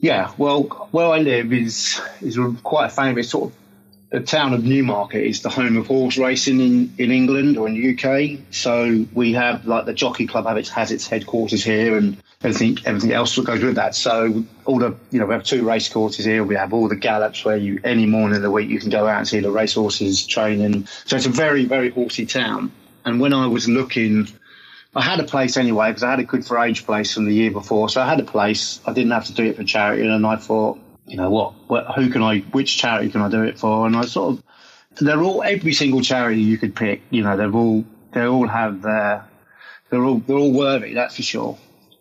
Yeah, 0.02 0.32
well, 0.36 0.64
where 0.90 1.06
I 1.06 1.18
live 1.18 1.52
is 1.52 2.00
is 2.20 2.36
quite 2.64 2.86
a 2.86 2.90
famous 2.90 3.30
sort 3.30 3.50
of. 3.50 3.56
The 4.10 4.20
town 4.20 4.52
of 4.52 4.62
Newmarket 4.62 5.24
is 5.24 5.40
the 5.40 5.48
home 5.48 5.78
of 5.78 5.86
horse 5.86 6.18
racing 6.18 6.60
in, 6.60 6.92
in 6.98 7.10
England 7.10 7.56
or 7.56 7.66
in 7.66 7.72
the 7.72 7.94
UK. 7.94 8.40
So 8.50 9.06
we 9.14 9.32
have 9.32 9.64
like 9.64 9.86
the 9.86 9.94
Jockey 9.94 10.26
Club 10.26 10.44
have 10.44 10.58
its, 10.58 10.68
has 10.68 10.90
its 10.90 11.06
headquarters 11.06 11.64
here 11.64 11.96
and 11.96 12.18
everything 12.42 12.76
everything 12.84 13.12
else 13.12 13.36
that 13.36 13.46
goes 13.46 13.62
with 13.62 13.76
that. 13.76 13.94
So 13.94 14.44
all 14.66 14.80
the 14.80 14.96
you 15.12 15.20
know 15.20 15.26
we 15.26 15.34
have 15.34 15.44
two 15.44 15.64
race 15.64 15.88
courses 15.88 16.24
here. 16.24 16.42
We 16.42 16.56
have 16.56 16.74
all 16.74 16.88
the 16.88 16.96
gallops 16.96 17.44
where 17.44 17.56
you 17.56 17.80
any 17.84 18.04
morning 18.04 18.36
of 18.36 18.42
the 18.42 18.50
week 18.50 18.68
you 18.68 18.80
can 18.80 18.90
go 18.90 19.06
out 19.06 19.18
and 19.18 19.28
see 19.28 19.38
the 19.38 19.52
race 19.52 19.74
horses 19.74 20.26
training. 20.26 20.88
So 21.06 21.14
it's 21.14 21.26
a 21.26 21.30
very 21.30 21.64
very 21.64 21.90
horsey 21.90 22.26
town. 22.26 22.72
And 23.04 23.20
when 23.20 23.32
I 23.32 23.46
was 23.46 23.68
looking 23.68 24.26
I 24.94 25.02
had 25.02 25.20
a 25.20 25.24
place 25.24 25.57
anyway 25.57 25.88
because 25.88 26.02
I 26.02 26.11
had 26.11 26.20
a 26.20 26.24
good 26.24 26.44
for 26.44 26.59
age 26.59 26.85
place 26.85 27.14
from 27.14 27.24
the 27.24 27.33
year 27.33 27.50
before. 27.50 27.88
So 27.88 28.02
I 28.02 28.09
had 28.09 28.20
a 28.20 28.24
place. 28.24 28.81
I 28.87 28.92
didn't 28.92 29.12
have 29.12 29.24
to 29.26 29.33
do 29.33 29.44
it 29.44 29.57
for 29.57 29.64
charity, 29.64 30.07
and 30.07 30.26
I 30.26 30.37
thought, 30.37 30.78
you 31.07 31.16
know 31.16 31.31
what, 31.31 31.55
what 31.66 31.87
who 31.94 32.11
can 32.11 32.22
I, 32.22 32.40
which 32.40 32.76
charity 32.76 33.11
can 33.11 33.22
I 33.22 33.31
do 33.31 33.42
it 33.42 33.59
for? 33.59 33.87
And 33.87 33.96
I 33.96 34.02
sort 34.02 34.35
of, 34.35 34.44
they're 35.00 35.22
all 35.22 35.42
every 35.42 35.72
single 35.72 36.02
charity 36.02 36.42
you 36.42 36.59
could 36.59 36.76
pick. 36.76 37.00
You 37.11 37.22
know, 37.22 37.37
they're 37.37 37.52
all 37.52 37.85
they 38.12 38.26
all 38.26 38.46
have 38.46 38.83
their, 38.83 39.24
they're 39.88 40.05
all 40.05 40.18
they're 40.18 40.37
all 40.37 40.52
worthy, 40.52 40.92
that's 40.92 41.16
for 41.16 41.22
sure. 41.22 41.59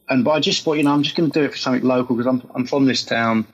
And 0.10 0.26
but 0.26 0.32
I 0.32 0.40
just 0.42 0.64
thought, 0.64 0.74
you 0.74 0.84
know, 0.84 0.92
I'm 0.92 1.04
just 1.04 1.16
going 1.16 1.32
to 1.32 1.40
do 1.40 1.46
it 1.46 1.52
for 1.52 1.58
something 1.58 1.88
local 1.88 2.18
because 2.18 2.28
I'm 2.28 2.50
I'm 2.54 2.68
from 2.68 2.86
this 2.86 3.04
town. 3.04 3.48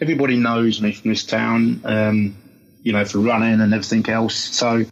Everybody 0.00 0.36
knows 0.36 0.80
me 0.80 0.92
from 0.92 1.10
this 1.10 1.24
town. 1.24 1.82
Um, 1.84 2.36
you 2.82 2.92
know, 2.92 3.04
for 3.04 3.18
running 3.18 3.60
and 3.60 3.72
everything 3.72 4.08
else. 4.08 4.34
So. 4.34 4.84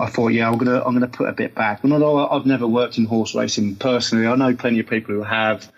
I 0.00 0.06
thought, 0.06 0.28
yeah, 0.28 0.48
I'm 0.48 0.58
gonna 0.58 0.82
I'm 0.84 0.94
gonna 0.94 1.08
put 1.08 1.28
a 1.28 1.32
bit 1.32 1.54
back. 1.54 1.82
And 1.84 1.92
although 1.92 2.28
I've 2.28 2.46
never 2.46 2.66
worked 2.66 2.98
in 2.98 3.04
horse 3.04 3.34
racing 3.34 3.76
personally, 3.76 4.26
I 4.26 4.34
know 4.36 4.54
plenty 4.54 4.80
of 4.80 4.86
people 4.86 5.14
who 5.14 5.22
have. 5.22 5.70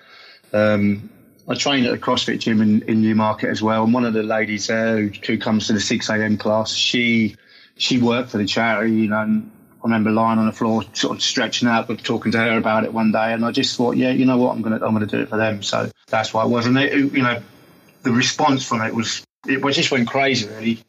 Um, 0.52 1.11
I 1.48 1.54
train 1.54 1.85
at 1.85 1.92
a 1.92 1.96
CrossFit 1.96 2.38
gym 2.38 2.61
in, 2.61 2.83
in 2.83 3.02
Newmarket 3.02 3.48
as 3.48 3.61
well, 3.61 3.83
and 3.83 3.92
one 3.92 4.04
of 4.04 4.12
the 4.12 4.22
ladies 4.22 4.68
there 4.68 4.98
who, 4.98 5.11
who 5.26 5.38
comes 5.38 5.66
to 5.66 5.72
the 5.72 5.80
six 5.80 6.09
a.m. 6.09 6.37
class, 6.37 6.72
she 6.72 7.37
she 7.76 7.98
worked 7.98 8.30
for 8.30 8.38
the 8.38 8.46
charity, 8.46 8.92
you 8.92 9.09
know. 9.09 9.22
And 9.22 9.50
I 9.80 9.85
remember 9.85 10.11
lying 10.11 10.38
on 10.38 10.46
the 10.46 10.52
floor, 10.52 10.85
sort 10.92 11.16
of 11.16 11.22
stretching 11.22 11.66
out, 11.66 11.88
but 11.88 12.04
talking 12.04 12.30
to 12.33 12.38
her 12.38 12.59
about 12.59 12.85
it 12.85 12.92
one 12.92 13.11
day, 13.11 13.33
and 13.33 13.44
I 13.44 13.50
just 13.50 13.76
thought, 13.76 13.96
yeah, 13.96 14.11
you 14.11 14.26
know 14.26 14.37
what, 14.37 14.54
I'm 14.54 14.62
gonna 14.62 14.76
I'm 14.76 14.92
gonna 14.92 15.06
do 15.06 15.20
it 15.20 15.28
for 15.28 15.38
them. 15.38 15.62
So 15.62 15.90
that's 16.09 16.33
why 16.35 16.44
it 16.44 16.48
was, 16.48 16.66
and 16.66 16.78
it, 16.78 16.92
you 16.92 17.22
know, 17.22 17.40
the 18.02 18.12
response 18.12 18.64
from 18.64 18.83
it 18.83 18.94
was 18.94 19.24
it 19.46 19.61
just 19.72 19.90
went 19.90 20.09
crazy 20.09 20.46
really. 20.48 20.85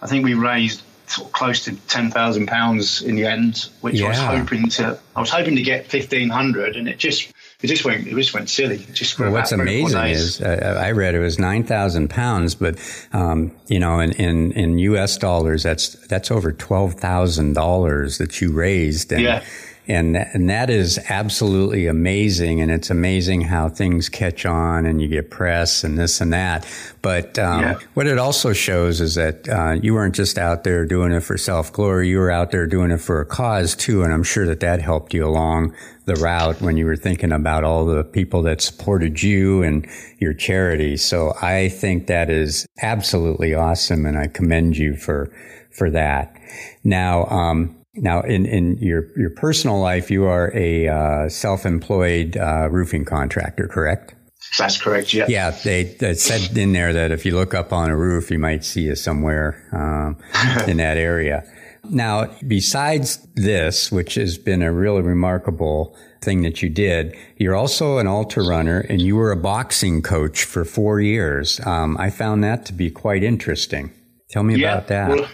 I 0.00 0.06
think 0.06 0.24
we 0.24 0.34
raised 0.34 0.82
sort 1.10 1.28
of 1.28 1.32
close 1.32 1.64
to 1.64 1.74
ten 1.88 2.10
thousand 2.10 2.46
pounds 2.46 3.02
in 3.02 3.16
the 3.16 3.26
end, 3.26 3.68
which 3.80 4.00
I 4.00 4.08
was 4.08 4.18
hoping 4.18 4.68
to. 4.70 4.98
I 5.16 5.20
was 5.20 5.30
hoping 5.30 5.56
to 5.56 5.62
get 5.62 5.86
fifteen 5.86 6.28
hundred, 6.28 6.76
and 6.76 6.88
it 6.88 6.98
just 6.98 7.32
it 7.62 7.66
just 7.66 7.84
went 7.84 8.06
it 8.06 8.14
just 8.14 8.32
went 8.32 8.48
silly. 8.48 8.76
It 8.76 8.94
just 8.94 9.18
Well, 9.18 9.32
what's 9.32 9.52
about 9.52 9.64
three 9.64 9.82
or 9.82 9.88
four 9.88 9.98
amazing 9.98 10.24
is 10.24 10.40
uh, 10.40 10.80
I 10.80 10.92
read 10.92 11.14
it 11.14 11.20
was 11.20 11.38
nine 11.38 11.64
thousand 11.64 12.08
pounds, 12.10 12.54
but 12.54 12.78
um, 13.12 13.52
you 13.66 13.78
know, 13.78 14.00
in, 14.00 14.12
in 14.12 14.52
in 14.52 14.78
U.S. 14.78 15.18
dollars, 15.18 15.62
that's 15.62 15.90
that's 16.06 16.30
over 16.30 16.52
twelve 16.52 16.94
thousand 16.94 17.54
dollars 17.54 18.18
that 18.18 18.40
you 18.40 18.52
raised, 18.52 19.12
and 19.12 19.22
Yeah. 19.22 19.44
And 19.90 20.16
and 20.16 20.48
that 20.48 20.70
is 20.70 20.98
absolutely 21.08 21.86
amazing. 21.86 22.60
And 22.60 22.70
it's 22.70 22.90
amazing 22.90 23.42
how 23.42 23.68
things 23.68 24.08
catch 24.08 24.46
on, 24.46 24.86
and 24.86 25.02
you 25.02 25.08
get 25.08 25.30
press 25.30 25.84
and 25.84 25.98
this 25.98 26.20
and 26.20 26.32
that. 26.32 26.66
But 27.02 27.38
um, 27.38 27.62
Yeah. 27.62 27.78
what 27.94 28.06
it 28.06 28.18
also 28.18 28.52
shows 28.52 29.00
is 29.00 29.14
that 29.16 29.48
uh, 29.48 29.72
you 29.82 29.94
weren't 29.94 30.14
just 30.14 30.38
out 30.38 30.64
there 30.64 30.84
doing 30.86 31.12
it 31.12 31.20
for 31.20 31.36
self 31.36 31.72
glory; 31.72 32.08
you 32.08 32.18
were 32.18 32.30
out 32.30 32.50
there 32.50 32.66
doing 32.66 32.90
it 32.90 33.00
for 33.00 33.20
a 33.20 33.26
cause 33.26 33.74
too. 33.74 34.02
And 34.02 34.12
I'm 34.12 34.22
sure 34.24 34.46
that 34.46 34.60
that 34.60 34.80
helped 34.80 35.12
you 35.12 35.26
along 35.26 35.74
the 36.06 36.14
route 36.16 36.60
when 36.60 36.76
you 36.76 36.86
were 36.86 36.96
thinking 36.96 37.30
about 37.32 37.62
all 37.62 37.84
the 37.84 38.02
people 38.02 38.42
that 38.42 38.60
supported 38.60 39.22
you 39.22 39.62
and 39.62 39.86
your 40.18 40.32
charity. 40.34 40.96
So 40.96 41.34
I 41.40 41.68
think 41.68 42.06
that 42.06 42.30
is 42.30 42.66
absolutely 42.82 43.54
awesome, 43.54 44.06
and 44.06 44.18
I 44.18 44.26
commend 44.28 44.76
you 44.76 44.96
for 44.96 45.30
for 45.70 45.90
that. 45.90 46.36
Now, 46.82 47.26
um, 47.26 47.76
now 47.94 48.20
in 48.22 48.46
in 48.46 48.76
your 48.78 49.06
your 49.18 49.30
personal 49.30 49.80
life, 49.80 50.10
you 50.10 50.24
are 50.24 50.52
a 50.54 50.88
uh, 50.88 51.28
self-employed 51.28 52.36
uh, 52.36 52.68
roofing 52.70 53.04
contractor, 53.04 53.66
correct? 53.68 54.14
That's 54.58 54.80
correct. 54.80 55.14
Yeah. 55.14 55.26
Yeah, 55.28 55.50
they, 55.50 55.84
they 55.84 56.14
said 56.14 56.56
in 56.56 56.72
there 56.72 56.92
that 56.92 57.12
if 57.12 57.24
you 57.24 57.34
look 57.34 57.54
up 57.54 57.72
on 57.72 57.90
a 57.90 57.96
roof, 57.96 58.30
you 58.30 58.38
might 58.38 58.64
see 58.64 58.90
us 58.90 59.00
somewhere 59.00 59.62
um, 59.72 60.16
in 60.68 60.78
that 60.78 60.96
area. 60.96 61.44
Now, 61.88 62.26
besides 62.46 63.26
this, 63.34 63.90
which 63.90 64.14
has 64.14 64.38
been 64.38 64.62
a 64.62 64.72
really 64.72 65.02
remarkable 65.02 65.96
thing 66.20 66.42
that 66.42 66.62
you 66.62 66.68
did, 66.68 67.16
you're 67.36 67.56
also 67.56 67.98
an 67.98 68.06
ultra 68.06 68.46
runner 68.46 68.80
and 68.80 69.00
you 69.00 69.16
were 69.16 69.32
a 69.32 69.36
boxing 69.36 70.02
coach 70.02 70.44
for 70.44 70.64
four 70.64 71.00
years. 71.00 71.60
Um, 71.66 71.96
I 71.98 72.10
found 72.10 72.44
that 72.44 72.66
to 72.66 72.72
be 72.72 72.90
quite 72.90 73.22
interesting. 73.22 73.92
Tell 74.30 74.42
me 74.42 74.62
about 74.62 74.88
that. 74.88 75.10
Well, 75.10 75.28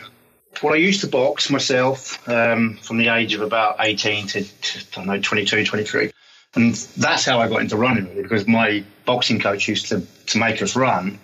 well, 0.63 0.75
I 0.75 0.77
used 0.77 1.03
to 1.03 1.07
box 1.07 1.51
myself 1.51 2.27
um, 2.29 2.77
from 2.77 2.99
the 2.99 3.09
age 3.09 3.35
of 3.35 3.41
about 3.41 3.77
18 3.81 4.27
to, 4.29 4.43
to, 4.43 4.79
I 4.79 4.83
don't 4.95 5.07
know, 5.07 5.21
22, 5.21 5.65
23. 5.65 6.11
And 6.55 6.75
that's 6.75 7.25
how 7.25 7.41
I 7.41 7.49
got 7.49 7.61
into 7.61 7.77
running, 7.77 8.07
really, 8.09 8.23
because 8.23 8.47
my 8.47 8.85
boxing 9.05 9.39
coach 9.41 9.69
used 9.69 9.89
to, 9.89 10.03
to 10.27 10.39
make 10.39 10.63
us 10.63 10.75
run. 10.75 11.19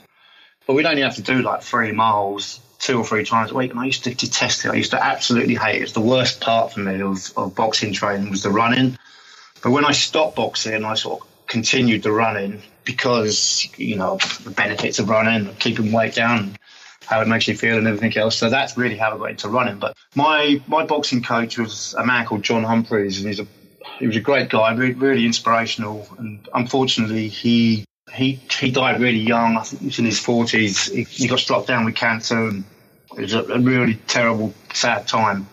But 0.67 0.75
we'd 0.75 0.87
only 0.87 1.03
have 1.03 1.17
to 1.17 1.23
do 1.23 1.43
like 1.43 1.63
three 1.63 1.93
miles 1.93 2.61
two 2.79 2.99
or 2.99 3.05
three 3.05 3.25
times 3.25 3.53
a 3.53 3.55
week. 3.55 3.71
And 3.71 3.81
I 3.81 3.87
used 3.87 4.05
to 4.05 4.15
detest 4.15 4.65
it. 4.65 4.71
I 4.71 4.75
used 4.75 4.91
to 4.91 5.03
absolutely 5.03 5.55
hate 5.55 5.77
it. 5.77 5.83
It's 5.83 5.93
the 5.93 6.01
worst 6.01 6.41
part 6.41 6.73
for 6.73 6.81
me 6.81 7.01
of, 7.01 7.33
of 7.37 7.55
boxing 7.55 7.93
training 7.93 8.31
was 8.31 8.43
the 8.43 8.51
running. 8.51 8.99
But 9.63 9.71
when 9.71 9.85
I 9.85 9.93
stopped 9.93 10.37
boxing, 10.37 10.85
I 10.85 10.95
sort 10.95 11.21
of 11.21 11.47
continued 11.47 12.03
the 12.03 12.13
running 12.13 12.61
because, 12.85 13.69
you 13.77 13.97
know, 13.97 14.19
the 14.43 14.51
benefits 14.51 14.99
of 14.99 15.09
running, 15.09 15.55
keeping 15.57 15.93
weight 15.93 16.15
down, 16.15 16.57
how 17.07 17.21
it 17.21 17.29
makes 17.29 17.49
you 17.49 17.57
feel 17.57 17.79
and 17.79 17.87
everything 17.87 18.17
else. 18.17 18.37
So 18.37 18.51
that's 18.51 18.77
really 18.77 18.97
how 18.97 19.15
I 19.15 19.19
got 19.19 19.31
into 19.31 19.49
running. 19.49 19.79
But 19.79 19.97
my, 20.15 20.61
my 20.67 20.85
boxing 20.85 21.23
coach 21.23 21.59
was 21.59 21.95
a 21.95 22.05
man 22.05 22.27
called 22.27 22.43
John 22.43 22.65
Humphreys 22.65 23.19
and 23.19 23.29
he's 23.29 23.41
a, 23.41 23.47
he 23.99 24.07
was 24.07 24.17
a 24.17 24.21
great 24.21 24.49
guy, 24.49 24.75
really, 24.75 25.27
inspirational. 25.27 26.07
And 26.19 26.49
unfortunately, 26.55 27.29
he, 27.29 27.85
he, 28.13 28.41
he 28.61 28.71
died 28.71 29.01
really 29.01 29.19
young. 29.19 29.57
I 29.57 29.63
think 29.63 29.81
he 29.81 29.87
was 29.87 29.99
in 29.99 30.05
his 30.05 30.19
forties. 30.19 30.87
He, 30.87 31.05
he 31.05 31.29
got 31.29 31.39
struck 31.39 31.67
down 31.67 31.85
with 31.85 31.95
cancer 31.95 32.49
and 32.49 32.65
it 33.17 33.23
was 33.23 33.35
a, 33.35 33.43
a 33.45 33.59
really 33.59 33.95
terrible, 34.07 34.55
sad 34.73 35.07
time 35.07 35.47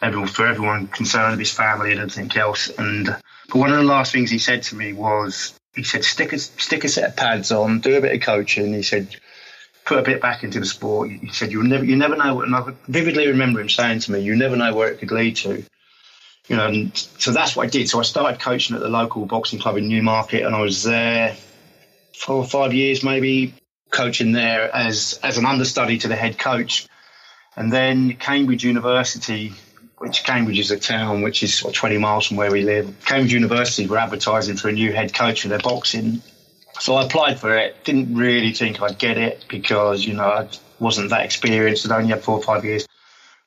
everyone, 0.00 0.28
for 0.28 0.46
everyone 0.46 0.86
concerned 0.86 1.38
his 1.38 1.52
family 1.52 1.92
and 1.92 2.00
everything 2.00 2.36
else. 2.36 2.70
And 2.78 3.06
but 3.06 3.58
one 3.58 3.70
of 3.70 3.78
the 3.78 3.84
last 3.84 4.12
things 4.12 4.30
he 4.30 4.38
said 4.38 4.62
to 4.64 4.76
me 4.76 4.92
was, 4.92 5.54
he 5.74 5.82
said, 5.82 6.04
stick 6.04 6.32
a, 6.32 6.38
stick 6.38 6.84
a 6.84 6.88
set 6.88 7.10
of 7.10 7.16
pads 7.16 7.52
on, 7.52 7.80
do 7.80 7.96
a 7.96 8.00
bit 8.00 8.14
of 8.14 8.20
coaching. 8.20 8.74
He 8.74 8.82
said, 8.82 9.16
put 9.88 9.98
a 9.98 10.02
bit 10.02 10.20
back 10.20 10.44
into 10.44 10.60
the 10.60 10.66
sport. 10.66 11.10
He 11.10 11.32
said, 11.32 11.50
you 11.50 11.62
never, 11.62 11.82
you 11.82 11.96
never 11.96 12.14
know. 12.14 12.34
What, 12.34 12.46
and 12.46 12.54
I 12.54 12.74
vividly 12.88 13.26
remember 13.28 13.60
him 13.60 13.70
saying 13.70 14.00
to 14.00 14.12
me, 14.12 14.20
you 14.20 14.36
never 14.36 14.54
know 14.54 14.74
where 14.74 14.88
it 14.88 14.98
could 14.98 15.10
lead 15.10 15.36
to. 15.36 15.64
You 16.46 16.56
know, 16.56 16.66
and 16.66 16.96
so 16.96 17.32
that's 17.32 17.56
what 17.56 17.66
I 17.66 17.70
did. 17.70 17.88
So 17.88 17.98
I 17.98 18.02
started 18.02 18.38
coaching 18.38 18.76
at 18.76 18.82
the 18.82 18.88
local 18.88 19.24
boxing 19.24 19.58
club 19.58 19.78
in 19.78 19.88
Newmarket, 19.88 20.44
and 20.44 20.54
I 20.54 20.60
was 20.60 20.82
there 20.82 21.36
four 22.14 22.36
or 22.36 22.46
five 22.46 22.74
years, 22.74 23.02
maybe 23.02 23.54
coaching 23.90 24.32
there 24.32 24.74
as 24.74 25.18
as 25.22 25.38
an 25.38 25.46
understudy 25.46 25.98
to 25.98 26.08
the 26.08 26.16
head 26.16 26.38
coach. 26.38 26.86
And 27.56 27.72
then 27.72 28.14
Cambridge 28.14 28.64
University 28.64 29.52
which 29.98 30.22
Cambridge 30.22 30.60
is 30.60 30.70
a 30.70 30.78
town 30.78 31.22
which 31.22 31.42
is 31.42 31.54
sort 31.54 31.74
of 31.74 31.76
20 31.76 31.98
miles 31.98 32.28
from 32.28 32.36
where 32.36 32.52
we 32.52 32.62
live. 32.62 32.94
Cambridge 33.04 33.32
University 33.32 33.88
were 33.88 33.98
advertising 33.98 34.56
for 34.56 34.68
a 34.68 34.72
new 34.72 34.92
head 34.92 35.12
coach 35.12 35.42
for 35.42 35.48
their 35.48 35.58
boxing. 35.58 36.22
So 36.80 36.94
I 36.94 37.04
applied 37.04 37.38
for 37.38 37.56
it. 37.56 37.84
Didn't 37.84 38.14
really 38.14 38.52
think 38.52 38.80
I'd 38.82 38.98
get 38.98 39.18
it 39.18 39.44
because, 39.48 40.04
you 40.04 40.14
know, 40.14 40.24
I 40.24 40.48
wasn't 40.78 41.10
that 41.10 41.24
experienced. 41.24 41.86
I'd 41.86 41.96
only 41.96 42.10
had 42.10 42.22
four 42.22 42.36
or 42.36 42.42
five 42.42 42.64
years. 42.64 42.86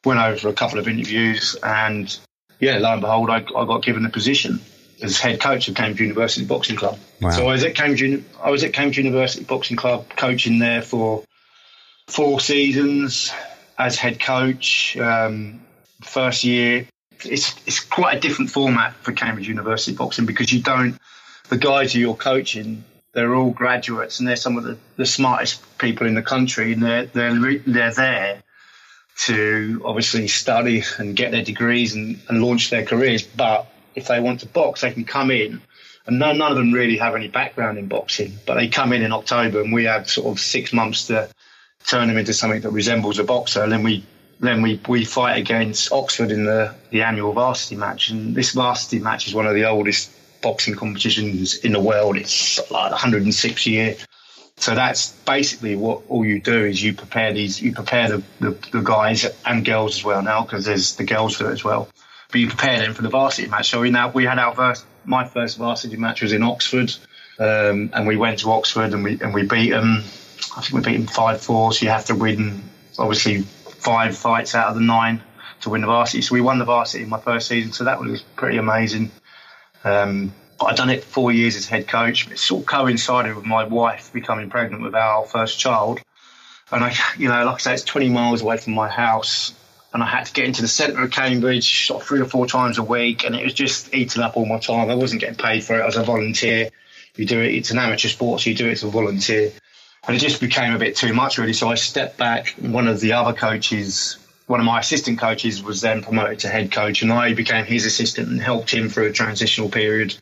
Went 0.04 0.20
over 0.20 0.38
for 0.38 0.50
a 0.50 0.54
couple 0.54 0.80
of 0.80 0.88
interviews 0.88 1.56
and, 1.62 2.18
yeah, 2.60 2.78
lo 2.80 2.92
and 2.94 3.02
behold, 3.02 3.30
I, 3.30 3.38
I 3.38 3.66
got 3.66 3.84
given 3.84 4.04
the 4.04 4.10
position 4.10 4.60
as 5.02 5.20
head 5.20 5.40
coach 5.40 5.68
of 5.68 5.76
Cambridge 5.76 6.02
University 6.02 6.46
Boxing 6.46 6.76
Club. 6.76 6.98
Wow. 7.22 7.32
So 7.32 7.48
I 7.48 7.54
was 7.54 7.64
at 7.64 7.76
Cambridge, 7.76 8.24
I 8.42 8.50
was 8.50 8.64
at 8.64 8.74
Cambridge 8.74 8.98
University 8.98 9.44
Boxing 9.44 9.78
Club 9.78 10.10
coaching 10.10 10.60
there 10.60 10.82
for 10.82 11.24
four 12.08 12.40
seasons 12.40 13.32
as 13.78 13.98
head 13.98 14.20
coach. 14.20 14.98
Um, 14.98 15.62
first 16.04 16.44
year, 16.44 16.88
it's 17.24 17.56
it's 17.66 17.80
quite 17.80 18.18
a 18.18 18.20
different 18.20 18.52
format 18.52 18.94
for 18.96 19.12
Cambridge 19.12 19.48
University 19.48 19.96
boxing 19.96 20.26
because 20.26 20.52
you 20.52 20.62
don't 20.62 20.98
the 21.50 21.58
guys 21.58 21.94
who 21.94 22.00
you're 22.00 22.16
coaching 22.16 22.84
they're 23.14 23.36
all 23.36 23.51
graduates 23.51 24.20
and 24.20 24.28
they're 24.28 24.36
some 24.36 24.57
of 24.57 24.64
the, 24.64 24.78
the 24.95 25.05
smartest 25.05 25.78
people 25.78 26.07
in 26.07 26.16
the 26.16 26.22
country 26.22 26.74
and 26.74 26.84
they're 26.84 27.05
they're 27.05 27.57
they're 27.59 27.93
there 27.93 28.43
to 29.26 29.82
obviously 29.86 30.28
study 30.28 30.84
and 30.97 31.16
get 31.16 31.32
their 31.32 31.43
degrees 31.43 31.93
and, 31.93 32.20
and 32.30 32.41
launch 32.41 32.70
their 32.70 32.86
careers. 32.86 33.24
But 33.24 33.68
if 33.93 34.07
they 34.07 34.20
want 34.20 34.39
to 34.41 34.47
box 34.47 34.82
they 34.82 34.91
can 34.91 35.05
come 35.05 35.32
in. 35.32 35.62
And 36.07 36.18
none, 36.18 36.39
none 36.39 36.51
of 36.51 36.57
them 36.57 36.72
really 36.72 36.97
have 36.97 37.14
any 37.14 37.28
background 37.28 37.78
in 37.78 37.88
boxing 37.88 38.39
but 38.47 38.55
they 38.55 38.68
come 38.68 38.91
in 38.93 39.03
in 39.03 39.12
October 39.12 39.62
and 39.62 39.72
we 39.72 39.84
have 39.86 40.09
sort 40.09 40.28
of 40.28 40.39
six 40.39 40.74
months 40.74 41.07
to 41.07 41.30
turn 41.86 42.07
them 42.07 42.18
into 42.18 42.34
something 42.34 42.62
that 42.62 42.72
resembles 42.72 43.20
a 43.20 43.24
boxer. 43.24 43.64
And 43.64 43.72
then 43.72 43.84
we 43.84 44.03
then 44.39 44.64
we, 44.64 44.82
we 44.88 45.05
fight 45.05 45.38
against 45.38 45.91
Oxford 45.91 46.32
in 46.32 46.45
the, 46.45 46.74
the 46.89 47.03
annual 47.03 47.32
varsity 47.32 47.76
match. 47.76 48.09
And 48.09 48.34
this 48.34 48.53
varsity 48.53 48.97
match 48.97 49.28
is 49.28 49.36
one 49.36 49.45
of 49.45 49.53
the 49.53 49.66
oldest 49.66 50.09
boxing 50.42 50.76
competitions 50.76 51.58
in 51.60 51.74
the 51.74 51.80
world. 51.80 52.18
It's 52.18 52.60
like 52.72 52.92
106 52.92 53.68
year. 53.68 53.96
So 54.58 54.76
that's 54.76 55.12
basically 55.12 55.76
what 55.76 56.04
all 56.08 56.24
you 56.24 56.39
do 56.39 56.66
is 56.66 56.84
you 56.84 56.94
prepare 56.94 57.34
these, 57.34 57.62
you 57.62 57.74
prepare 57.74 58.10
the, 58.10 58.24
the, 58.39 58.52
the 58.72 58.82
guys 58.82 59.26
and 59.46 59.66
girls 59.66 59.98
as 59.98 60.04
well 60.04 60.22
now 60.22 60.44
because 60.44 60.66
there's 60.66 60.96
the 60.96 61.04
girls 61.04 61.38
do 61.38 61.48
it 61.48 61.52
as 61.52 61.64
well. 61.64 61.89
But 62.32 62.42
you 62.42 62.48
prepare 62.48 62.80
them 62.80 62.94
for 62.94 63.02
the 63.02 63.10
varsity 63.10 63.48
match. 63.50 63.72
So 63.72 63.82
we 63.82 63.89
now 63.89 64.12
we 64.12 64.26
had 64.26 64.39
our 64.39 64.54
first, 64.54 64.86
my 65.04 65.28
first 65.28 65.58
varsity 65.58 65.98
match 65.98 66.22
was 66.22 66.32
in 66.32 66.44
Oxford, 66.44 66.94
um, 67.39 67.89
and 67.94 68.08
we 68.08 68.18
went 68.18 68.39
to 68.39 68.52
Oxford 68.52 68.94
and 68.94 69.04
we 69.04 69.20
and 69.20 69.34
we 69.34 69.44
beat 69.44 69.72
them. 69.72 70.04
I 70.56 70.62
think 70.62 70.74
we 70.74 70.82
beat 70.82 70.98
them 70.98 71.08
five 71.08 71.42
four. 71.42 71.74
So 71.74 71.86
you 71.86 71.92
have 71.92 72.06
to 72.06 72.16
win 72.16 72.64
obviously 73.00 73.42
five 73.42 74.16
fights 74.16 74.54
out 74.54 74.68
of 74.68 74.76
the 74.76 74.82
nine 74.82 75.24
to 75.62 75.70
win 75.70 75.82
the 75.82 75.88
varsity. 75.88 76.22
So 76.22 76.34
we 76.34 76.42
won 76.42 76.60
the 76.60 76.66
varsity 76.66 77.04
in 77.04 77.10
my 77.10 77.20
first 77.20 77.48
season. 77.48 77.72
So 77.74 77.86
that 77.86 78.00
was 78.00 78.22
pretty 78.22 78.58
amazing. 78.58 79.12
Um, 79.84 80.34
I'd 80.64 80.76
done 80.76 80.90
it 80.90 81.04
four 81.04 81.32
years 81.32 81.56
as 81.56 81.68
head 81.68 81.88
coach. 81.88 82.30
It 82.30 82.38
sort 82.38 82.62
of 82.62 82.68
coincided 82.68 83.36
with 83.36 83.46
my 83.46 83.64
wife 83.64 84.14
becoming 84.14 84.50
pregnant 84.50 84.84
with 84.84 84.96
our 84.96 85.26
first 85.26 85.60
child. 85.60 86.00
And 86.72 86.84
I, 86.84 86.96
you 87.18 87.30
know, 87.30 87.44
like 87.46 87.56
I 87.56 87.58
say, 87.58 87.74
it's 87.74 87.84
20 87.84 88.10
miles 88.10 88.42
away 88.42 88.58
from 88.58 88.74
my 88.74 88.90
house. 88.90 89.54
And 89.94 90.02
I 90.02 90.06
had 90.06 90.26
to 90.28 90.34
get 90.34 90.46
into 90.46 90.62
the 90.62 90.70
centre 90.70 91.04
of 91.04 91.12
Cambridge 91.12 91.88
sort 91.88 92.02
of 92.02 92.08
three 92.08 92.22
or 92.22 92.26
four 92.26 92.46
times 92.46 92.78
a 92.78 92.84
week. 92.84 93.26
And 93.26 93.36
it 93.36 93.44
was 93.44 93.54
just 93.54 93.94
eating 93.94 94.22
up 94.22 94.38
all 94.38 94.46
my 94.46 94.60
time. 94.60 94.90
I 94.90 94.96
wasn't 94.96 95.22
getting 95.22 95.36
paid 95.36 95.64
for 95.64 95.80
it 95.80 95.86
as 95.86 95.98
a 95.98 96.04
volunteer. 96.04 96.70
You 97.18 97.26
do 97.26 97.42
it, 97.42 97.54
it's 97.54 97.72
an 97.72 97.78
amateur 97.78 98.08
sport, 98.08 98.40
so 98.40 98.50
you 98.50 98.56
do 98.56 98.70
it 98.70 98.74
as 98.74 98.84
a 98.84 98.88
volunteer 98.88 99.52
and 100.08 100.16
it 100.16 100.20
just 100.20 100.42
became 100.42 100.74
a 100.74 100.80
bit 100.80 100.96
too 100.96 101.14
much 101.14 101.38
really. 101.38 101.54
So 101.54 101.70
I 101.70 101.76
stepped 101.76 102.18
back. 102.18 102.56
One 102.60 102.88
of 102.88 103.00
the 103.00 103.14
other 103.14 103.34
coaches, 103.34 104.18
one 104.52 104.60
of 104.60 104.66
my 104.66 104.82
assistant 104.82 105.18
coaches, 105.18 105.64
was 105.64 105.80
then 105.80 106.04
promoted 106.04 106.39
to 106.39 106.49
head 106.49 106.72
coach, 106.72 107.02
and 107.02 107.12
I 107.12 107.34
became 107.34 107.66
his 107.66 107.86
assistant 107.86 108.28
and 108.28 108.41
helped 108.41 108.70
him 108.70 108.89
through 108.89 109.08
a 109.08 109.14
transitional 109.14 109.70
period, 109.70 110.16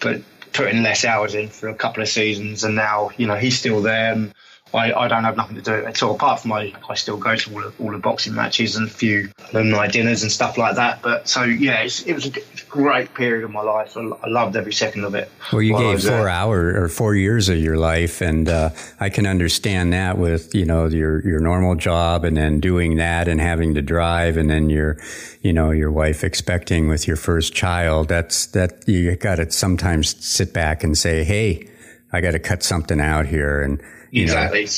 but 0.00 0.22
putting 0.52 0.84
less 0.84 1.04
hours 1.04 1.34
in 1.34 1.48
for 1.48 1.68
a 1.68 1.74
couple 1.74 2.02
of 2.02 2.08
seasons. 2.08 2.62
And 2.62 2.76
now, 2.76 3.10
you 3.16 3.26
know, 3.26 3.34
he's 3.34 3.58
still 3.58 3.82
there, 3.82 4.12
and 4.12 4.32
I, 4.74 4.92
I 4.92 5.08
don't 5.08 5.24
have 5.24 5.36
nothing 5.36 5.56
to 5.56 5.62
do 5.62 5.84
at 5.86 6.02
all. 6.02 6.14
Apart 6.14 6.40
from 6.40 6.52
I, 6.52 6.74
I 6.88 6.94
still 6.94 7.16
go 7.16 7.34
to 7.34 7.54
all 7.54 7.60
the, 7.62 7.72
all 7.78 7.92
the 7.92 7.98
boxing 7.98 8.34
matches 8.34 8.76
and 8.76 8.86
a 8.86 8.90
few 8.90 9.30
alumni 9.52 9.88
dinners 9.88 10.22
and 10.22 10.30
stuff 10.30 10.58
like 10.58 10.76
that. 10.76 11.00
But 11.00 11.28
so 11.28 11.44
yeah, 11.44 11.80
it 11.82 12.14
was 12.14 12.26
a 12.26 12.32
great 12.68 13.14
period 13.14 13.44
of 13.44 13.50
my 13.50 13.62
life. 13.62 13.96
I, 13.96 14.00
I 14.00 14.28
loved 14.28 14.56
every 14.56 14.72
second 14.72 15.04
of 15.04 15.14
it. 15.14 15.30
Well, 15.52 15.62
you 15.62 15.76
gave 15.76 16.02
four 16.02 16.28
hours 16.28 16.76
or 16.76 16.88
four 16.88 17.14
years 17.14 17.48
of 17.48 17.58
your 17.58 17.78
life, 17.78 18.20
and 18.20 18.48
uh, 18.48 18.70
I 19.00 19.08
can 19.08 19.26
understand 19.26 19.92
that 19.94 20.18
with 20.18 20.54
you 20.54 20.66
know 20.66 20.86
your 20.86 21.26
your 21.26 21.40
normal 21.40 21.74
job 21.74 22.24
and 22.24 22.36
then 22.36 22.60
doing 22.60 22.96
that 22.96 23.28
and 23.28 23.40
having 23.40 23.74
to 23.74 23.82
drive 23.82 24.36
and 24.36 24.50
then 24.50 24.68
your 24.68 24.98
you 25.40 25.52
know 25.52 25.70
your 25.70 25.90
wife 25.90 26.24
expecting 26.24 26.88
with 26.88 27.06
your 27.06 27.16
first 27.16 27.54
child. 27.54 28.08
That's 28.08 28.46
that 28.46 28.86
you 28.86 29.16
got 29.16 29.36
to 29.36 29.50
sometimes 29.50 30.22
sit 30.24 30.52
back 30.52 30.84
and 30.84 30.96
say, 30.96 31.24
hey. 31.24 31.70
I 32.10 32.22
got 32.22 32.30
to 32.30 32.38
cut 32.38 32.62
something 32.62 33.02
out 33.02 33.26
here, 33.26 33.60
and 33.60 33.82
exactly. 34.12 34.64
Know, 34.64 34.70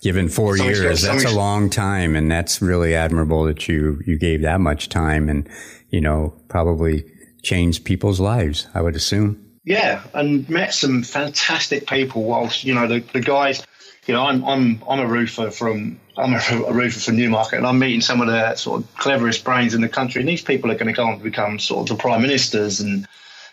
given 0.00 0.28
four 0.28 0.56
years, 0.56 1.02
that's 1.02 1.24
a 1.24 1.34
long 1.34 1.70
time, 1.70 2.14
and 2.14 2.30
that's 2.30 2.60
really 2.62 2.94
admirable 2.94 3.44
that 3.44 3.68
you 3.68 4.00
you 4.06 4.18
gave 4.18 4.42
that 4.42 4.60
much 4.60 4.88
time, 4.88 5.28
and 5.28 5.48
you 5.90 6.00
know 6.00 6.34
probably 6.48 7.04
changed 7.42 7.84
people's 7.84 8.20
lives. 8.20 8.68
I 8.74 8.82
would 8.82 8.96
assume. 8.96 9.40
Yeah, 9.64 10.02
and 10.12 10.48
met 10.48 10.74
some 10.74 11.02
fantastic 11.02 11.86
people. 11.86 12.24
Whilst 12.24 12.64
you 12.64 12.74
know 12.74 12.86
the, 12.86 13.00
the 13.00 13.20
guys, 13.20 13.64
you 14.06 14.14
know, 14.14 14.24
I'm 14.24 14.44
I'm 14.44 14.82
I'm 14.88 15.00
a 15.00 15.06
roofer 15.06 15.50
from 15.50 15.98
I'm 16.16 16.34
a, 16.34 16.72
roofer 16.72 17.00
from 17.00 17.16
Newmarket, 17.16 17.58
and 17.58 17.66
I'm 17.66 17.78
meeting 17.78 18.02
some 18.02 18.20
of 18.20 18.26
the 18.26 18.54
sort 18.56 18.82
of 18.82 18.94
cleverest 18.96 19.44
brains 19.44 19.74
in 19.74 19.80
the 19.80 19.88
country. 19.88 20.20
And 20.20 20.28
these 20.28 20.42
people 20.42 20.70
are 20.70 20.74
going 20.74 20.86
to 20.86 20.92
go 20.92 21.06
on 21.06 21.18
to 21.18 21.24
become 21.24 21.58
sort 21.58 21.90
of 21.90 21.96
the 21.96 22.00
prime 22.00 22.22
ministers 22.22 22.80
and 22.80 23.08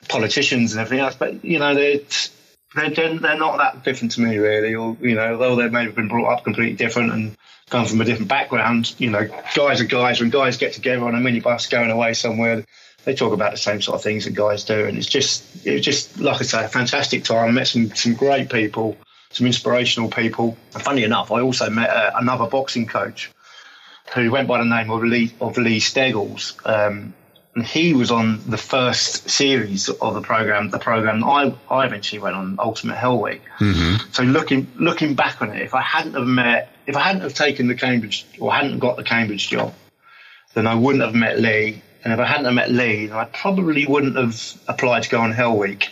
politicians 0.10 0.74
and 0.74 0.82
everything 0.82 1.04
else. 1.04 1.16
But 1.16 1.44
you 1.46 1.60
know, 1.60 1.74
they're 1.74 2.00
they're, 2.76 2.90
they're 2.90 3.38
not 3.38 3.58
that 3.58 3.84
different 3.84 4.14
to 4.14 4.22
me, 4.22 4.38
really. 4.38 4.76
Or, 4.76 4.98
you 5.02 5.16
know, 5.16 5.34
although 5.34 5.56
they 5.56 5.70
may 5.70 5.84
have 5.84 5.96
been 5.96 6.08
brought 6.08 6.32
up 6.32 6.44
completely 6.44 6.76
different 6.76 7.12
and 7.12 7.38
come 7.70 7.86
from 7.86 8.02
a 8.02 8.06
different 8.06 8.30
background, 8.30 8.94
you 8.98 9.10
know, 9.10 9.28
guys 9.56 9.82
are 9.82 9.86
guys. 9.86 10.20
When 10.20 10.30
guys 10.30 10.58
get 10.58 10.74
together 10.74 11.06
on 11.06 11.16
a 11.16 11.18
minibus 11.18 11.70
going 11.70 11.92
away 11.92 12.14
somewhere, 12.14 12.64
they 13.04 13.16
talk 13.16 13.34
about 13.34 13.52
the 13.52 13.58
same 13.58 13.82
sort 13.82 13.96
of 13.96 14.04
things 14.04 14.26
that 14.26 14.36
guys 14.36 14.64
do. 14.64 14.86
And 14.86 14.98
it's 14.98 15.08
just, 15.08 15.66
it 15.66 15.74
was 15.74 15.82
just, 15.82 16.20
like 16.20 16.40
I 16.40 16.44
say, 16.44 16.66
a 16.66 16.70
fantastic 16.70 17.24
time. 17.24 17.48
I 17.48 17.52
met 17.52 17.68
some, 17.68 17.94
some 17.96 18.14
great 18.14 18.50
people, 18.50 18.98
some 19.32 19.48
inspirational 19.48 20.10
people. 20.10 20.56
And 20.74 20.84
funny 20.84 21.04
enough, 21.04 21.32
I 21.32 21.42
also 21.42 21.70
met 21.70 21.90
uh, 21.90 22.12
another 22.16 22.46
boxing 22.48 22.88
coach 22.88 23.32
who 24.14 24.30
went 24.32 24.48
by 24.48 24.60
the 24.60 24.66
name 24.66 24.92
of 24.92 25.04
Lee, 25.04 25.34
of 25.42 25.58
Lee 25.58 25.80
Steggles. 25.80 26.58
Um, 26.66 27.14
and 27.56 27.66
he 27.66 27.94
was 27.94 28.12
on 28.12 28.40
the 28.50 28.58
first 28.58 29.30
series 29.30 29.90
of 29.90 30.14
the 30.14 30.22
program, 30.22 30.70
the 30.70 30.80
program 30.80 31.24
I, 31.24 31.54
I 31.70 31.86
eventually 31.86 32.22
went 32.22 32.36
on, 32.36 32.56
Ultimate 32.60 32.96
Hell 32.96 33.22
Week. 33.22 33.42
Mm-hmm. 33.60 34.12
So 34.14 34.24
looking 34.24 34.68
looking 34.78 35.16
back 35.16 35.42
on 35.42 35.52
it, 35.52 35.62
if 35.62 35.74
I 35.74 35.82
hadn't 35.82 36.14
have 36.14 36.28
met, 36.28 36.70
if 36.88 36.96
I 36.96 37.02
hadn't 37.02 37.24
have 37.24 37.34
taken 37.34 37.68
the 37.68 37.76
Cambridge 37.76 38.26
or 38.40 38.54
hadn't 38.54 38.80
got 38.80 38.96
the 38.96 39.04
Cambridge 39.04 39.50
job, 39.50 39.74
then 40.54 40.66
I 40.66 40.76
wouldn't 40.76 41.04
have 41.04 41.14
met 41.14 41.40
Lee. 41.40 41.82
And 42.04 42.14
if 42.14 42.20
I 42.20 42.26
hadn't 42.26 42.46
have 42.46 42.54
met 42.54 42.72
Lee, 42.72 43.08
then 43.08 43.18
I 43.18 43.26
probably 43.26 43.86
wouldn't 43.86 44.16
have 44.16 44.62
applied 44.68 45.04
to 45.04 45.10
go 45.10 45.20
on 45.20 45.34
Hell 45.34 45.58
Week. 45.58 45.90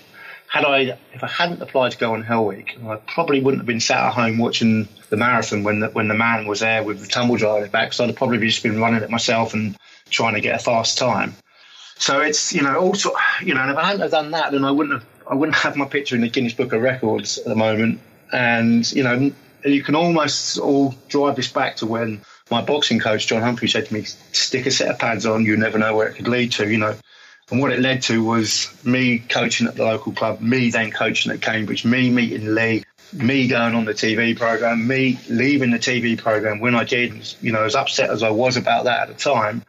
Had 0.47 0.65
I, 0.65 0.97
if 1.13 1.23
I 1.23 1.27
hadn't 1.27 1.61
applied 1.61 1.91
to 1.91 1.97
go 1.99 2.13
on 2.13 2.23
Hell 2.23 2.45
Week, 2.45 2.75
I 2.83 2.95
probably 2.95 3.41
wouldn't 3.41 3.61
have 3.61 3.67
been 3.67 3.81
sat 3.81 3.99
at 3.99 4.13
home 4.13 4.39
watching 4.39 4.87
the 5.09 5.17
marathon 5.17 5.63
when 5.63 5.81
the, 5.81 5.89
when 5.89 6.07
the 6.07 6.15
man 6.15 6.47
was 6.47 6.61
there 6.61 6.83
with 6.83 7.01
the 7.01 7.07
tumble 7.07 7.35
dryer 7.35 7.67
back. 7.67 7.93
So 7.93 8.05
I'd 8.05 8.15
probably 8.15 8.39
just 8.39 8.63
been 8.63 8.79
running 8.79 9.03
it 9.03 9.11
myself 9.11 9.53
and 9.53 9.77
trying 10.09 10.33
to 10.33 10.41
get 10.41 10.55
a 10.55 10.63
fast 10.63 10.97
time. 10.97 11.35
So 11.99 12.21
it's 12.21 12.53
you 12.53 12.63
know 12.63 12.77
also 12.77 13.11
you 13.43 13.53
know, 13.53 13.61
and 13.61 13.71
if 13.71 13.77
I 13.77 13.83
hadn't 13.83 14.01
have 14.01 14.11
done 14.11 14.31
that, 14.31 14.51
then 14.51 14.63
I 14.63 14.71
wouldn't 14.71 15.01
have 15.01 15.09
I 15.27 15.35
wouldn't 15.35 15.57
have 15.57 15.75
my 15.75 15.85
picture 15.85 16.15
in 16.15 16.21
the 16.21 16.29
Guinness 16.29 16.53
Book 16.53 16.73
of 16.73 16.81
Records 16.81 17.37
at 17.37 17.45
the 17.45 17.55
moment. 17.55 17.99
And 18.31 18.89
you 18.91 19.03
know, 19.03 19.31
you 19.65 19.83
can 19.83 19.95
almost 19.95 20.57
all 20.57 20.95
drive 21.09 21.35
this 21.35 21.51
back 21.51 21.75
to 21.77 21.85
when 21.85 22.21
my 22.49 22.61
boxing 22.61 22.99
coach 22.99 23.27
John 23.27 23.41
Humphrey 23.41 23.67
said 23.67 23.87
to 23.87 23.93
me, 23.93 24.03
"Stick 24.31 24.65
a 24.65 24.71
set 24.71 24.89
of 24.89 24.97
pads 24.97 25.25
on. 25.25 25.45
You 25.45 25.57
never 25.57 25.77
know 25.77 25.95
where 25.95 26.07
it 26.07 26.15
could 26.15 26.27
lead 26.27 26.53
to." 26.53 26.69
You 26.69 26.77
know. 26.77 26.95
And 27.51 27.59
what 27.59 27.71
it 27.71 27.79
led 27.79 28.03
to 28.03 28.23
was 28.23 28.71
me 28.85 29.19
coaching 29.19 29.67
at 29.67 29.75
the 29.75 29.83
local 29.83 30.11
club, 30.11 30.39
me 30.39 30.69
then 30.69 30.91
coaching 30.91 31.31
at 31.31 31.41
Cambridge, 31.41 31.83
me 31.83 32.11
meeting 32.11 32.53
Lee, 32.53 32.83
me 33.11 33.47
going 33.47 33.73
on 33.73 33.85
the 33.85 33.93
TV 33.93 34.37
program, 34.37 34.87
me 34.87 35.19
leaving 35.29 35.71
the 35.71 35.79
TV 35.79 36.15
program 36.15 36.59
when 36.59 36.75
I 36.75 36.83
did. 36.83 37.33
You 37.41 37.51
know, 37.51 37.63
as 37.63 37.75
upset 37.75 38.11
as 38.11 38.21
I 38.21 38.29
was 38.29 38.55
about 38.55 38.85
that 38.85 39.01
at 39.01 39.07
the 39.07 39.21
time, 39.21 39.63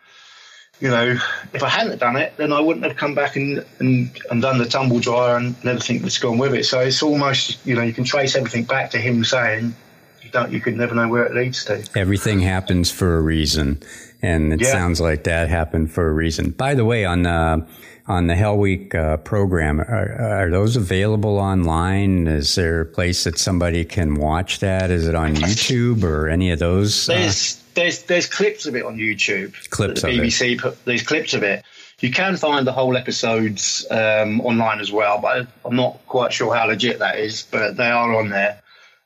you 0.81 0.89
know, 0.89 1.17
if 1.53 1.63
I 1.63 1.69
hadn't 1.69 1.99
done 1.99 2.17
it, 2.17 2.33
then 2.39 2.53
I 2.53 2.61
wouldn't 2.61 2.85
have 2.87 2.97
come 2.97 3.15
back 3.15 3.37
and, 3.37 3.65
and, 3.79 4.11
and 4.31 4.43
done 4.43 4.59
the 4.59 4.65
tumble 4.65 4.99
dryer 4.99 5.37
and 5.37 5.55
everything 5.65 6.01
that's 6.01 6.19
gone 6.19 6.39
with 6.39 6.55
it. 6.55 6.65
So 6.65 6.81
it's 6.81 7.03
almost, 7.03 7.65
you 7.67 7.75
know, 7.75 7.83
you 7.83 7.93
can 7.93 8.05
trace 8.05 8.35
everything 8.35 8.65
back 8.65 8.91
to 8.93 8.99
him 8.99 9.23
saying, 9.23 9.75
you 10.23 10.31
don't, 10.31 10.51
you 10.51 10.61
could 10.61 10.77
never 10.77 10.95
know 10.95 11.09
where 11.09 11.25
it 11.25 11.35
leads 11.35 11.67
to. 11.67 11.87
Everything 11.95 12.41
happens 12.41 12.91
for 12.91 13.19
a 13.19 13.21
reason. 13.21 13.83
And 14.23 14.55
it 14.55 14.63
yeah. 14.63 14.73
sounds 14.73 15.01
like 15.01 15.25
that 15.25 15.49
happened 15.49 15.93
for 15.93 16.09
a 16.09 16.13
reason. 16.13 16.51
By 16.51 16.75
the 16.75 16.85
way, 16.85 17.05
on 17.05 17.23
the, 17.23 17.67
on 18.07 18.27
the 18.27 18.35
Hell 18.35 18.57
Week 18.57 18.95
uh, 18.95 19.19
program, 19.19 19.81
are, 19.81 20.45
are, 20.45 20.51
those 20.51 20.77
available 20.77 21.39
online? 21.39 22.27
Is 22.27 22.55
there 22.55 22.81
a 22.81 22.87
place 22.87 23.25
that 23.25 23.39
somebody 23.39 23.85
can 23.85 24.15
watch 24.15 24.61
that? 24.61 24.91
Is 24.91 25.07
it 25.07 25.15
on 25.15 25.35
YouTube 25.37 26.05
or 26.05 26.29
any 26.29 26.51
of 26.51 26.59
those? 26.59 27.09
Uh, 27.09 27.15
There's, 27.15 27.60
there's 27.75 28.03
there's 28.05 28.27
clips 28.27 28.67
of 28.67 28.77
it 28.77 28.85
on 28.85 28.97
YouTube. 28.97 29.55
Clips 29.71 30.03
the 30.03 30.09
BBC 30.09 30.61
put 30.61 30.85
there's 30.85 31.03
clips 31.03 31.35
of 31.35 31.43
it. 31.43 31.65
You 32.01 32.11
can 32.11 32.37
find 32.37 32.67
the 32.67 32.73
whole 32.73 32.97
episodes 32.97 33.87
um, 33.91 34.41
online 34.41 34.81
as 34.81 34.91
well, 34.91 35.19
but 35.21 35.47
I'm 35.65 35.77
not 35.77 35.99
quite 36.07 36.33
sure 36.33 36.55
how 36.55 36.67
legit 36.67 36.99
that 37.01 37.19
is. 37.19 37.47
But 37.51 37.77
they 37.77 37.91
are 37.91 38.15
on 38.17 38.31
there. 38.31 38.61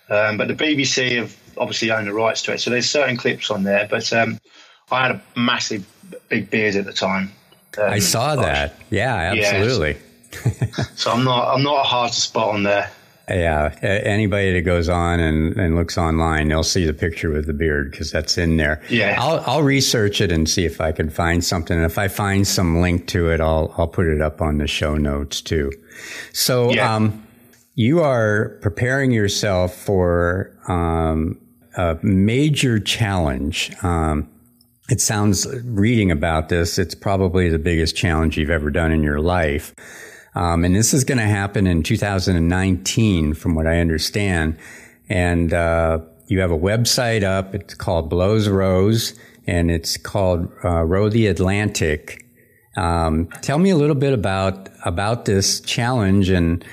Um, 0.09 0.37
but 0.37 0.49
the 0.49 0.55
BBC 0.55 1.17
have 1.17 1.37
obviously 1.59 1.91
owned 1.91 2.07
the 2.07 2.13
rights 2.13 2.43
to 2.43 2.53
it, 2.53 2.61
so 2.61 2.71
there's 2.71 2.89
certain 2.89 3.17
clips 3.17 3.51
on 3.51 3.65
there. 3.65 3.89
But 3.91 4.13
um, 4.13 4.39
I 4.91 5.07
had 5.07 5.11
a 5.13 5.23
massive 5.37 5.87
big 6.29 6.51
beard 6.51 6.77
at 6.77 6.85
the 6.85 6.93
time. 6.93 7.33
I 7.77 7.99
saw 7.99 8.37
gosh. 8.37 8.45
that. 8.45 8.77
Yeah, 8.91 9.15
absolutely. 9.15 9.97
Yeah, 10.33 10.67
so, 10.73 10.83
so 10.95 11.11
I'm 11.13 11.25
not 11.25 11.55
I'm 11.55 11.63
not 11.63 11.85
hard 11.87 12.13
to 12.13 12.21
spot 12.21 12.55
on 12.55 12.63
there. 12.63 12.91
Yeah, 13.29 13.75
anybody 13.83 14.53
that 14.53 14.63
goes 14.63 14.89
on 14.89 15.19
and, 15.19 15.57
and 15.57 15.77
looks 15.77 15.97
online, 15.97 16.49
they'll 16.49 16.63
see 16.63 16.85
the 16.85 16.93
picture 16.93 17.31
with 17.31 17.47
the 17.47 17.55
beard 17.55 17.91
because 17.91 18.11
that's 18.11 18.37
in 18.37 18.59
there. 18.59 18.83
Yeah, 18.91 19.17
I'll 19.19 19.43
I'll 19.47 19.63
research 19.63 20.21
it 20.21 20.31
and 20.31 20.49
see 20.49 20.67
if 20.67 20.81
I 20.81 20.93
can 20.93 21.09
find 21.09 21.43
something. 21.43 21.77
And 21.77 21.87
if 21.87 21.97
I 21.97 22.09
find 22.09 22.47
some 22.47 22.81
link 22.81 23.07
to 23.09 23.31
it, 23.31 23.41
I'll 23.41 23.75
I'll 23.79 23.89
put 23.89 24.07
it 24.07 24.21
up 24.21 24.43
on 24.43 24.59
the 24.59 24.67
show 24.67 24.97
notes 24.97 25.41
too. 25.41 25.73
So, 26.33 26.71
yeah. 26.73 26.95
um, 26.95 27.27
you 27.77 28.01
are 28.01 28.59
preparing 28.61 29.11
yourself 29.11 29.75
for 29.75 30.57
um, 30.69 31.41
a 31.77 31.99
major 32.03 32.79
challenge. 32.79 33.73
Um, 33.83 34.29
it 34.91 35.01
sounds 35.01 35.47
reading 35.65 36.11
about 36.11 36.51
this, 36.51 36.79
it's 36.79 36.95
probably 36.95 37.49
the 37.49 37.59
biggest 37.59 37.97
challenge 37.97 38.37
you've 38.37 38.51
ever 38.51 38.71
done 38.71 38.93
in 38.93 39.03
your 39.03 39.21
life. 39.21 39.75
Um, 40.35 40.65
and 40.65 40.75
this 40.75 40.93
is 40.93 41.05
going 41.05 41.19
to 41.19 41.25
happen 41.25 41.67
in 41.67 41.83
2019, 41.83 43.35
from 43.35 43.55
what 43.55 43.67
I 43.67 43.79
understand. 43.79 44.59
And 45.09 45.53
uh, 45.53 46.01
you 46.27 46.41
have 46.41 46.51
a 46.51 46.59
website 46.59 47.23
up. 47.23 47.55
It's 47.55 47.75
called 47.75 48.11
Blowes 48.11 48.49
Rows, 48.49 49.15
and 49.47 49.71
it's 49.71 49.97
called 49.97 50.51
uh, 50.65 50.83
Row 50.83 51.09
the 51.09 51.27
Atlantic. 51.27 52.25
Um, 52.77 53.29
tell 53.43 53.59
me 53.59 53.71
a 53.71 53.77
little 53.77 53.95
bit 53.95 54.13
about 54.13 54.69
about 54.85 55.27
this 55.27 55.61
challenge 55.61 56.29
and 56.29 56.65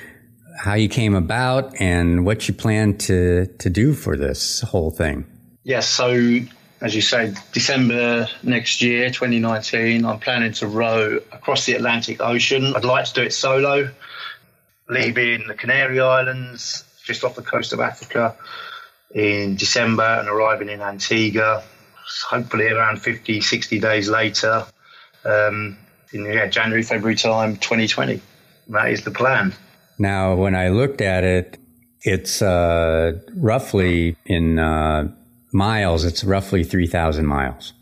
how 0.58 0.74
you 0.74 0.88
came 0.88 1.14
about, 1.14 1.80
and 1.80 2.26
what 2.26 2.48
you 2.48 2.54
plan 2.54 2.96
to 2.98 3.46
to 3.46 3.70
do 3.70 3.92
for 3.92 4.16
this 4.16 4.60
whole 4.62 4.90
thing. 4.90 5.26
Yes. 5.64 5.88
So 5.88 6.40
as 6.82 6.96
you 6.96 7.00
say, 7.00 7.32
December 7.52 8.28
next 8.42 8.82
year, 8.82 9.08
2019, 9.08 10.04
I'm 10.04 10.18
planning 10.18 10.52
to 10.54 10.66
row 10.66 11.20
across 11.30 11.64
the 11.64 11.74
Atlantic 11.74 12.20
Ocean. 12.20 12.74
I'd 12.74 12.84
like 12.84 13.04
to 13.04 13.14
do 13.14 13.22
it 13.22 13.32
solo, 13.32 13.88
leaving 14.88 15.46
the 15.46 15.54
Canary 15.54 16.00
Islands, 16.00 16.84
just 17.04 17.22
off 17.22 17.36
the 17.36 17.42
coast 17.42 17.72
of 17.72 17.78
Africa, 17.78 18.34
in 19.14 19.54
December 19.54 20.02
and 20.02 20.28
arriving 20.28 20.68
in 20.68 20.80
Antigua, 20.80 21.62
hopefully 22.28 22.66
around 22.66 23.00
50, 23.00 23.40
60 23.40 23.78
days 23.78 24.08
later, 24.08 24.66
um, 25.24 25.78
in 26.12 26.24
yeah, 26.24 26.46
January, 26.46 26.82
February 26.82 27.14
time, 27.14 27.58
2020. 27.58 28.20
That 28.68 28.90
is 28.90 29.04
the 29.04 29.12
plan. 29.12 29.54
Now, 30.00 30.34
when 30.34 30.56
I 30.56 30.70
looked 30.70 31.00
at 31.00 31.22
it, 31.22 31.58
it's 32.00 32.42
uh, 32.42 33.20
roughly 33.36 34.16
in 34.26 34.58
uh, 34.58 35.12
miles, 35.52 36.04
it's 36.04 36.24
roughly 36.24 36.64
3,000 36.64 37.26
miles. 37.26 37.72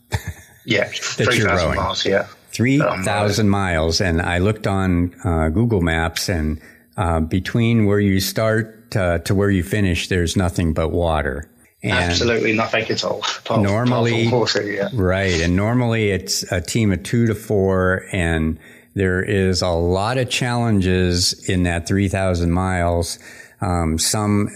yeah, 0.64 0.84
3,000 0.92 1.76
miles, 1.76 2.04
yeah. 2.04 2.26
3,000 2.52 3.48
miles. 3.48 4.00
And 4.00 4.20
I 4.20 4.38
looked 4.38 4.66
on 4.66 5.14
uh, 5.24 5.48
Google 5.50 5.80
Maps, 5.80 6.28
and 6.28 6.60
uh, 6.96 7.20
between 7.20 7.86
where 7.86 8.00
you 8.00 8.20
start 8.20 8.96
uh, 8.96 9.18
to 9.18 9.34
where 9.34 9.50
you 9.50 9.62
finish, 9.62 10.08
there's 10.08 10.36
nothing 10.36 10.72
but 10.72 10.88
water. 10.88 11.48
And 11.82 11.92
Absolutely 11.92 12.52
nothing 12.52 12.84
at 12.90 13.04
all. 13.04 13.22
Apart, 13.38 13.62
normally, 13.62 14.26
apart 14.26 14.54
yeah. 14.66 14.90
right. 14.92 15.40
And 15.40 15.56
normally 15.56 16.10
it's 16.10 16.42
a 16.52 16.60
team 16.60 16.92
of 16.92 17.02
two 17.02 17.26
to 17.26 17.34
four, 17.34 18.04
and 18.12 18.58
there 18.94 19.22
is 19.22 19.62
a 19.62 19.70
lot 19.70 20.18
of 20.18 20.28
challenges 20.28 21.48
in 21.48 21.62
that 21.62 21.86
3,000 21.86 22.50
miles. 22.50 23.18
Um, 23.62 23.98
some 23.98 24.50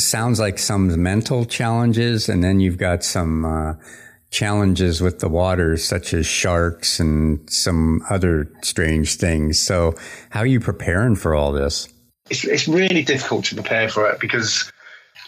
sounds 0.00 0.40
like 0.40 0.58
some 0.58 1.02
mental 1.02 1.44
challenges, 1.44 2.28
and 2.28 2.42
then 2.42 2.60
you've 2.60 2.78
got 2.78 3.04
some 3.04 3.44
uh, 3.44 3.74
challenges 4.30 5.00
with 5.00 5.20
the 5.20 5.28
waters, 5.28 5.84
such 5.84 6.12
as 6.12 6.26
sharks 6.26 7.00
and 7.00 7.48
some 7.50 8.02
other 8.10 8.50
strange 8.62 9.16
things. 9.16 9.58
So, 9.58 9.94
how 10.30 10.40
are 10.40 10.46
you 10.46 10.60
preparing 10.60 11.16
for 11.16 11.34
all 11.34 11.52
this? 11.52 11.88
It's, 12.28 12.44
it's 12.44 12.68
really 12.68 13.02
difficult 13.02 13.46
to 13.46 13.54
prepare 13.54 13.88
for 13.88 14.10
it 14.10 14.20
because, 14.20 14.70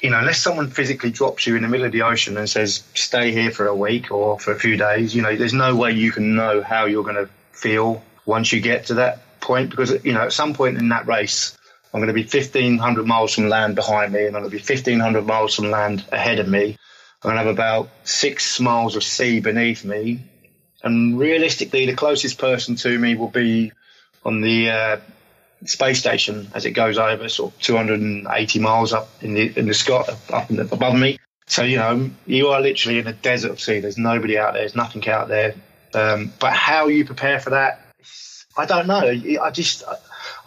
you 0.03 0.11
know, 0.11 0.19
unless 0.19 0.41
someone 0.41 0.69
physically 0.69 1.11
drops 1.11 1.47
you 1.47 1.57
in 1.57 1.63
the 1.63 1.69
middle 1.69 1.87
of 1.87 1.93
the 1.93 2.03
ocean 2.03 2.37
and 2.37 2.51
says, 2.51 2.83
stay 2.95 3.31
here 3.33 3.51
for 3.51 3.67
a 3.67 3.75
week 3.75 4.11
or 4.11 4.39
for 4.39 4.53
a 4.53 4.59
few 4.59 4.77
days, 4.77 5.15
you 5.15 5.23
know, 5.23 5.37
there's 5.37 5.55
no 5.55 5.77
way 5.77 5.93
you 5.93 6.11
can 6.11 6.35
know 6.35 6.61
how 6.61 6.87
you're 6.87 7.05
going 7.05 7.17
to 7.17 7.29
feel 7.53 8.03
once 8.27 8.53
you 8.53 8.61
get 8.61 8.87
to 8.87 8.95
that 8.95 9.41
point 9.41 9.71
because, 9.71 10.05
you 10.05 10.13
know, 10.13 10.23
at 10.23 10.33
some 10.33 10.55
point 10.55 10.77
in 10.77 10.89
that 10.89 11.07
race, 11.07 11.57
I'm 11.93 12.01
going 12.01 12.09
to 12.09 12.13
be 12.15 12.23
1,500 12.23 13.07
miles 13.07 13.35
from 13.35 13.49
land 13.49 13.75
behind 13.75 14.13
me, 14.13 14.27
and 14.27 14.37
I'm 14.37 14.43
going 14.43 14.51
to 14.51 14.57
be 14.57 14.63
1,500 14.63 15.27
miles 15.27 15.55
from 15.55 15.71
land 15.71 16.05
ahead 16.13 16.39
of 16.39 16.49
me. 16.49 16.77
I'm 17.23 17.31
going 17.31 17.35
to 17.35 17.43
have 17.43 17.47
about 17.47 17.89
six 18.05 18.61
miles 18.61 18.95
of 18.95 19.03
sea 19.03 19.41
beneath 19.41 19.85
me. 19.85 20.21
And 20.83 21.19
realistically, 21.19 21.87
the 21.87 21.95
closest 21.95 22.39
person 22.39 22.77
to 22.77 22.99
me 22.99 23.17
will 23.17 23.31
be 23.31 23.73
on 24.25 24.41
the 24.41 24.71
uh, 24.71 24.97
space 25.65 25.99
station 25.99 26.49
as 26.55 26.67
it 26.67 26.73
goes 26.73 26.99
over, 26.99 27.29
sort 27.29 27.55
of 27.55 27.61
280 27.61 28.59
miles 28.61 28.93
up 28.93 29.09
in 29.23 29.35
the 29.35 29.53
in 29.59 29.67
the 29.67 29.75
sky, 29.75 30.05
up 30.33 30.49
the, 30.49 30.69
above 30.71 30.95
me. 30.95 31.19
So 31.47 31.63
you 31.63 31.77
know, 31.77 32.11
you 32.27 32.49
are 32.49 32.61
literally 32.61 32.99
in 32.99 33.07
a 33.07 33.13
desert 33.13 33.51
of 33.51 33.61
sea. 33.61 33.81
There's 33.81 33.99
nobody 33.99 34.39
out 34.39 34.53
there. 34.53 34.63
There's 34.63 34.77
nothing 34.77 35.09
out 35.09 35.29
there. 35.29 35.55
Um, 35.95 36.33
but 36.39 36.53
how 36.53 36.89
you 36.89 37.05
prepare 37.05 37.41
for 37.41 37.51
that, 37.51 37.81
I 38.57 38.67
don't 38.67 38.87
know. 38.87 39.41
I 39.43 39.51
just 39.51 39.83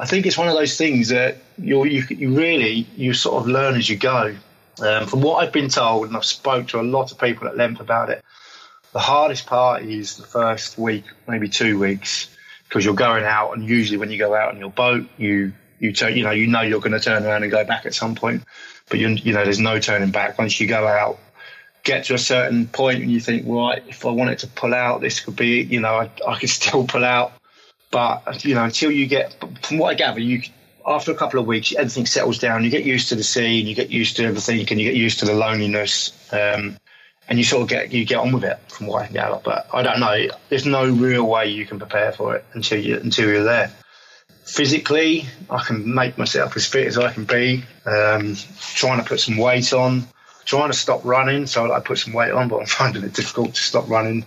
I 0.02 0.08
think 0.08 0.26
it's 0.26 0.38
one 0.38 0.48
of 0.48 0.56
those 0.56 0.78
things 0.78 1.10
that 1.10 1.38
you 1.60 1.86
you, 1.86 2.36
really 2.36 2.88
you 2.96 3.14
sort 3.14 3.40
of 3.40 3.48
learn 3.48 3.76
as 3.76 3.88
you 3.88 3.98
go. 3.98 4.36
Um, 4.82 5.06
from 5.06 5.22
what 5.22 5.44
I've 5.44 5.54
been 5.54 5.70
told, 5.70 6.08
and 6.08 6.18
I've 6.18 6.26
spoke 6.26 6.70
to 6.70 6.80
a 6.80 6.82
lot 6.82 7.12
of 7.12 7.20
people 7.20 7.48
at 7.48 7.56
length 7.56 7.80
about 7.80 8.10
it, 8.10 8.24
the 8.94 9.00
hardest 9.00 9.46
part 9.46 9.84
is 9.84 10.18
the 10.18 10.24
first 10.24 10.76
week, 10.76 11.04
maybe 11.28 11.50
two 11.50 11.78
weeks, 11.78 12.36
because 12.68 12.84
you're 12.84 12.96
going 12.96 13.26
out, 13.26 13.52
and 13.52 13.64
usually 13.64 14.00
when 14.00 14.10
you 14.10 14.18
go 14.18 14.34
out 14.34 14.56
on 14.56 14.60
your 14.60 14.72
boat, 14.72 15.08
you 15.18 15.54
you 15.78 15.94
turn, 15.94 16.18
you 16.18 16.24
know 16.24 16.32
you 16.32 16.48
know 16.48 16.62
you're 16.62 16.80
going 16.80 16.94
to 16.94 17.00
turn 17.00 17.24
around 17.24 17.44
and 17.44 17.52
go 17.52 17.64
back 17.64 17.86
at 17.86 17.94
some 17.94 18.16
point, 18.16 18.44
but 18.90 18.98
you 18.98 19.10
you 19.10 19.34
know 19.34 19.44
there's 19.44 19.60
no 19.60 19.78
turning 19.80 20.10
back 20.10 20.40
once 20.40 20.60
you 20.60 20.66
go 20.66 20.88
out. 20.88 21.20
Get 21.84 22.06
to 22.06 22.16
a 22.16 22.20
certain 22.20 22.66
point 22.66 23.04
and 23.04 23.12
you 23.12 23.20
think, 23.20 23.46
right, 23.48 23.84
if 23.88 24.04
I 24.04 24.10
wanted 24.10 24.40
to 24.40 24.48
pull 24.48 24.74
out, 24.74 25.02
this 25.02 25.20
could 25.20 25.36
be, 25.36 25.62
you 25.62 25.80
know, 25.80 25.96
I, 25.96 26.12
I 26.28 26.40
could 26.40 26.50
still 26.62 26.88
pull 26.88 27.06
out 27.06 27.34
but 27.92 28.44
you 28.44 28.56
know, 28.56 28.64
until 28.64 28.92
you 28.92 29.06
get, 29.06 29.36
from 29.64 29.78
what 29.78 29.90
I 29.90 29.94
gather, 29.96 30.20
you 30.20 30.42
after 30.86 31.12
a 31.12 31.16
couple 31.16 31.40
of 31.40 31.46
weeks, 31.46 31.74
everything 31.76 32.06
settles 32.06 32.40
down. 32.40 32.64
You 32.64 32.70
get 32.70 32.86
used 32.86 33.10
to 33.10 33.16
the 33.16 33.24
sea, 33.24 33.60
and 33.60 33.70
you 33.70 33.76
get 33.76 33.90
used 33.90 34.18
to 34.18 34.24
everything, 34.24 34.60
and 34.60 34.80
you 34.80 34.90
get 34.90 34.96
used 34.96 35.20
to 35.20 35.26
the 35.26 35.34
loneliness, 35.34 36.12
um, 36.34 36.78
and 37.28 37.38
you 37.38 37.44
sort 37.44 37.64
of 37.64 37.70
get 37.70 37.92
you 37.92 38.06
get 38.06 38.18
on 38.18 38.32
with 38.32 38.44
it. 38.44 38.58
From 38.70 38.88
what 38.88 39.04
I 39.04 39.06
can 39.08 39.14
gather, 39.14 39.40
but 39.44 39.68
I 39.74 39.84
don't 39.84 40.00
know. 40.00 40.28
There's 40.50 40.66
no 40.66 40.90
real 40.90 41.28
way 41.28 41.48
you 41.50 41.66
can 41.66 41.78
prepare 41.78 42.12
for 42.12 42.36
it 42.36 42.46
until 42.54 42.80
you 42.80 42.98
until 42.98 43.28
you're 43.28 43.44
there. 43.44 43.72
Physically, 44.46 45.26
I 45.50 45.64
can 45.64 45.94
make 45.94 46.18
myself 46.18 46.58
as 46.58 46.66
fit 46.66 46.88
as 46.88 46.98
I 46.98 47.14
can 47.14 47.26
be. 47.26 47.64
Um, 47.86 48.36
trying 48.74 49.02
to 49.02 49.08
put 49.08 49.20
some 49.20 49.38
weight 49.38 49.72
on, 49.72 50.08
trying 50.46 50.72
to 50.72 50.78
stop 50.78 51.06
running, 51.06 51.46
so 51.46 51.72
I 51.72 51.80
put 51.80 52.00
some 52.00 52.14
weight 52.14 52.32
on, 52.32 52.48
but 52.48 52.60
I'm 52.60 52.66
finding 52.82 53.04
it 53.04 53.14
difficult 53.14 53.54
to 53.56 53.62
stop 53.62 53.88
running 53.90 54.26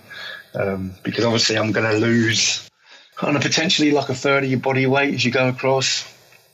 um, 0.54 0.94
because 1.02 1.24
obviously 1.24 1.56
I'm 1.58 1.72
going 1.72 1.90
to 1.90 1.98
lose 1.98 2.68
kind 3.16 3.36
of 3.36 3.42
potentially 3.42 3.90
like 3.90 4.08
a 4.08 4.14
third 4.14 4.44
of 4.44 4.50
your 4.50 4.60
body 4.60 4.86
weight 4.86 5.14
as 5.14 5.24
you 5.24 5.30
go 5.30 5.48
across. 5.48 6.10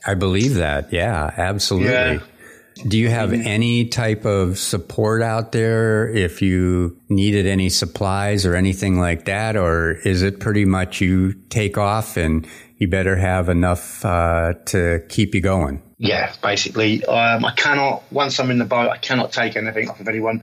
I 0.06 0.14
believe 0.14 0.54
that. 0.54 0.92
Yeah, 0.92 1.30
absolutely. 1.36 1.90
Yeah. 1.90 2.20
Do 2.86 2.98
you 2.98 3.10
have 3.10 3.32
any 3.32 3.86
type 3.86 4.24
of 4.24 4.58
support 4.58 5.22
out 5.22 5.52
there 5.52 6.08
if 6.08 6.40
you 6.40 6.96
needed 7.10 7.46
any 7.46 7.68
supplies 7.68 8.46
or 8.46 8.54
anything 8.54 8.98
like 8.98 9.26
that? 9.26 9.56
Or 9.56 9.92
is 9.92 10.22
it 10.22 10.40
pretty 10.40 10.64
much 10.64 11.00
you 11.00 11.34
take 11.50 11.76
off 11.76 12.16
and 12.16 12.46
you 12.78 12.88
better 12.88 13.16
have 13.16 13.50
enough 13.50 14.02
uh, 14.04 14.54
to 14.66 15.04
keep 15.10 15.34
you 15.34 15.42
going? 15.42 15.82
Yeah, 15.98 16.32
basically. 16.42 17.04
Um, 17.04 17.44
I 17.44 17.52
cannot, 17.52 18.02
once 18.10 18.40
I'm 18.40 18.50
in 18.50 18.58
the 18.58 18.64
boat, 18.64 18.88
I 18.88 18.96
cannot 18.96 19.32
take 19.32 19.56
anything 19.56 19.90
off 19.90 20.00
of 20.00 20.08
anyone. 20.08 20.40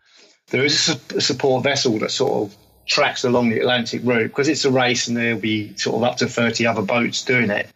There 0.50 0.64
is 0.64 0.90
a 1.16 1.22
support 1.22 1.64
vessel 1.64 1.98
that 2.00 2.12
sort 2.12 2.52
of 2.52 2.58
tracks 2.88 3.24
along 3.24 3.50
the 3.50 3.60
Atlantic 3.60 4.02
route 4.04 4.30
because 4.30 4.48
it's 4.48 4.66
a 4.66 4.72
race 4.72 5.08
and 5.08 5.18
there'll 5.18 5.40
be 5.40 5.76
sort 5.76 5.98
of 5.98 6.04
up 6.04 6.18
to 6.18 6.28
30 6.28 6.66
other 6.66 6.82
boats 6.82 7.24
doing 7.24 7.50
it. 7.50 7.68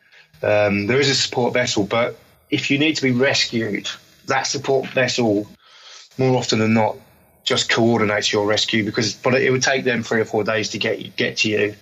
Um, 0.41 0.87
there 0.87 0.99
is 0.99 1.09
a 1.09 1.15
support 1.15 1.53
vessel, 1.53 1.83
but 1.83 2.17
if 2.49 2.71
you 2.71 2.79
need 2.79 2.95
to 2.95 3.03
be 3.03 3.11
rescued, 3.11 3.89
that 4.25 4.43
support 4.43 4.87
vessel, 4.87 5.47
more 6.17 6.37
often 6.37 6.59
than 6.59 6.73
not, 6.73 6.97
just 7.43 7.69
coordinates 7.69 8.31
your 8.31 8.45
rescue 8.45 8.83
because 8.83 9.13
but 9.13 9.33
it 9.33 9.51
would 9.51 9.63
take 9.63 9.83
them 9.83 10.03
three 10.03 10.21
or 10.21 10.25
four 10.25 10.43
days 10.43 10.69
to 10.69 10.77
get 10.77 11.15
get 11.15 11.37
to 11.37 11.49
you. 11.49 11.75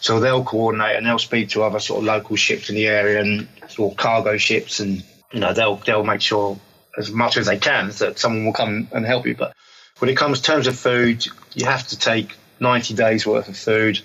So 0.00 0.18
they'll 0.18 0.44
coordinate 0.44 0.96
and 0.96 1.06
they'll 1.06 1.18
speak 1.18 1.50
to 1.50 1.62
other 1.62 1.78
sort 1.78 1.98
of 1.98 2.04
local 2.04 2.36
ships 2.36 2.70
in 2.70 2.76
the 2.76 2.86
area 2.86 3.20
and 3.20 3.48
or 3.78 3.94
cargo 3.94 4.36
ships, 4.36 4.80
and 4.80 5.02
you 5.32 5.40
know 5.40 5.52
they'll 5.52 5.76
they'll 5.76 6.04
make 6.04 6.20
sure 6.20 6.58
as 6.96 7.10
much 7.10 7.36
as 7.36 7.46
they 7.46 7.58
can 7.58 7.90
that 7.90 8.18
someone 8.18 8.46
will 8.46 8.52
come 8.52 8.88
and 8.92 9.04
help 9.04 9.26
you. 9.26 9.34
But 9.34 9.54
when 9.98 10.08
it 10.08 10.16
comes 10.16 10.40
to 10.40 10.44
terms 10.44 10.66
of 10.66 10.78
food, 10.78 11.26
you 11.54 11.66
have 11.66 11.86
to 11.88 11.98
take 11.98 12.36
90 12.60 12.94
days 12.94 13.26
worth 13.26 13.48
of 13.48 13.56
food. 13.56 14.00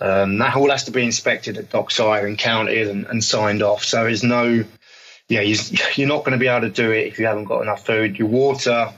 Um, 0.00 0.38
that 0.38 0.54
all 0.54 0.70
has 0.70 0.84
to 0.84 0.92
be 0.92 1.02
inspected 1.02 1.58
at 1.58 1.70
dockside 1.70 2.24
and 2.24 2.38
counted 2.38 2.86
and, 2.86 3.06
and 3.06 3.22
signed 3.22 3.62
off. 3.62 3.82
So 3.84 4.04
there's 4.04 4.22
no 4.22 4.64
yeah, 5.28 5.42
you're 5.42 6.08
not 6.08 6.24
going 6.24 6.32
to 6.32 6.38
be 6.38 6.48
able 6.48 6.62
to 6.62 6.70
do 6.70 6.90
it 6.90 7.06
if 7.06 7.18
you 7.18 7.26
haven't 7.26 7.44
got 7.44 7.60
enough 7.60 7.84
food. 7.84 8.18
Your 8.18 8.28
water, 8.28 8.92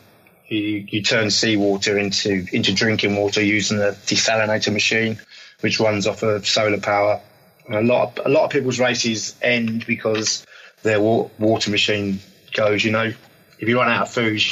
you, 0.48 0.86
you 0.88 1.03
turn 1.03 1.30
seawater 1.30 1.98
into 1.98 2.46
into 2.53 2.72
drinking 2.72 3.16
water 3.16 3.42
using 3.42 3.78
a 3.78 3.92
desalinator 4.07 4.72
machine, 4.72 5.18
which 5.61 5.80
runs 5.80 6.07
off 6.07 6.22
of 6.22 6.46
solar 6.46 6.80
power. 6.80 7.20
And 7.66 7.74
a 7.76 7.82
lot 7.82 8.18
of, 8.18 8.26
a 8.26 8.28
lot 8.28 8.44
of 8.44 8.51
people's 8.51 8.78
races 8.80 9.34
end 9.42 9.86
because 9.86 10.46
their 10.82 11.01
water 11.01 11.70
machine 11.70 12.20
goes. 12.53 12.84
You 12.84 12.92
know, 12.92 13.12
if 13.59 13.68
you 13.68 13.78
run 13.78 13.90
out 13.90 14.03
of 14.03 14.11
food, 14.12 14.42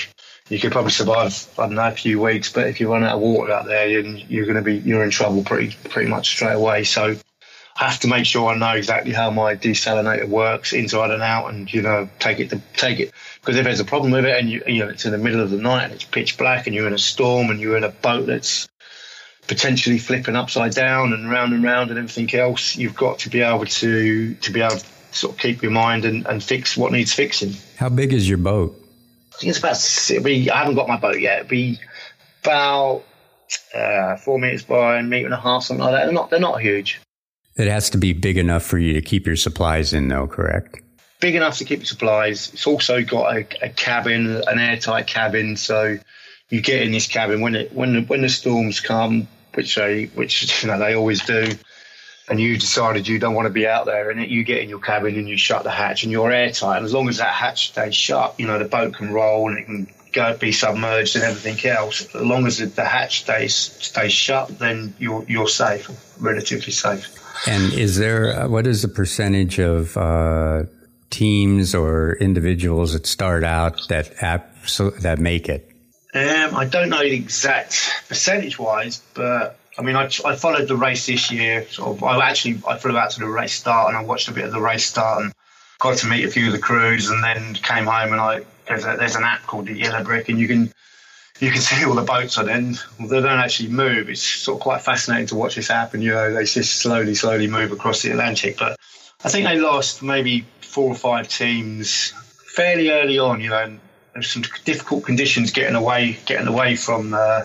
you 0.49 0.59
could 0.59 0.72
probably 0.72 0.90
survive 0.90 1.46
I 1.59 1.66
don't 1.66 1.74
know 1.74 1.88
a 1.88 1.92
few 1.92 2.20
weeks, 2.20 2.53
but 2.53 2.66
if 2.66 2.80
you 2.80 2.90
run 2.90 3.05
out 3.05 3.16
of 3.16 3.20
water 3.20 3.53
out 3.53 3.66
there, 3.66 3.88
you're, 3.88 4.05
you're 4.05 4.44
going 4.44 4.57
to 4.57 4.62
be 4.62 4.76
you're 4.76 5.05
in 5.05 5.11
trouble 5.11 5.42
pretty 5.44 5.76
pretty 5.88 6.09
much 6.09 6.28
straight 6.28 6.55
away. 6.55 6.84
So 6.84 7.16
I 7.80 7.84
have 7.84 8.01
to 8.01 8.09
make 8.09 8.26
sure 8.26 8.49
I 8.51 8.57
know 8.57 8.72
exactly 8.72 9.12
how 9.12 9.30
my 9.30 9.55
desalinator 9.55 10.28
works 10.28 10.72
inside 10.72 11.11
and 11.11 11.22
out, 11.22 11.53
and 11.53 11.72
you 11.72 11.82
know, 11.82 12.09
take 12.18 12.40
it 12.40 12.51
to 12.51 12.61
take 12.74 12.99
it 12.99 13.12
because 13.40 13.57
if 13.57 13.64
there's 13.64 13.80
a 13.80 13.84
problem 13.84 14.12
with 14.12 14.24
it, 14.24 14.36
and 14.36 14.51
you 14.51 14.62
you 14.66 14.84
know 14.84 14.90
it's 14.90 15.05
in 15.05 15.12
the 15.12 15.18
middle 15.18 15.40
of 15.40 15.51
the 15.51 15.59
night 15.59 15.84
and 15.84 15.92
it's 15.92 16.05
pitch 16.05 16.36
black, 16.38 16.66
and 16.66 16.74
you're 16.74 16.88
in 16.88 16.94
a 16.94 16.99
storm, 16.99 17.51
and 17.51 17.61
you're 17.61 17.76
in 17.76 17.84
a 17.84 17.90
boat 17.90 18.26
that's 18.26 18.68
potentially 19.46 19.99
flipping 19.99 20.36
upside 20.36 20.74
down 20.74 21.12
and 21.12 21.30
round 21.30 21.55
and 21.55 21.64
round 21.64 21.90
and 21.90 21.99
everything 21.99 22.32
else, 22.38 22.76
you've 22.76 22.94
got 22.94 23.20
to 23.20 23.30
be 23.30 23.40
able 23.42 23.64
to 23.64 24.34
to 24.34 24.53
be 24.53 24.61
able 24.61 24.76
to 24.76 24.86
sort 25.11 25.34
of 25.34 25.40
keep 25.40 25.62
your 25.62 25.72
mind 25.72 26.05
and, 26.05 26.26
and 26.26 26.42
fix 26.42 26.76
what 26.76 26.92
needs 26.92 27.12
fixing. 27.12 27.55
How 27.76 27.88
big 27.88 28.12
is 28.12 28.28
your 28.28 28.38
boat? 28.38 28.88
I 29.39 29.41
think 29.41 29.51
it's 29.51 29.59
about. 29.61 30.11
It'll 30.11 30.24
be, 30.24 30.51
I 30.51 30.59
haven't 30.59 30.74
got 30.74 30.89
my 30.89 30.97
boat 30.97 31.20
yet. 31.20 31.41
It'll 31.41 31.49
be 31.49 31.78
about 32.43 33.05
uh, 33.72 34.16
four 34.16 34.41
meters 34.41 34.64
by 34.64 34.99
a 34.99 35.03
meter 35.05 35.26
and 35.26 35.34
a 35.34 35.41
half, 35.41 35.62
something 35.62 35.84
like 35.84 35.93
that. 35.93 36.05
They're 36.07 36.12
not. 36.12 36.30
They're 36.30 36.41
not 36.41 36.61
huge. 36.61 37.01
It 37.55 37.68
has 37.68 37.91
to 37.91 37.99
be 37.99 38.12
big 38.12 38.36
enough 38.36 38.64
for 38.64 38.78
you 38.78 38.95
to 38.95 39.01
keep 39.01 39.26
your 39.26 39.36
supplies 39.36 39.93
in, 39.93 40.09
though, 40.09 40.26
correct? 40.26 40.80
Big 41.20 41.36
enough 41.36 41.59
to 41.59 41.64
keep 41.64 41.78
your 41.78 41.86
supplies. 41.86 42.53
It's 42.53 42.66
also 42.66 43.05
got 43.05 43.36
a, 43.36 43.47
a 43.62 43.68
cabin, 43.68 44.43
an 44.49 44.59
airtight 44.59 45.07
cabin, 45.07 45.57
so 45.57 45.99
you 46.51 46.61
get 46.61 46.82
in 46.82 46.91
this 46.91 47.07
cabin 47.07 47.41
when 47.41 47.55
it 47.55 47.72
when 47.72 47.95
the, 47.95 48.01
when 48.03 48.22
the 48.22 48.28
storms 48.28 48.80
come, 48.80 49.28
which 49.55 49.76
they 49.76 50.07
which 50.07 50.62
you 50.64 50.68
know 50.68 50.80
they 50.80 50.95
always 50.95 51.24
do, 51.24 51.53
and 52.29 52.39
you 52.39 52.59
decided 52.59 53.09
you 53.09 53.18
don't 53.18 53.35
want 53.35 53.47
to 53.47 53.53
be 53.53 53.66
out 53.66 53.87
there 53.87 54.11
and. 54.11 54.18
You 54.29 54.45
get 54.45 54.62
in 54.62 54.68
your 54.68 54.81
cabin 54.81 55.16
and 55.16 55.29
you 55.29 55.37
shut 55.37 55.62
the 55.62 55.70
hatch, 55.70 56.03
and 56.03 56.12
you're 56.12 56.31
airtight. 56.31 56.76
And 56.76 56.85
as 56.85 56.93
long 56.93 57.09
as 57.09 57.18
that 57.18 57.33
hatch 57.33 57.68
stays 57.68 57.95
shut, 57.95 58.35
you 58.39 58.47
know 58.47 58.59
the 58.59 58.66
boat 58.66 58.95
can 58.95 59.12
roll 59.12 59.49
and 59.49 59.59
it 59.59 59.64
can 59.64 59.87
go 60.12 60.37
be 60.37 60.53
submerged 60.53 61.16
and 61.16 61.24
everything 61.24 61.70
else. 61.70 62.14
As 62.14 62.22
long 62.22 62.47
as 62.47 62.59
the 62.59 62.85
hatch 62.85 63.20
stays 63.20 63.55
stays 63.55 64.12
shut, 64.12 64.59
then 64.59 64.95
you're 64.99 65.24
you're 65.29 65.49
safe, 65.49 65.89
relatively 66.20 66.72
safe. 66.72 67.09
And 67.47 67.72
is 67.72 67.97
there 67.97 68.43
uh, 68.43 68.49
what 68.49 68.66
is 68.66 68.83
the 68.83 68.89
percentage 68.89 69.59
of 69.59 69.97
uh, 69.97 70.64
teams 71.11 71.74
or 71.74 72.16
individuals 72.20 72.93
that 72.93 73.07
start 73.07 73.45
out 73.45 73.81
that 73.89 74.12
that 74.20 75.18
make 75.18 75.49
it? 75.49 75.70
Um, 76.14 76.57
I 76.57 76.64
don't 76.64 76.89
know 76.89 77.01
the 77.01 77.12
exact 77.12 77.91
percentage 78.09 78.59
wise, 78.59 79.03
but 79.14 79.59
I 79.79 79.83
mean, 79.83 79.95
I, 79.95 80.11
I 80.24 80.35
followed 80.35 80.66
the 80.66 80.76
race 80.76 81.07
this 81.07 81.31
year. 81.31 81.66
Sort 81.68 81.97
of, 81.97 82.03
I 82.03 82.29
actually 82.29 82.61
I 82.66 82.76
flew 82.76 82.99
out 82.99 83.12
to 83.12 83.20
the 83.20 83.29
race 83.29 83.55
start 83.55 83.89
and 83.89 83.97
I 83.97 84.03
watched 84.03 84.29
a 84.29 84.33
bit 84.33 84.45
of 84.45 84.53
the 84.53 84.61
race 84.61 84.85
start 84.85 85.22
and 85.22 85.33
got 85.79 85.99
to 85.99 86.09
meet 86.09 86.24
a 86.24 86.31
few 86.31 86.47
of 86.47 86.53
the 86.53 86.59
crews, 86.59 87.09
and 87.09 87.22
then 87.22 87.55
came 87.55 87.85
home 87.85 88.12
and 88.12 88.20
I 88.20 88.45
there's, 88.66 88.85
a, 88.85 88.97
there's 88.99 89.16
an 89.16 89.24
app 89.24 89.43
called 89.47 89.66
the 89.66 89.74
Yellow 89.74 90.03
Brick, 90.03 90.29
and 90.29 90.39
you 90.39 90.49
can 90.49 90.72
you 91.41 91.51
can 91.51 91.61
see 91.68 91.85
all 91.85 91.95
the 91.95 92.03
boats 92.03 92.39
on 92.39 92.49
end. 92.49 92.81
They 92.99 93.20
don't 93.20 93.26
actually 93.26 93.68
move. 93.68 94.09
It's 94.09 94.22
sort 94.22 94.57
of 94.57 94.62
quite 94.62 94.83
fascinating 94.83 95.29
to 95.29 95.37
watch 95.37 95.55
this 95.55 95.68
happen. 95.68 96.03
You 96.03 96.11
know, 96.11 96.35
they 96.35 96.45
just 96.45 96.76
slowly, 96.76 97.14
slowly 97.14 97.47
move 97.47 97.72
across 97.72 98.03
the 98.03 98.11
Atlantic. 98.11 98.59
But 98.59 98.79
I 99.24 99.29
think 99.29 99.47
they 99.47 99.59
lost 99.59 100.03
maybe 100.03 100.45
four 100.61 100.91
or 100.91 100.97
five 100.97 101.29
teams 101.29 102.12
fairly 102.55 102.91
early 102.91 103.18
on. 103.18 103.41
You 103.41 103.51
know, 103.51 103.79
some 104.23 104.43
difficult 104.64 105.05
conditions 105.05 105.51
getting 105.53 105.75
away, 105.75 106.19
getting 106.27 106.47
away 106.47 106.77
from 106.77 107.14
uh, 107.14 107.43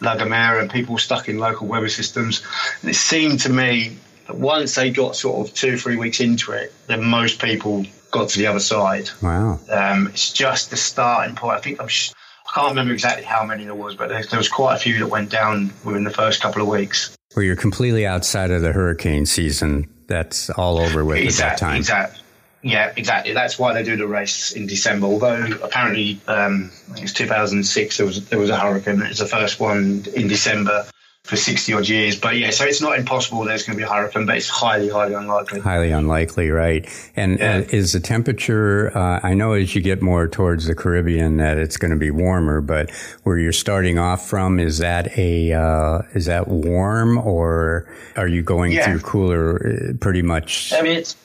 La 0.00 0.16
Gomera 0.16 0.60
and 0.60 0.70
people 0.70 0.98
stuck 0.98 1.28
in 1.28 1.38
local 1.38 1.66
weather 1.66 1.88
systems. 1.88 2.42
And 2.80 2.90
it 2.90 2.94
seemed 2.94 3.40
to 3.40 3.50
me 3.50 3.96
that 4.26 4.36
once 4.36 4.74
they 4.74 4.90
got 4.90 5.16
sort 5.16 5.48
of 5.48 5.54
two, 5.54 5.76
three 5.76 5.96
weeks 5.96 6.20
into 6.20 6.52
it, 6.52 6.72
then 6.86 7.04
most 7.04 7.40
people 7.40 7.84
got 8.10 8.30
to 8.30 8.38
the 8.38 8.46
other 8.46 8.60
side. 8.60 9.10
Wow. 9.22 9.60
Um, 9.70 10.08
it's 10.08 10.32
just 10.32 10.70
the 10.70 10.76
starting 10.76 11.36
point. 11.36 11.58
I 11.58 11.60
think 11.60 11.80
I'm. 11.80 11.88
Sh- 11.88 12.12
I 12.48 12.52
can't 12.54 12.68
remember 12.70 12.94
exactly 12.94 13.24
how 13.24 13.44
many 13.44 13.64
there 13.64 13.74
was, 13.74 13.96
but 13.96 14.08
there, 14.08 14.22
there 14.22 14.38
was 14.38 14.48
quite 14.48 14.76
a 14.76 14.78
few 14.78 15.00
that 15.00 15.08
went 15.08 15.30
down 15.30 15.72
within 15.84 16.04
the 16.04 16.12
first 16.12 16.40
couple 16.40 16.62
of 16.62 16.68
weeks. 16.68 17.16
Where 17.34 17.44
you're 17.44 17.56
completely 17.56 18.06
outside 18.06 18.52
of 18.52 18.62
the 18.62 18.72
hurricane 18.72 19.26
season. 19.26 19.88
That's 20.06 20.48
all 20.50 20.78
over 20.78 21.04
with 21.04 21.18
exactly, 21.18 21.44
at 21.44 21.58
that 21.58 21.58
time. 21.58 21.76
Exactly. 21.78 22.22
Yeah, 22.66 22.92
exactly. 22.96 23.32
That's 23.32 23.60
why 23.60 23.74
they 23.74 23.84
do 23.84 23.96
the 23.96 24.08
race 24.08 24.50
in 24.50 24.66
December. 24.66 25.06
Although 25.06 25.56
apparently, 25.62 26.20
um, 26.26 26.72
I 26.90 26.94
think 26.94 27.04
it's 27.04 27.12
2006. 27.12 27.96
There 27.96 28.04
was 28.04 28.28
there 28.28 28.40
was 28.40 28.50
a 28.50 28.58
hurricane. 28.58 29.02
It's 29.02 29.20
the 29.20 29.26
first 29.26 29.60
one 29.60 30.04
in 30.16 30.26
December 30.26 30.84
for 31.22 31.36
60 31.36 31.72
odd 31.74 31.88
years. 31.88 32.18
But 32.18 32.36
yeah, 32.36 32.50
so 32.50 32.64
it's 32.64 32.80
not 32.80 32.98
impossible 32.98 33.44
there's 33.44 33.64
going 33.64 33.78
to 33.78 33.84
be 33.84 33.88
a 33.88 33.92
hurricane, 33.92 34.26
but 34.26 34.36
it's 34.36 34.48
highly, 34.48 34.88
highly 34.88 35.14
unlikely. 35.14 35.60
Highly 35.60 35.92
unlikely, 35.92 36.50
right. 36.50 36.88
And 37.14 37.38
yeah. 37.38 37.58
uh, 37.58 37.64
is 37.70 37.92
the 37.92 38.00
temperature, 38.00 38.96
uh, 38.96 39.20
I 39.22 39.34
know 39.34 39.52
as 39.52 39.74
you 39.76 39.80
get 39.80 40.02
more 40.02 40.26
towards 40.26 40.66
the 40.66 40.74
Caribbean 40.74 41.36
that 41.36 41.58
it's 41.58 41.76
going 41.76 41.92
to 41.92 41.96
be 41.96 42.10
warmer, 42.10 42.60
but 42.60 42.90
where 43.22 43.38
you're 43.38 43.52
starting 43.52 43.98
off 43.98 44.28
from, 44.28 44.58
is 44.58 44.78
that 44.78 45.16
a, 45.18 45.52
uh, 45.52 46.02
is 46.14 46.26
that 46.26 46.48
warm 46.48 47.18
or 47.18 47.88
are 48.16 48.28
you 48.28 48.42
going 48.42 48.72
yeah. 48.72 48.84
through 48.84 49.00
cooler 49.00 49.56
uh, 49.56 49.92
pretty 50.00 50.22
much? 50.22 50.72
I 50.72 50.82
mean, 50.82 50.96
it's, 50.96 51.16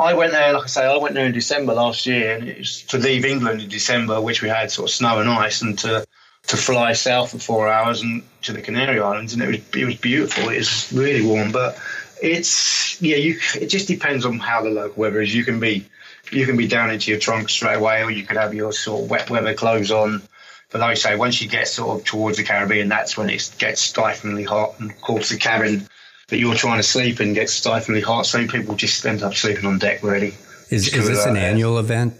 I 0.00 0.14
went 0.14 0.32
there, 0.32 0.54
like 0.54 0.64
I 0.64 0.66
say, 0.66 0.86
I 0.86 0.96
went 0.96 1.14
there 1.14 1.26
in 1.26 1.32
December 1.32 1.74
last 1.74 2.06
year, 2.06 2.34
and 2.34 2.48
it 2.48 2.58
was 2.58 2.82
to 2.84 2.98
leave 2.98 3.26
England 3.26 3.60
in 3.60 3.68
December, 3.68 4.20
which 4.20 4.40
we 4.40 4.48
had 4.48 4.70
sort 4.70 4.88
of 4.88 4.94
snow 4.94 5.18
and 5.18 5.28
ice, 5.28 5.60
and 5.60 5.78
to 5.80 6.06
to 6.46 6.56
fly 6.56 6.94
south 6.94 7.32
for 7.32 7.38
four 7.38 7.68
hours 7.68 8.00
and 8.00 8.22
to 8.42 8.52
the 8.54 8.62
Canary 8.62 8.98
Islands, 8.98 9.34
and 9.34 9.42
it 9.42 9.48
was 9.48 9.58
it 9.76 9.84
was 9.84 9.96
beautiful. 9.96 10.48
It 10.48 10.58
was 10.58 10.90
really 10.92 11.24
warm, 11.24 11.52
but 11.52 11.78
it's 12.22 13.00
yeah, 13.02 13.16
you. 13.16 13.38
It 13.60 13.66
just 13.66 13.88
depends 13.88 14.24
on 14.24 14.38
how 14.38 14.62
the 14.62 14.70
local 14.70 15.02
weather 15.02 15.20
is. 15.20 15.34
You 15.34 15.44
can 15.44 15.60
be 15.60 15.86
you 16.32 16.46
can 16.46 16.56
be 16.56 16.66
down 16.66 16.90
into 16.90 17.10
your 17.10 17.20
trunk 17.20 17.50
straight 17.50 17.76
away, 17.76 18.02
or 18.02 18.10
you 18.10 18.24
could 18.24 18.38
have 18.38 18.54
your 18.54 18.72
sort 18.72 19.04
of 19.04 19.10
wet 19.10 19.28
weather 19.28 19.52
clothes 19.52 19.90
on. 19.90 20.22
But 20.70 20.80
like 20.80 20.92
I 20.92 20.94
say, 20.94 21.16
once 21.16 21.42
you 21.42 21.48
get 21.48 21.68
sort 21.68 21.98
of 21.98 22.06
towards 22.06 22.38
the 22.38 22.44
Caribbean, 22.44 22.88
that's 22.88 23.18
when 23.18 23.28
it 23.28 23.54
gets 23.58 23.82
stiflingly 23.82 24.44
hot, 24.44 24.80
and 24.80 24.90
of 24.90 25.00
course 25.02 25.28
the 25.28 25.36
cabin 25.36 25.88
that 26.30 26.38
you're 26.38 26.54
trying 26.54 26.78
to 26.78 26.82
sleep 26.82 27.20
and 27.20 27.34
get 27.34 27.50
stiflingly 27.50 28.00
hot. 28.00 28.26
So 28.26 28.46
people 28.46 28.74
just 28.74 29.04
end 29.04 29.22
up 29.22 29.34
sleeping 29.34 29.66
on 29.66 29.78
deck. 29.78 30.02
Really, 30.02 30.34
is 30.70 30.92
is 30.94 31.08
this 31.08 31.26
an 31.26 31.36
annual 31.36 31.78
event? 31.78 32.14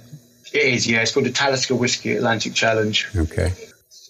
It 0.52 0.62
is. 0.62 0.86
Yeah, 0.86 1.02
it's 1.02 1.12
called 1.12 1.26
the 1.26 1.32
Talisker 1.32 1.76
Whisky 1.76 2.12
Atlantic 2.16 2.54
Challenge. 2.54 3.08
Okay 3.16 3.52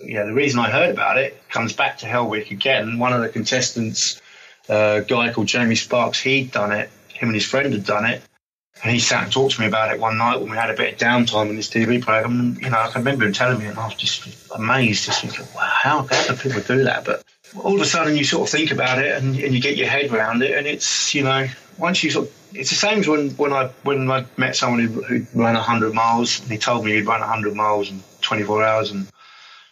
yeah, 0.04 0.24
the 0.24 0.32
reason 0.32 0.60
I 0.60 0.70
heard 0.70 0.90
about 0.90 1.18
it 1.18 1.40
comes 1.48 1.72
back 1.72 1.98
to 1.98 2.06
Hell 2.06 2.28
Week 2.28 2.50
again. 2.50 2.98
One 2.98 3.12
of 3.12 3.20
the 3.20 3.28
contestants, 3.28 4.20
uh, 4.68 5.00
a 5.02 5.02
guy 5.02 5.32
called 5.32 5.46
Jamie 5.46 5.74
Sparks, 5.74 6.20
he'd 6.20 6.52
done 6.52 6.72
it. 6.72 6.90
Him 7.08 7.28
and 7.28 7.34
his 7.34 7.44
friend 7.44 7.72
had 7.72 7.84
done 7.84 8.06
it. 8.06 8.22
And 8.82 8.92
he 8.92 8.98
sat 8.98 9.24
and 9.24 9.32
talked 9.32 9.56
to 9.56 9.60
me 9.60 9.66
about 9.66 9.92
it 9.92 10.00
one 10.00 10.16
night 10.16 10.40
when 10.40 10.50
we 10.50 10.56
had 10.56 10.70
a 10.70 10.74
bit 10.74 10.94
of 10.94 10.98
downtime 10.98 11.50
in 11.50 11.56
this 11.56 11.68
TV 11.68 12.00
program. 12.00 12.40
And, 12.40 12.60
you 12.62 12.70
know, 12.70 12.78
I 12.78 12.90
can 12.90 13.02
remember 13.02 13.26
him 13.26 13.34
telling 13.34 13.58
me, 13.58 13.66
and 13.66 13.78
I 13.78 13.84
was 13.84 13.94
just 13.94 14.50
amazed, 14.52 15.04
just 15.04 15.20
thinking, 15.20 15.44
wow, 15.54 15.68
how, 15.70 16.06
how 16.10 16.26
do 16.28 16.36
people 16.36 16.62
do 16.62 16.84
that? 16.84 17.04
But 17.04 17.22
all 17.58 17.74
of 17.74 17.80
a 17.80 17.84
sudden 17.84 18.16
you 18.16 18.24
sort 18.24 18.48
of 18.48 18.50
think 18.50 18.70
about 18.70 18.98
it 18.98 19.16
and, 19.16 19.36
and 19.36 19.54
you 19.54 19.60
get 19.60 19.76
your 19.76 19.88
head 19.88 20.10
around 20.12 20.42
it, 20.42 20.56
and 20.56 20.66
it's 20.66 21.14
you 21.14 21.22
know 21.22 21.46
once 21.78 22.04
you 22.04 22.10
sort 22.10 22.26
of, 22.26 22.34
it's 22.54 22.70
the 22.70 22.76
same 22.76 23.00
as 23.00 23.08
when 23.08 23.30
when 23.30 23.52
I 23.52 23.68
when 23.82 24.10
I 24.10 24.26
met 24.36 24.56
someone 24.56 24.80
who, 24.80 25.02
who 25.02 25.26
ran 25.34 25.54
hundred 25.54 25.94
miles 25.94 26.40
and 26.40 26.50
he 26.50 26.58
told 26.58 26.84
me 26.84 26.92
he'd 26.92 27.06
run 27.06 27.20
hundred 27.20 27.54
miles 27.54 27.90
in 27.90 28.02
24 28.22 28.64
hours 28.64 28.90
and 28.90 29.06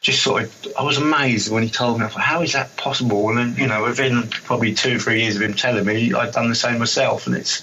just 0.00 0.22
sort 0.22 0.44
of 0.44 0.66
I 0.78 0.82
was 0.82 0.96
amazed 0.96 1.50
when 1.50 1.62
he 1.62 1.70
told 1.70 1.98
me 1.98 2.06
I 2.06 2.08
thought 2.08 2.22
how 2.22 2.42
is 2.42 2.52
that 2.52 2.76
possible? 2.76 3.28
And 3.30 3.38
then 3.38 3.54
you 3.56 3.66
know 3.66 3.84
within 3.84 4.28
probably 4.28 4.74
two 4.74 4.98
three 4.98 5.22
years 5.22 5.36
of 5.36 5.42
him 5.42 5.54
telling 5.54 5.84
me 5.84 6.14
I'd 6.14 6.32
done 6.32 6.48
the 6.48 6.54
same 6.54 6.78
myself. 6.78 7.26
And 7.26 7.36
it's 7.36 7.62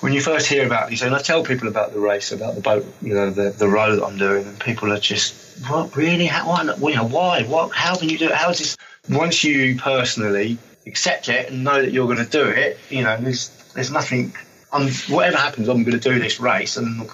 when 0.00 0.12
you 0.12 0.20
first 0.20 0.46
hear 0.46 0.66
about 0.66 0.88
these 0.88 1.02
and 1.02 1.14
I 1.14 1.20
tell 1.20 1.42
people 1.42 1.68
about 1.68 1.92
the 1.92 2.00
race 2.00 2.32
about 2.32 2.54
the 2.54 2.60
boat 2.60 2.86
you 3.02 3.14
know 3.14 3.30
the 3.30 3.50
the 3.50 3.68
row 3.68 3.96
that 3.96 4.04
I'm 4.04 4.18
doing 4.18 4.46
and 4.46 4.58
people 4.60 4.92
are 4.92 5.00
just 5.00 5.50
what 5.68 5.96
really? 5.96 6.26
How 6.26 6.48
why 6.48 6.90
you 6.90 6.96
know 6.96 7.08
why? 7.08 7.42
What 7.42 7.74
how 7.74 7.96
can 7.96 8.08
you 8.08 8.18
do 8.18 8.26
it? 8.26 8.32
How 8.32 8.50
is 8.50 8.58
this 8.58 8.76
once 9.08 9.44
you 9.44 9.76
personally 9.76 10.58
accept 10.86 11.28
it 11.28 11.50
and 11.50 11.64
know 11.64 11.80
that 11.80 11.92
you're 11.92 12.06
going 12.06 12.24
to 12.24 12.30
do 12.30 12.44
it, 12.44 12.78
you 12.88 13.02
know, 13.02 13.16
there's 13.16 13.48
there's 13.74 13.90
nothing. 13.90 14.34
I'm, 14.72 14.88
whatever 15.08 15.36
happens, 15.36 15.68
I'm 15.68 15.82
going 15.82 15.98
to 15.98 16.10
do 16.10 16.18
this 16.20 16.38
race, 16.38 16.76
and 16.76 17.10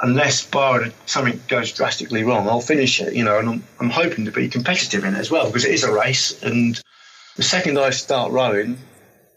unless 0.00 0.48
something 1.06 1.40
goes 1.48 1.72
drastically 1.72 2.22
wrong, 2.22 2.48
I'll 2.48 2.60
finish 2.60 3.00
it. 3.00 3.14
You 3.14 3.24
know, 3.24 3.38
and 3.38 3.48
I'm, 3.48 3.64
I'm 3.80 3.90
hoping 3.90 4.26
to 4.26 4.30
be 4.30 4.48
competitive 4.48 5.04
in 5.04 5.14
it 5.14 5.18
as 5.18 5.30
well 5.30 5.46
because 5.46 5.64
it 5.64 5.72
is 5.72 5.84
a 5.84 5.92
race. 5.92 6.42
And 6.42 6.80
the 7.36 7.42
second 7.42 7.78
I 7.78 7.90
start 7.90 8.30
rowing, 8.30 8.78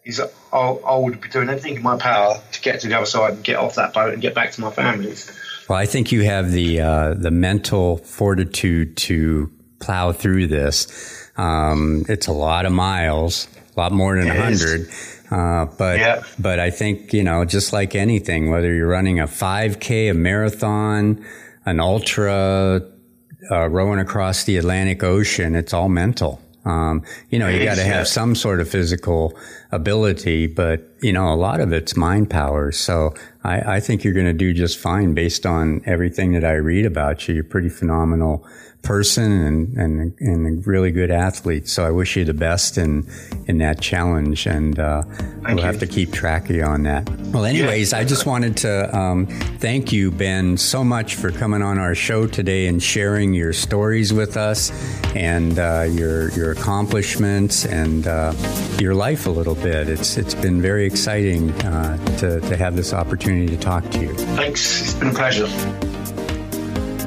is 0.05 0.21
I'll, 0.53 0.81
I 0.85 0.97
would 0.97 1.19
be 1.19 1.29
doing 1.29 1.49
everything 1.49 1.75
in 1.75 1.83
my 1.83 1.97
power 1.97 2.39
to 2.51 2.61
get 2.61 2.81
to 2.81 2.87
the 2.87 2.95
other 2.95 3.05
side 3.05 3.33
and 3.33 3.43
get 3.43 3.57
off 3.57 3.75
that 3.75 3.93
boat 3.93 4.13
and 4.13 4.21
get 4.21 4.35
back 4.35 4.51
to 4.51 4.61
my 4.61 4.71
family. 4.71 5.15
Well, 5.67 5.79
I 5.79 5.87
think 5.87 6.11
you 6.11 6.23
have 6.23 6.51
the 6.51 6.79
uh, 6.79 7.13
the 7.15 7.31
mental 7.31 7.97
fortitude 7.97 8.97
to 8.97 9.51
plow 9.79 10.11
through 10.11 10.47
this 10.47 11.24
um, 11.37 12.05
it's 12.07 12.27
a 12.27 12.31
lot 12.31 12.65
of 12.65 12.71
miles, 12.71 13.47
a 13.75 13.79
lot 13.79 13.91
more 13.91 14.15
than 14.17 14.29
a 14.29 14.41
hundred. 14.41 14.89
Uh, 15.31 15.65
but 15.77 15.99
yeah. 15.99 16.23
but 16.37 16.59
I 16.59 16.69
think 16.69 17.13
you 17.13 17.23
know, 17.23 17.45
just 17.45 17.73
like 17.73 17.95
anything, 17.95 18.51
whether 18.51 18.73
you're 18.73 18.87
running 18.87 19.19
a 19.19 19.25
5K, 19.25 20.11
a 20.11 20.13
marathon, 20.13 21.25
an 21.65 21.79
ultra, 21.79 22.81
uh, 23.51 23.67
rowing 23.69 23.99
across 23.99 24.43
the 24.43 24.57
Atlantic 24.57 25.03
Ocean, 25.03 25.55
it's 25.55 25.73
all 25.73 25.89
mental. 25.89 26.41
Um, 26.63 27.03
you 27.29 27.37
know, 27.37 27.47
you 27.47 27.63
got 27.63 27.75
to 27.75 27.83
have 27.83 28.07
some 28.07 28.33
sort 28.33 28.59
of 28.59 28.67
physical 28.67 29.37
ability, 29.71 30.47
but 30.47 30.89
you 31.01 31.13
know, 31.13 31.31
a 31.33 31.35
lot 31.35 31.59
of 31.59 31.71
it's 31.71 31.95
mind 31.95 32.29
power. 32.29 32.71
So 32.71 33.13
I, 33.43 33.75
I 33.75 33.79
think 33.79 34.03
you're 34.03 34.13
going 34.13 34.25
to 34.25 34.33
do 34.33 34.53
just 34.53 34.77
fine 34.77 35.13
based 35.13 35.45
on 35.45 35.81
everything 35.85 36.33
that 36.33 36.43
I 36.43 36.53
read 36.53 36.85
about 36.85 37.27
you. 37.27 37.35
You're 37.35 37.43
a 37.43 37.47
pretty 37.47 37.69
phenomenal 37.69 38.47
person 38.85 39.31
and, 39.31 39.77
and, 39.77 40.13
and 40.19 40.59
a 40.65 40.69
really 40.69 40.91
good 40.91 41.09
athlete. 41.09 41.67
So 41.67 41.85
I 41.85 41.89
wish 41.89 42.15
you 42.15 42.23
the 42.23 42.35
best 42.35 42.77
in, 42.77 43.09
in 43.47 43.57
that 43.57 43.81
challenge. 43.81 44.45
And 44.45 44.79
uh, 44.79 45.01
we'll 45.41 45.57
you. 45.57 45.63
have 45.63 45.79
to 45.79 45.87
keep 45.87 46.13
track 46.13 46.49
of 46.49 46.55
you 46.55 46.63
on 46.63 46.83
that. 46.83 47.09
Well, 47.33 47.45
anyways, 47.45 47.91
yeah. 47.91 47.97
I 47.97 48.03
just 48.03 48.27
wanted 48.27 48.57
to 48.57 48.95
um, 48.95 49.25
thank 49.57 49.91
you, 49.91 50.11
Ben, 50.11 50.55
so 50.55 50.83
much 50.83 51.15
for 51.15 51.31
coming 51.31 51.63
on 51.63 51.79
our 51.79 51.95
show 51.95 52.27
today 52.27 52.67
and 52.67 52.81
sharing 52.81 53.33
your 53.33 53.53
stories 53.53 54.13
with 54.13 54.37
us 54.37 54.71
and 55.15 55.57
uh, 55.57 55.87
your, 55.89 56.29
your 56.31 56.51
accomplishments 56.51 57.65
and 57.65 58.05
uh, 58.05 58.33
your 58.79 58.93
life 58.93 59.25
a 59.25 59.31
little 59.31 59.55
bit. 59.55 59.64
It's, 59.69 60.17
it's 60.17 60.35
been 60.35 60.61
very 60.61 60.85
exciting 60.85 61.51
uh, 61.61 61.97
to, 62.17 62.39
to 62.41 62.57
have 62.57 62.75
this 62.75 62.93
opportunity 62.93 63.47
to 63.47 63.57
talk 63.57 63.89
to 63.91 63.99
you. 63.99 64.13
Thanks. 64.13 64.81
It's 64.81 64.93
been 64.93 65.09
a 65.09 65.13
pleasure. 65.13 65.47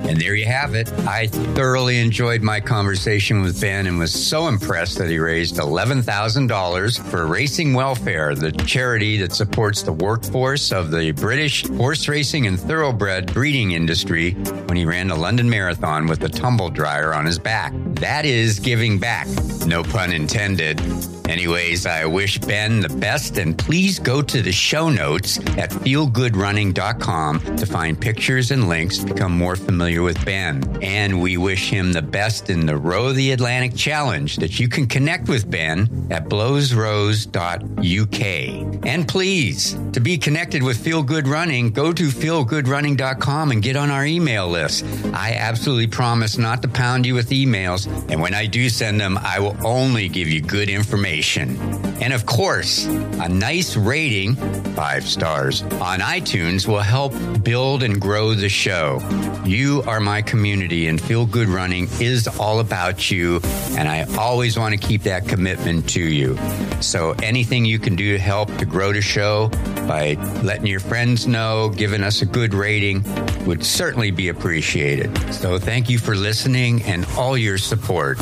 And 0.09 0.19
there 0.19 0.35
you 0.35 0.47
have 0.47 0.75
it. 0.75 0.91
I 1.07 1.27
thoroughly 1.27 2.01
enjoyed 2.01 2.41
my 2.41 2.61
conversation 2.61 3.43
with 3.43 3.61
Ben 3.61 3.87
and 3.87 3.99
was 3.99 4.13
so 4.13 4.49
impressed 4.49 4.97
that 4.97 5.11
he 5.11 5.19
raised 5.19 5.57
$11,000 5.57 7.11
for 7.11 7.27
Racing 7.27 7.75
Welfare, 7.75 8.35
the 8.35 8.51
charity 8.53 9.19
that 9.19 9.33
supports 9.33 9.83
the 9.83 9.93
workforce 9.93 10.73
of 10.73 10.91
the 10.91 11.13
British 11.13 11.67
horse 11.69 12.09
racing 12.09 12.47
and 12.47 12.59
thoroughbred 12.59 13.35
breeding 13.35 13.73
industry 13.73 14.33
when 14.33 14.79
he 14.79 14.87
ran 14.87 15.09
the 15.09 15.15
London 15.15 15.51
Marathon 15.51 16.07
with 16.07 16.25
a 16.25 16.29
tumble 16.31 16.71
dryer 16.71 17.13
on 17.13 17.27
his 17.27 17.39
back. 17.39 17.75
That 18.01 18.25
is 18.25 18.59
giving 18.59 18.99
back. 18.99 19.27
No 19.67 19.83
pun 19.83 20.13
intended. 20.13 20.81
Anyways, 21.29 21.85
I 21.85 22.07
wish 22.07 22.39
Ben 22.39 22.81
the 22.81 22.89
best 22.89 23.37
and 23.37 23.57
please 23.59 23.99
go 23.99 24.23
to 24.23 24.41
the 24.41 24.53
show 24.53 24.89
notes 24.89 25.39
at 25.59 25.71
feelgoodrunning.com 25.71 27.57
to 27.57 27.67
find 27.67 28.01
pictures 28.01 28.51
and 28.51 28.67
links 28.67 28.97
to 28.99 29.07
become 29.07 29.33
more 29.33 29.55
familiar 29.55 29.98
with 30.03 30.25
Ben. 30.25 30.63
And 30.83 31.21
we 31.21 31.37
wish 31.37 31.71
him 31.71 31.93
the 31.93 32.03
best 32.03 32.51
in 32.51 32.67
the 32.67 32.77
Row 32.77 33.13
the 33.13 33.33
Atlantic 33.33 33.75
Challenge 33.75 34.37
that 34.37 34.59
you 34.59 34.69
can 34.69 34.87
connect 34.87 35.29
with 35.29 35.51
Ben 35.51 36.09
at 36.11 36.29
blowesrows.uk. 36.29 38.87
And 38.87 39.09
please, 39.09 39.77
to 39.93 40.01
be 40.01 40.19
connected 40.19 40.63
with 40.63 40.79
Feel 40.79 41.03
Good 41.03 41.29
Running, 41.29 41.71
go 41.71 41.93
to 41.93 42.09
feelgoodrunning.com 42.09 43.51
and 43.51 43.63
get 43.63 43.77
on 43.77 43.91
our 43.91 44.07
email 44.07 44.49
list. 44.49 44.85
I 45.13 45.35
absolutely 45.35 45.89
promise 45.89 46.39
not 46.39 46.63
to 46.63 46.69
pound 46.69 47.07
you 47.07 47.15
with 47.15 47.31
emails, 47.31 47.87
and 48.11 48.21
when 48.21 48.35
I 48.35 48.47
do 48.47 48.69
send 48.69 49.01
them, 49.01 49.19
I 49.19 49.41
will 49.41 49.57
only 49.67 50.09
give 50.09 50.29
you 50.29 50.41
good 50.41 50.69
information 50.69 51.57
and 52.01 52.13
of 52.13 52.27
course, 52.27 52.87
a 52.87 53.29
nice 53.29 53.77
rating, 53.77 54.37
five 54.75 55.07
stars, 55.07 55.63
on 55.63 55.99
iTunes 55.99 56.67
will 56.67 56.79
help 56.79 57.13
build 57.43 57.83
and 57.83 58.01
grow 58.01 58.35
the 58.35 58.49
show. 58.49 59.01
You 59.45 59.83
are 59.89 60.01
my 60.01 60.21
community, 60.21 60.87
and 60.87 61.01
Feel 61.01 61.25
Good 61.25 61.49
Running 61.49 61.89
is 61.99 62.29
all 62.39 62.61
about 62.61 63.11
you. 63.11 63.41
And 63.71 63.89
I 63.89 64.05
always 64.19 64.59
want 64.59 64.79
to 64.79 64.87
keep 64.87 65.05
that 65.05 65.27
commitment 65.27 65.89
to 65.91 66.03
you. 66.03 66.37
So 66.83 67.15
anything 67.23 67.65
you 67.65 67.79
can 67.79 67.97
do 67.97 68.13
to 68.13 68.19
help 68.19 68.55
to 68.59 68.67
grow 68.67 68.93
the 68.93 69.01
show 69.01 69.49
by 69.89 70.13
letting 70.43 70.67
your 70.67 70.81
friends 70.81 71.27
know, 71.27 71.71
giving 71.71 72.03
us 72.03 72.21
a 72.21 72.27
good 72.27 72.53
rating 72.53 73.03
would 73.47 73.65
certainly 73.65 74.11
be 74.11 74.29
appreciated. 74.29 75.17
So 75.33 75.59
thank 75.59 75.89
you 75.89 75.99
for 75.99 76.15
listening 76.15 76.83
and 76.83 77.07
all 77.17 77.39
your 77.39 77.57
support. 77.57 78.21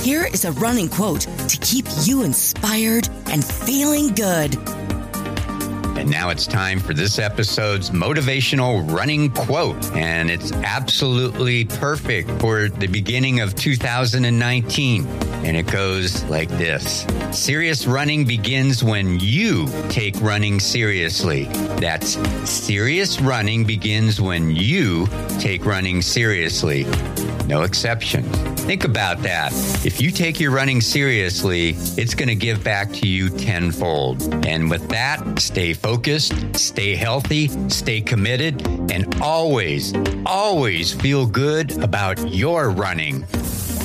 Here 0.00 0.24
is 0.24 0.46
a 0.46 0.52
running 0.52 0.88
quote 0.88 1.20
to 1.20 1.58
keep 1.58 1.84
you 2.04 2.22
inspired 2.22 3.10
and 3.26 3.44
feeling 3.44 4.14
good. 4.14 4.81
And 6.02 6.10
now 6.10 6.30
it's 6.30 6.48
time 6.48 6.80
for 6.80 6.94
this 6.94 7.20
episode's 7.20 7.90
motivational 7.90 8.90
running 8.90 9.30
quote. 9.30 9.80
And 9.92 10.32
it's 10.32 10.50
absolutely 10.50 11.64
perfect 11.64 12.28
for 12.40 12.68
the 12.68 12.88
beginning 12.88 13.38
of 13.38 13.54
2019. 13.54 15.06
And 15.06 15.56
it 15.56 15.68
goes 15.68 16.24
like 16.24 16.48
this 16.48 17.06
Serious 17.30 17.86
running 17.86 18.24
begins 18.24 18.82
when 18.82 19.20
you 19.20 19.68
take 19.90 20.20
running 20.20 20.58
seriously. 20.58 21.44
That's 21.78 22.18
serious 22.50 23.20
running 23.20 23.62
begins 23.64 24.20
when 24.20 24.50
you 24.50 25.06
take 25.38 25.64
running 25.64 26.02
seriously. 26.02 26.84
No 27.46 27.62
exceptions. 27.62 28.51
Think 28.62 28.84
about 28.84 29.22
that. 29.22 29.52
If 29.84 30.00
you 30.00 30.12
take 30.12 30.38
your 30.38 30.52
running 30.52 30.80
seriously, 30.80 31.70
it's 31.98 32.14
going 32.14 32.28
to 32.28 32.36
give 32.36 32.62
back 32.62 32.92
to 32.92 33.08
you 33.08 33.28
tenfold. 33.28 34.46
And 34.46 34.70
with 34.70 34.88
that, 34.90 35.40
stay 35.40 35.72
focused, 35.72 36.32
stay 36.54 36.94
healthy, 36.94 37.48
stay 37.68 38.00
committed, 38.00 38.64
and 38.90 39.20
always, 39.20 39.92
always 40.24 40.92
feel 40.94 41.26
good 41.26 41.82
about 41.82 42.18
your 42.32 42.70
running. 42.70 43.26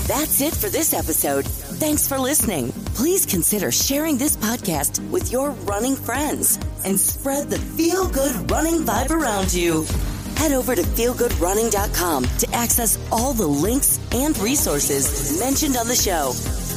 That's 0.07 0.41
it 0.41 0.53
for 0.53 0.69
this 0.69 0.93
episode. 0.93 1.45
Thanks 1.45 2.07
for 2.07 2.19
listening. 2.19 2.71
Please 2.93 3.25
consider 3.25 3.71
sharing 3.71 4.17
this 4.17 4.38
podcast 4.38 4.99
with 5.09 5.32
your 5.32 5.51
running 5.65 5.95
friends 5.95 6.59
and 6.86 6.99
spread 6.99 7.49
the 7.49 7.59
feel 7.59 8.07
good 8.07 8.49
running 8.49 8.84
vibe 8.84 9.09
around 9.09 9.53
you 9.53 9.86
head 10.38 10.51
over 10.51 10.75
to 10.75 10.83
feelgoodrunning.com 10.83 12.25
to 12.25 12.47
access 12.53 12.99
all 13.11 13.33
the 13.33 13.47
links 13.47 13.99
and 14.13 14.38
resources 14.38 15.39
mentioned 15.39 15.75
on 15.75 15.88
the 15.88 15.95
show. 15.95 16.33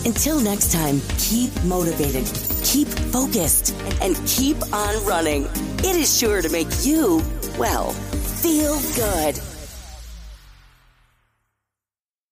Until 0.06 0.40
next 0.40 0.72
time, 0.72 1.00
keep 1.18 1.50
motivated, 1.64 2.24
keep 2.64 2.88
focused, 3.12 3.74
and 4.00 4.16
keep 4.26 4.56
on 4.72 5.04
running. 5.04 5.44
It 5.80 5.94
is 5.94 6.18
sure 6.18 6.40
to 6.40 6.48
make 6.48 6.68
you, 6.84 7.22
well, 7.58 7.90
feel 7.90 8.80
good. 8.96 9.49